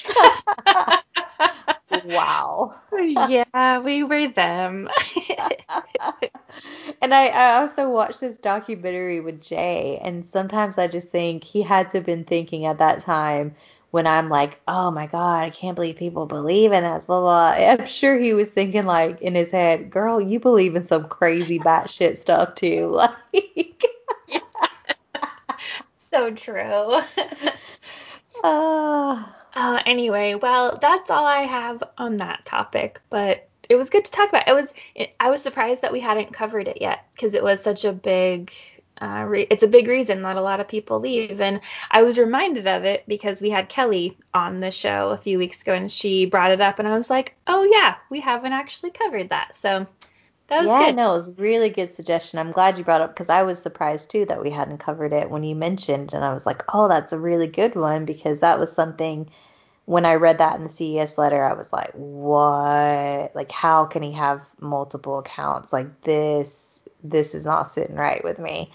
wow. 2.04 2.74
yeah, 3.28 3.78
we 3.78 4.02
were 4.02 4.26
them. 4.26 4.88
and 7.00 7.14
I, 7.14 7.28
I 7.28 7.60
also 7.60 7.88
watched 7.88 8.20
this 8.20 8.36
documentary 8.36 9.20
with 9.20 9.40
Jay, 9.40 10.00
and 10.02 10.28
sometimes 10.28 10.76
I 10.76 10.88
just 10.88 11.10
think 11.10 11.44
he 11.44 11.62
had 11.62 11.88
to 11.90 11.98
have 11.98 12.06
been 12.06 12.24
thinking 12.24 12.66
at 12.66 12.78
that 12.78 13.02
time 13.02 13.54
when 13.96 14.06
I'm 14.06 14.28
like, 14.28 14.60
oh 14.68 14.90
my 14.90 15.06
God, 15.06 15.44
I 15.44 15.48
can't 15.48 15.74
believe 15.74 15.96
people 15.96 16.26
believe 16.26 16.70
in 16.70 16.84
this, 16.84 17.06
blah, 17.06 17.18
blah. 17.20 17.48
I'm 17.72 17.86
sure 17.86 18.18
he 18.18 18.34
was 18.34 18.50
thinking, 18.50 18.84
like, 18.84 19.22
in 19.22 19.34
his 19.34 19.50
head, 19.50 19.88
girl, 19.88 20.20
you 20.20 20.38
believe 20.38 20.76
in 20.76 20.84
some 20.84 21.08
crazy 21.08 21.58
batshit 21.58 22.18
stuff 22.18 22.54
too. 22.54 23.00
Like, 23.32 23.82
so 25.96 26.30
true. 26.30 27.00
uh, 28.44 29.24
uh, 29.54 29.82
anyway, 29.86 30.34
well, 30.34 30.78
that's 30.80 31.10
all 31.10 31.24
I 31.24 31.40
have 31.40 31.82
on 31.96 32.18
that 32.18 32.44
topic, 32.44 33.00
but 33.08 33.48
it 33.70 33.76
was 33.76 33.88
good 33.88 34.04
to 34.04 34.10
talk 34.10 34.28
about. 34.28 34.46
It 34.46 34.54
was, 34.54 34.68
it, 34.94 35.14
I 35.20 35.30
was 35.30 35.42
surprised 35.42 35.80
that 35.80 35.92
we 35.92 36.00
hadn't 36.00 36.34
covered 36.34 36.68
it 36.68 36.82
yet 36.82 37.06
because 37.14 37.32
it 37.32 37.42
was 37.42 37.62
such 37.62 37.86
a 37.86 37.92
big 37.94 38.52
uh, 39.00 39.24
re- 39.26 39.46
it's 39.50 39.62
a 39.62 39.68
big 39.68 39.88
reason 39.88 40.22
that 40.22 40.36
a 40.36 40.42
lot 40.42 40.60
of 40.60 40.68
people 40.68 41.00
leave. 41.00 41.40
And 41.40 41.60
I 41.90 42.02
was 42.02 42.18
reminded 42.18 42.66
of 42.66 42.84
it 42.84 43.04
because 43.06 43.42
we 43.42 43.50
had 43.50 43.68
Kelly 43.68 44.16
on 44.34 44.60
the 44.60 44.70
show 44.70 45.10
a 45.10 45.16
few 45.16 45.38
weeks 45.38 45.60
ago 45.60 45.74
and 45.74 45.90
she 45.90 46.26
brought 46.26 46.50
it 46.50 46.60
up, 46.60 46.78
and 46.78 46.88
I 46.88 46.96
was 46.96 47.10
like, 47.10 47.34
oh, 47.46 47.68
yeah, 47.70 47.96
we 48.10 48.20
haven't 48.20 48.52
actually 48.52 48.90
covered 48.90 49.30
that. 49.30 49.56
So 49.56 49.86
that 50.48 50.58
was 50.58 50.66
yeah, 50.68 50.86
good. 50.86 50.96
no, 50.96 51.10
it 51.10 51.14
was 51.14 51.28
a 51.28 51.32
really 51.32 51.70
good 51.70 51.92
suggestion. 51.92 52.38
I'm 52.38 52.52
glad 52.52 52.78
you 52.78 52.84
brought 52.84 53.00
up 53.00 53.14
because 53.14 53.28
I 53.28 53.42
was 53.42 53.60
surprised 53.60 54.10
too 54.10 54.26
that 54.26 54.42
we 54.42 54.50
hadn't 54.50 54.78
covered 54.78 55.12
it 55.12 55.30
when 55.30 55.42
you 55.42 55.56
mentioned, 55.56 56.14
and 56.14 56.24
I 56.24 56.32
was 56.32 56.46
like, 56.46 56.62
oh, 56.72 56.88
that's 56.88 57.12
a 57.12 57.18
really 57.18 57.48
good 57.48 57.74
one 57.74 58.04
because 58.04 58.40
that 58.40 58.58
was 58.58 58.72
something. 58.72 59.28
When 59.86 60.04
I 60.04 60.14
read 60.16 60.38
that 60.38 60.56
in 60.56 60.64
the 60.64 60.70
CES 60.70 61.16
letter, 61.16 61.44
I 61.44 61.52
was 61.52 61.72
like, 61.72 61.92
what? 61.92 63.34
Like, 63.34 63.52
how 63.52 63.84
can 63.86 64.02
he 64.02 64.12
have 64.12 64.42
multiple 64.60 65.18
accounts? 65.18 65.72
Like 65.72 66.00
this, 66.02 66.65
this 67.02 67.34
is 67.34 67.44
not 67.44 67.68
sitting 67.68 67.96
right 67.96 68.22
with 68.24 68.38
me. 68.38 68.70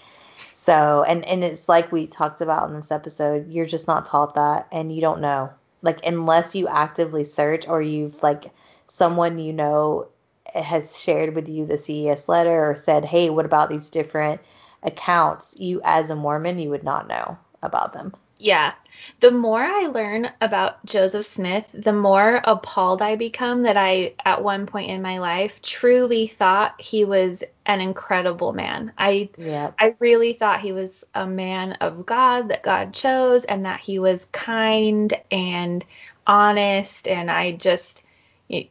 So, 0.52 1.04
and 1.06 1.24
and 1.24 1.42
it's 1.42 1.68
like 1.68 1.90
we 1.90 2.06
talked 2.06 2.40
about 2.40 2.68
in 2.68 2.76
this 2.76 2.92
episode, 2.92 3.50
you're 3.50 3.66
just 3.66 3.88
not 3.88 4.06
taught 4.06 4.34
that 4.34 4.68
and 4.70 4.94
you 4.94 5.00
don't 5.00 5.20
know. 5.20 5.50
Like 5.82 6.06
unless 6.06 6.54
you 6.54 6.68
actively 6.68 7.24
search 7.24 7.66
or 7.66 7.82
you've 7.82 8.22
like 8.22 8.52
someone 8.86 9.38
you 9.38 9.52
know 9.52 10.08
has 10.54 10.98
shared 10.98 11.34
with 11.34 11.48
you 11.48 11.66
the 11.66 11.78
CES 11.78 12.28
letter 12.28 12.70
or 12.70 12.74
said, 12.74 13.04
"Hey, 13.04 13.30
what 13.30 13.44
about 13.44 13.70
these 13.70 13.90
different 13.90 14.40
accounts?" 14.82 15.56
You 15.58 15.80
as 15.84 16.10
a 16.10 16.16
Mormon, 16.16 16.58
you 16.58 16.70
would 16.70 16.84
not 16.84 17.08
know 17.08 17.38
about 17.62 17.92
them. 17.92 18.14
Yeah. 18.42 18.72
The 19.20 19.30
more 19.30 19.62
I 19.62 19.86
learn 19.86 20.30
about 20.40 20.84
Joseph 20.84 21.26
Smith, 21.26 21.68
the 21.72 21.92
more 21.92 22.40
appalled 22.44 23.00
I 23.00 23.14
become 23.14 23.62
that 23.62 23.76
I, 23.76 24.14
at 24.24 24.42
one 24.42 24.66
point 24.66 24.90
in 24.90 25.00
my 25.00 25.18
life, 25.18 25.62
truly 25.62 26.26
thought 26.26 26.80
he 26.80 27.04
was 27.04 27.44
an 27.66 27.80
incredible 27.80 28.52
man. 28.52 28.92
I, 28.98 29.30
yeah. 29.38 29.70
I 29.78 29.94
really 30.00 30.32
thought 30.32 30.60
he 30.60 30.72
was 30.72 31.04
a 31.14 31.24
man 31.24 31.74
of 31.74 32.04
God 32.04 32.48
that 32.48 32.64
God 32.64 32.92
chose, 32.92 33.44
and 33.44 33.64
that 33.64 33.78
he 33.78 34.00
was 34.00 34.26
kind 34.32 35.14
and 35.30 35.84
honest. 36.26 37.06
And 37.06 37.30
I 37.30 37.52
just, 37.52 38.02
it, 38.48 38.70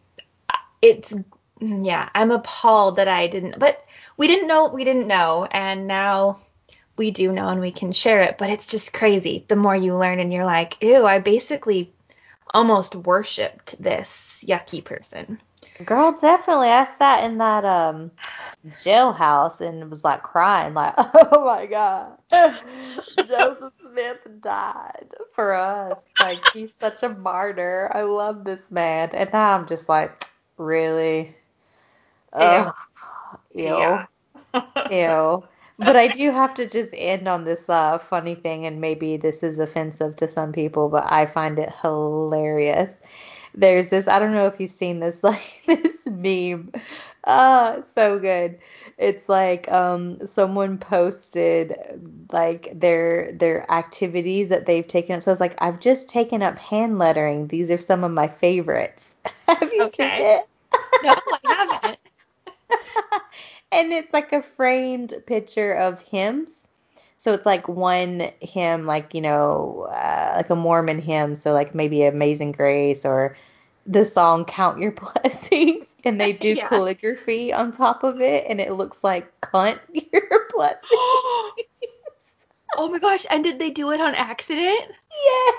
it's, 0.82 1.16
yeah, 1.62 2.10
I'm 2.14 2.32
appalled 2.32 2.98
that 2.98 3.08
I 3.08 3.28
didn't. 3.28 3.58
But 3.58 3.86
we 4.18 4.28
didn't 4.28 4.48
know 4.48 4.68
we 4.68 4.84
didn't 4.84 5.08
know, 5.08 5.48
and 5.50 5.88
now 5.88 6.42
we 7.02 7.10
do 7.10 7.32
know 7.32 7.48
and 7.48 7.60
we 7.60 7.72
can 7.72 7.92
share 7.92 8.22
it, 8.22 8.38
but 8.38 8.52
it's 8.52 8.68
just 8.68 8.94
crazy. 8.94 9.44
The 9.48 9.56
more 9.56 9.76
you 9.76 9.98
learn 9.98 10.20
and 10.20 10.32
you're 10.32 10.46
like, 10.46 10.78
ew, 10.84 11.08
I 11.08 11.18
basically 11.18 11.92
almost 12.54 12.94
worshipped 12.94 13.82
this 13.82 14.46
yucky 14.48 14.84
person. 14.84 15.42
Girl, 15.84 16.12
definitely. 16.12 16.70
I 16.70 16.86
sat 16.86 17.24
in 17.24 17.40
that 17.40 17.66
um 17.66 18.12
jailhouse 18.68 19.62
and 19.62 19.90
was 19.90 20.04
like 20.04 20.22
crying, 20.22 20.76
like, 20.76 20.94
oh 20.98 21.44
my 21.44 21.66
god, 21.66 22.20
Joseph 23.26 23.74
Smith 23.82 24.20
died 24.40 25.10
for 25.34 25.56
us. 25.56 26.04
Like 26.20 26.48
he's 26.54 26.76
such 26.80 27.02
a 27.02 27.10
martyr. 27.10 27.92
I 27.96 28.04
love 28.04 28.44
this 28.44 28.70
man, 28.70 29.10
and 29.14 29.34
now 29.34 29.58
I'm 29.58 29.66
just 29.66 29.90
like, 29.90 30.26
really, 30.58 31.36
oh, 32.34 32.72
ew, 33.56 33.64
yeah. 33.64 34.06
ew 34.92 35.44
but 35.84 35.96
I 35.96 36.08
do 36.08 36.32
have 36.32 36.54
to 36.56 36.68
just 36.68 36.92
end 36.94 37.28
on 37.28 37.44
this 37.44 37.70
uh, 37.70 37.98
funny 37.98 38.36
thing, 38.36 38.66
and 38.66 38.82
maybe 38.82 39.18
this 39.18 39.44
is 39.44 39.60
offensive 39.60 40.16
to 40.18 40.28
some 40.28 40.52
people, 40.52 40.90
but 40.90 41.12
I 41.12 41.26
find 41.26 41.60
it 41.60 41.72
hilarious. 41.82 42.96
There's 43.54 43.90
this, 43.90 44.08
I 44.08 44.20
don't 44.20 44.34
know 44.34 44.48
if 44.48 44.60
you've 44.60 44.72
seen 44.72 45.00
this, 45.00 45.24
like 45.24 45.62
this 45.68 46.06
meme. 46.06 46.72
Ah, 47.26 47.76
oh, 47.78 47.84
so 47.94 48.20
good. 48.20 48.60
It's 48.98 49.30
like 49.30 49.72
um 49.72 50.26
someone 50.28 50.78
posted 50.78 51.76
like 52.32 52.72
their 52.74 53.32
their 53.34 53.72
activities 53.72 54.50
that 54.50 54.66
they've 54.66 54.88
taken. 54.88 55.16
up. 55.16 55.22
So 55.24 55.32
it's 55.32 55.42
like 55.42 55.56
I've 55.60 55.80
just 55.80 56.10
taken 56.10 56.42
up 56.42 56.58
hand 56.58 56.98
lettering. 57.00 57.48
These 57.48 57.72
are 57.72 57.78
some 57.78 58.04
of 58.04 58.12
my 58.12 58.28
favorites. 58.28 59.14
Have 59.48 59.72
you 59.74 59.84
okay. 59.86 60.10
seen 60.10 60.26
it? 60.26 60.48
no, 61.04 61.16
I 61.32 61.40
haven't. 61.44 62.00
And 63.72 63.94
it's 63.94 64.12
like 64.14 64.34
a 64.34 64.42
framed 64.42 65.14
picture 65.26 65.74
of 65.74 66.02
hymns. 66.02 66.68
So 67.18 67.34
it's 67.34 67.46
like 67.46 67.68
one 67.68 68.32
hymn, 68.40 68.86
like 68.86 69.14
you 69.14 69.22
know, 69.22 69.88
uh, 69.92 70.34
like 70.38 70.50
a 70.50 70.56
Mormon 70.56 71.00
hymn. 71.00 71.36
So 71.36 71.54
like 71.54 71.76
maybe 71.76 72.04
Amazing 72.04 72.54
Grace 72.54 73.06
or 73.06 73.38
the 73.86 74.06
song 74.06 74.46
Count 74.46 74.80
Your 74.80 74.92
Blessings, 75.24 75.96
and 76.04 76.20
they 76.20 76.34
do 76.34 76.50
yeah. 76.56 76.68
calligraphy 76.68 77.54
on 77.54 77.72
top 77.72 78.04
of 78.04 78.22
it, 78.22 78.46
and 78.48 78.60
it 78.60 78.74
looks 78.74 79.04
like 79.04 79.40
Cunt 79.42 79.80
Your 79.94 80.48
Blessings. 80.50 80.82
oh 80.92 82.90
my 82.90 83.00
gosh! 83.00 83.26
And 83.30 83.44
did 83.44 83.60
they 83.60 83.72
do 83.72 83.92
it 83.92 84.02
on 84.02 84.16
accident? 84.16 84.92
Yes. 85.24 85.56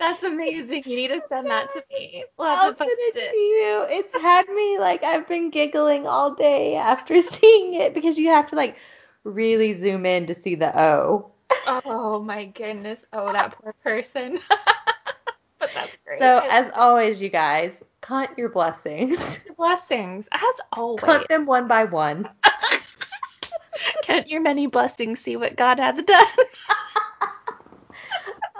That's 0.00 0.24
amazing. 0.24 0.84
You 0.86 0.96
need 0.96 1.08
to 1.08 1.20
send 1.28 1.48
that 1.48 1.70
to 1.74 1.84
me. 1.92 2.24
We'll 2.38 2.48
have 2.48 2.58
I'll 2.58 2.72
to 2.72 2.74
post 2.74 2.90
it, 2.90 3.16
it 3.16 3.30
to 3.30 3.36
you. 3.36 3.86
It's 3.90 4.14
had 4.14 4.48
me 4.48 4.78
like 4.78 5.04
I've 5.04 5.28
been 5.28 5.50
giggling 5.50 6.06
all 6.06 6.34
day 6.34 6.76
after 6.76 7.20
seeing 7.20 7.74
it 7.74 7.92
because 7.92 8.18
you 8.18 8.30
have 8.30 8.48
to 8.48 8.56
like 8.56 8.76
really 9.24 9.74
zoom 9.74 10.06
in 10.06 10.24
to 10.26 10.34
see 10.34 10.54
the 10.54 10.76
O. 10.80 11.30
oh 11.66 12.22
my 12.22 12.46
goodness. 12.46 13.04
Oh, 13.12 13.30
that 13.30 13.52
poor 13.60 13.74
person. 13.84 14.38
but 15.58 15.70
that's 15.74 15.94
great. 16.06 16.18
So 16.18 16.40
as 16.50 16.70
always, 16.74 17.20
you 17.20 17.28
guys, 17.28 17.82
count 18.00 18.38
your 18.38 18.48
blessings. 18.48 19.18
blessings, 19.58 20.24
as 20.32 20.54
always. 20.72 21.04
Count 21.04 21.28
them 21.28 21.44
one 21.44 21.68
by 21.68 21.84
one. 21.84 22.26
count 24.02 24.28
your 24.28 24.40
many 24.40 24.66
blessings. 24.66 25.20
See 25.20 25.36
what 25.36 25.56
God 25.56 25.78
hath 25.78 26.06
done. 26.06 26.26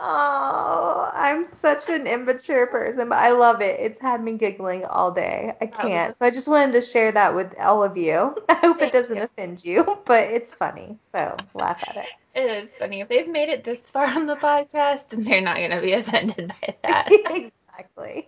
Oh, 0.03 1.11
I'm 1.13 1.45
such 1.45 1.91
an 1.91 2.07
immature 2.07 2.67
person, 2.69 3.11
but 3.11 3.19
I 3.19 3.33
love 3.33 3.61
it. 3.61 3.79
It's 3.79 4.01
had 4.01 4.25
me 4.25 4.33
giggling 4.33 4.87
all 4.87 5.11
day. 5.11 5.55
I 5.61 5.67
oh, 5.67 5.67
can't. 5.67 6.17
So 6.17 6.25
I 6.25 6.31
just 6.31 6.49
wanted 6.49 6.73
to 6.73 6.81
share 6.81 7.13
that 7.13 7.35
with 7.35 7.55
all 7.59 7.85
of 7.85 7.99
you. 7.99 8.35
I 8.49 8.55
hope 8.55 8.79
Thank 8.79 8.95
it 8.95 8.99
doesn't 8.99 9.17
you. 9.17 9.23
offend 9.25 9.63
you, 9.63 9.99
but 10.07 10.25
it's 10.31 10.55
funny. 10.55 10.97
So 11.13 11.37
laugh 11.53 11.85
at 11.87 11.97
it. 11.97 12.07
It 12.35 12.65
is 12.65 12.71
funny. 12.79 13.03
If 13.03 13.09
they've 13.09 13.29
made 13.29 13.51
it 13.51 13.63
this 13.63 13.83
far 13.83 14.07
on 14.07 14.25
the 14.25 14.37
podcast, 14.37 15.11
then 15.11 15.23
they're 15.23 15.43
not 15.43 15.59
going 15.59 15.71
to 15.71 15.83
be 15.83 15.93
offended 15.95 16.51
by 16.63 16.77
that. 16.85 17.09
exactly. 17.11 18.27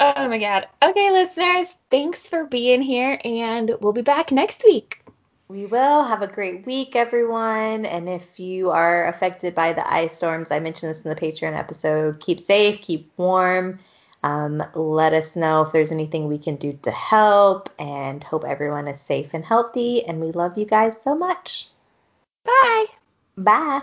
oh 0.00 0.28
my 0.28 0.38
God. 0.38 0.66
Okay, 0.82 1.10
listeners, 1.12 1.68
thanks 1.88 2.26
for 2.26 2.46
being 2.46 2.82
here, 2.82 3.20
and 3.24 3.76
we'll 3.80 3.92
be 3.92 4.02
back 4.02 4.32
next 4.32 4.64
week. 4.64 5.04
We 5.48 5.64
will. 5.64 6.04
Have 6.04 6.20
a 6.20 6.26
great 6.26 6.66
week, 6.66 6.94
everyone. 6.94 7.86
And 7.86 8.08
if 8.08 8.38
you 8.38 8.70
are 8.70 9.06
affected 9.08 9.54
by 9.54 9.72
the 9.72 9.90
ice 9.90 10.14
storms, 10.16 10.50
I 10.50 10.58
mentioned 10.60 10.90
this 10.90 11.02
in 11.02 11.08
the 11.08 11.16
Patreon 11.16 11.56
episode, 11.58 12.20
keep 12.20 12.38
safe, 12.38 12.80
keep 12.82 13.10
warm. 13.16 13.78
Um, 14.22 14.62
let 14.74 15.14
us 15.14 15.36
know 15.36 15.62
if 15.62 15.72
there's 15.72 15.92
anything 15.92 16.28
we 16.28 16.38
can 16.38 16.56
do 16.56 16.78
to 16.82 16.90
help 16.90 17.70
and 17.78 18.22
hope 18.22 18.44
everyone 18.44 18.88
is 18.88 19.00
safe 19.00 19.32
and 19.32 19.44
healthy. 19.44 20.04
And 20.04 20.20
we 20.20 20.32
love 20.32 20.58
you 20.58 20.66
guys 20.66 21.00
so 21.02 21.14
much. 21.14 21.68
Bye. 22.44 22.86
Bye. 23.36 23.82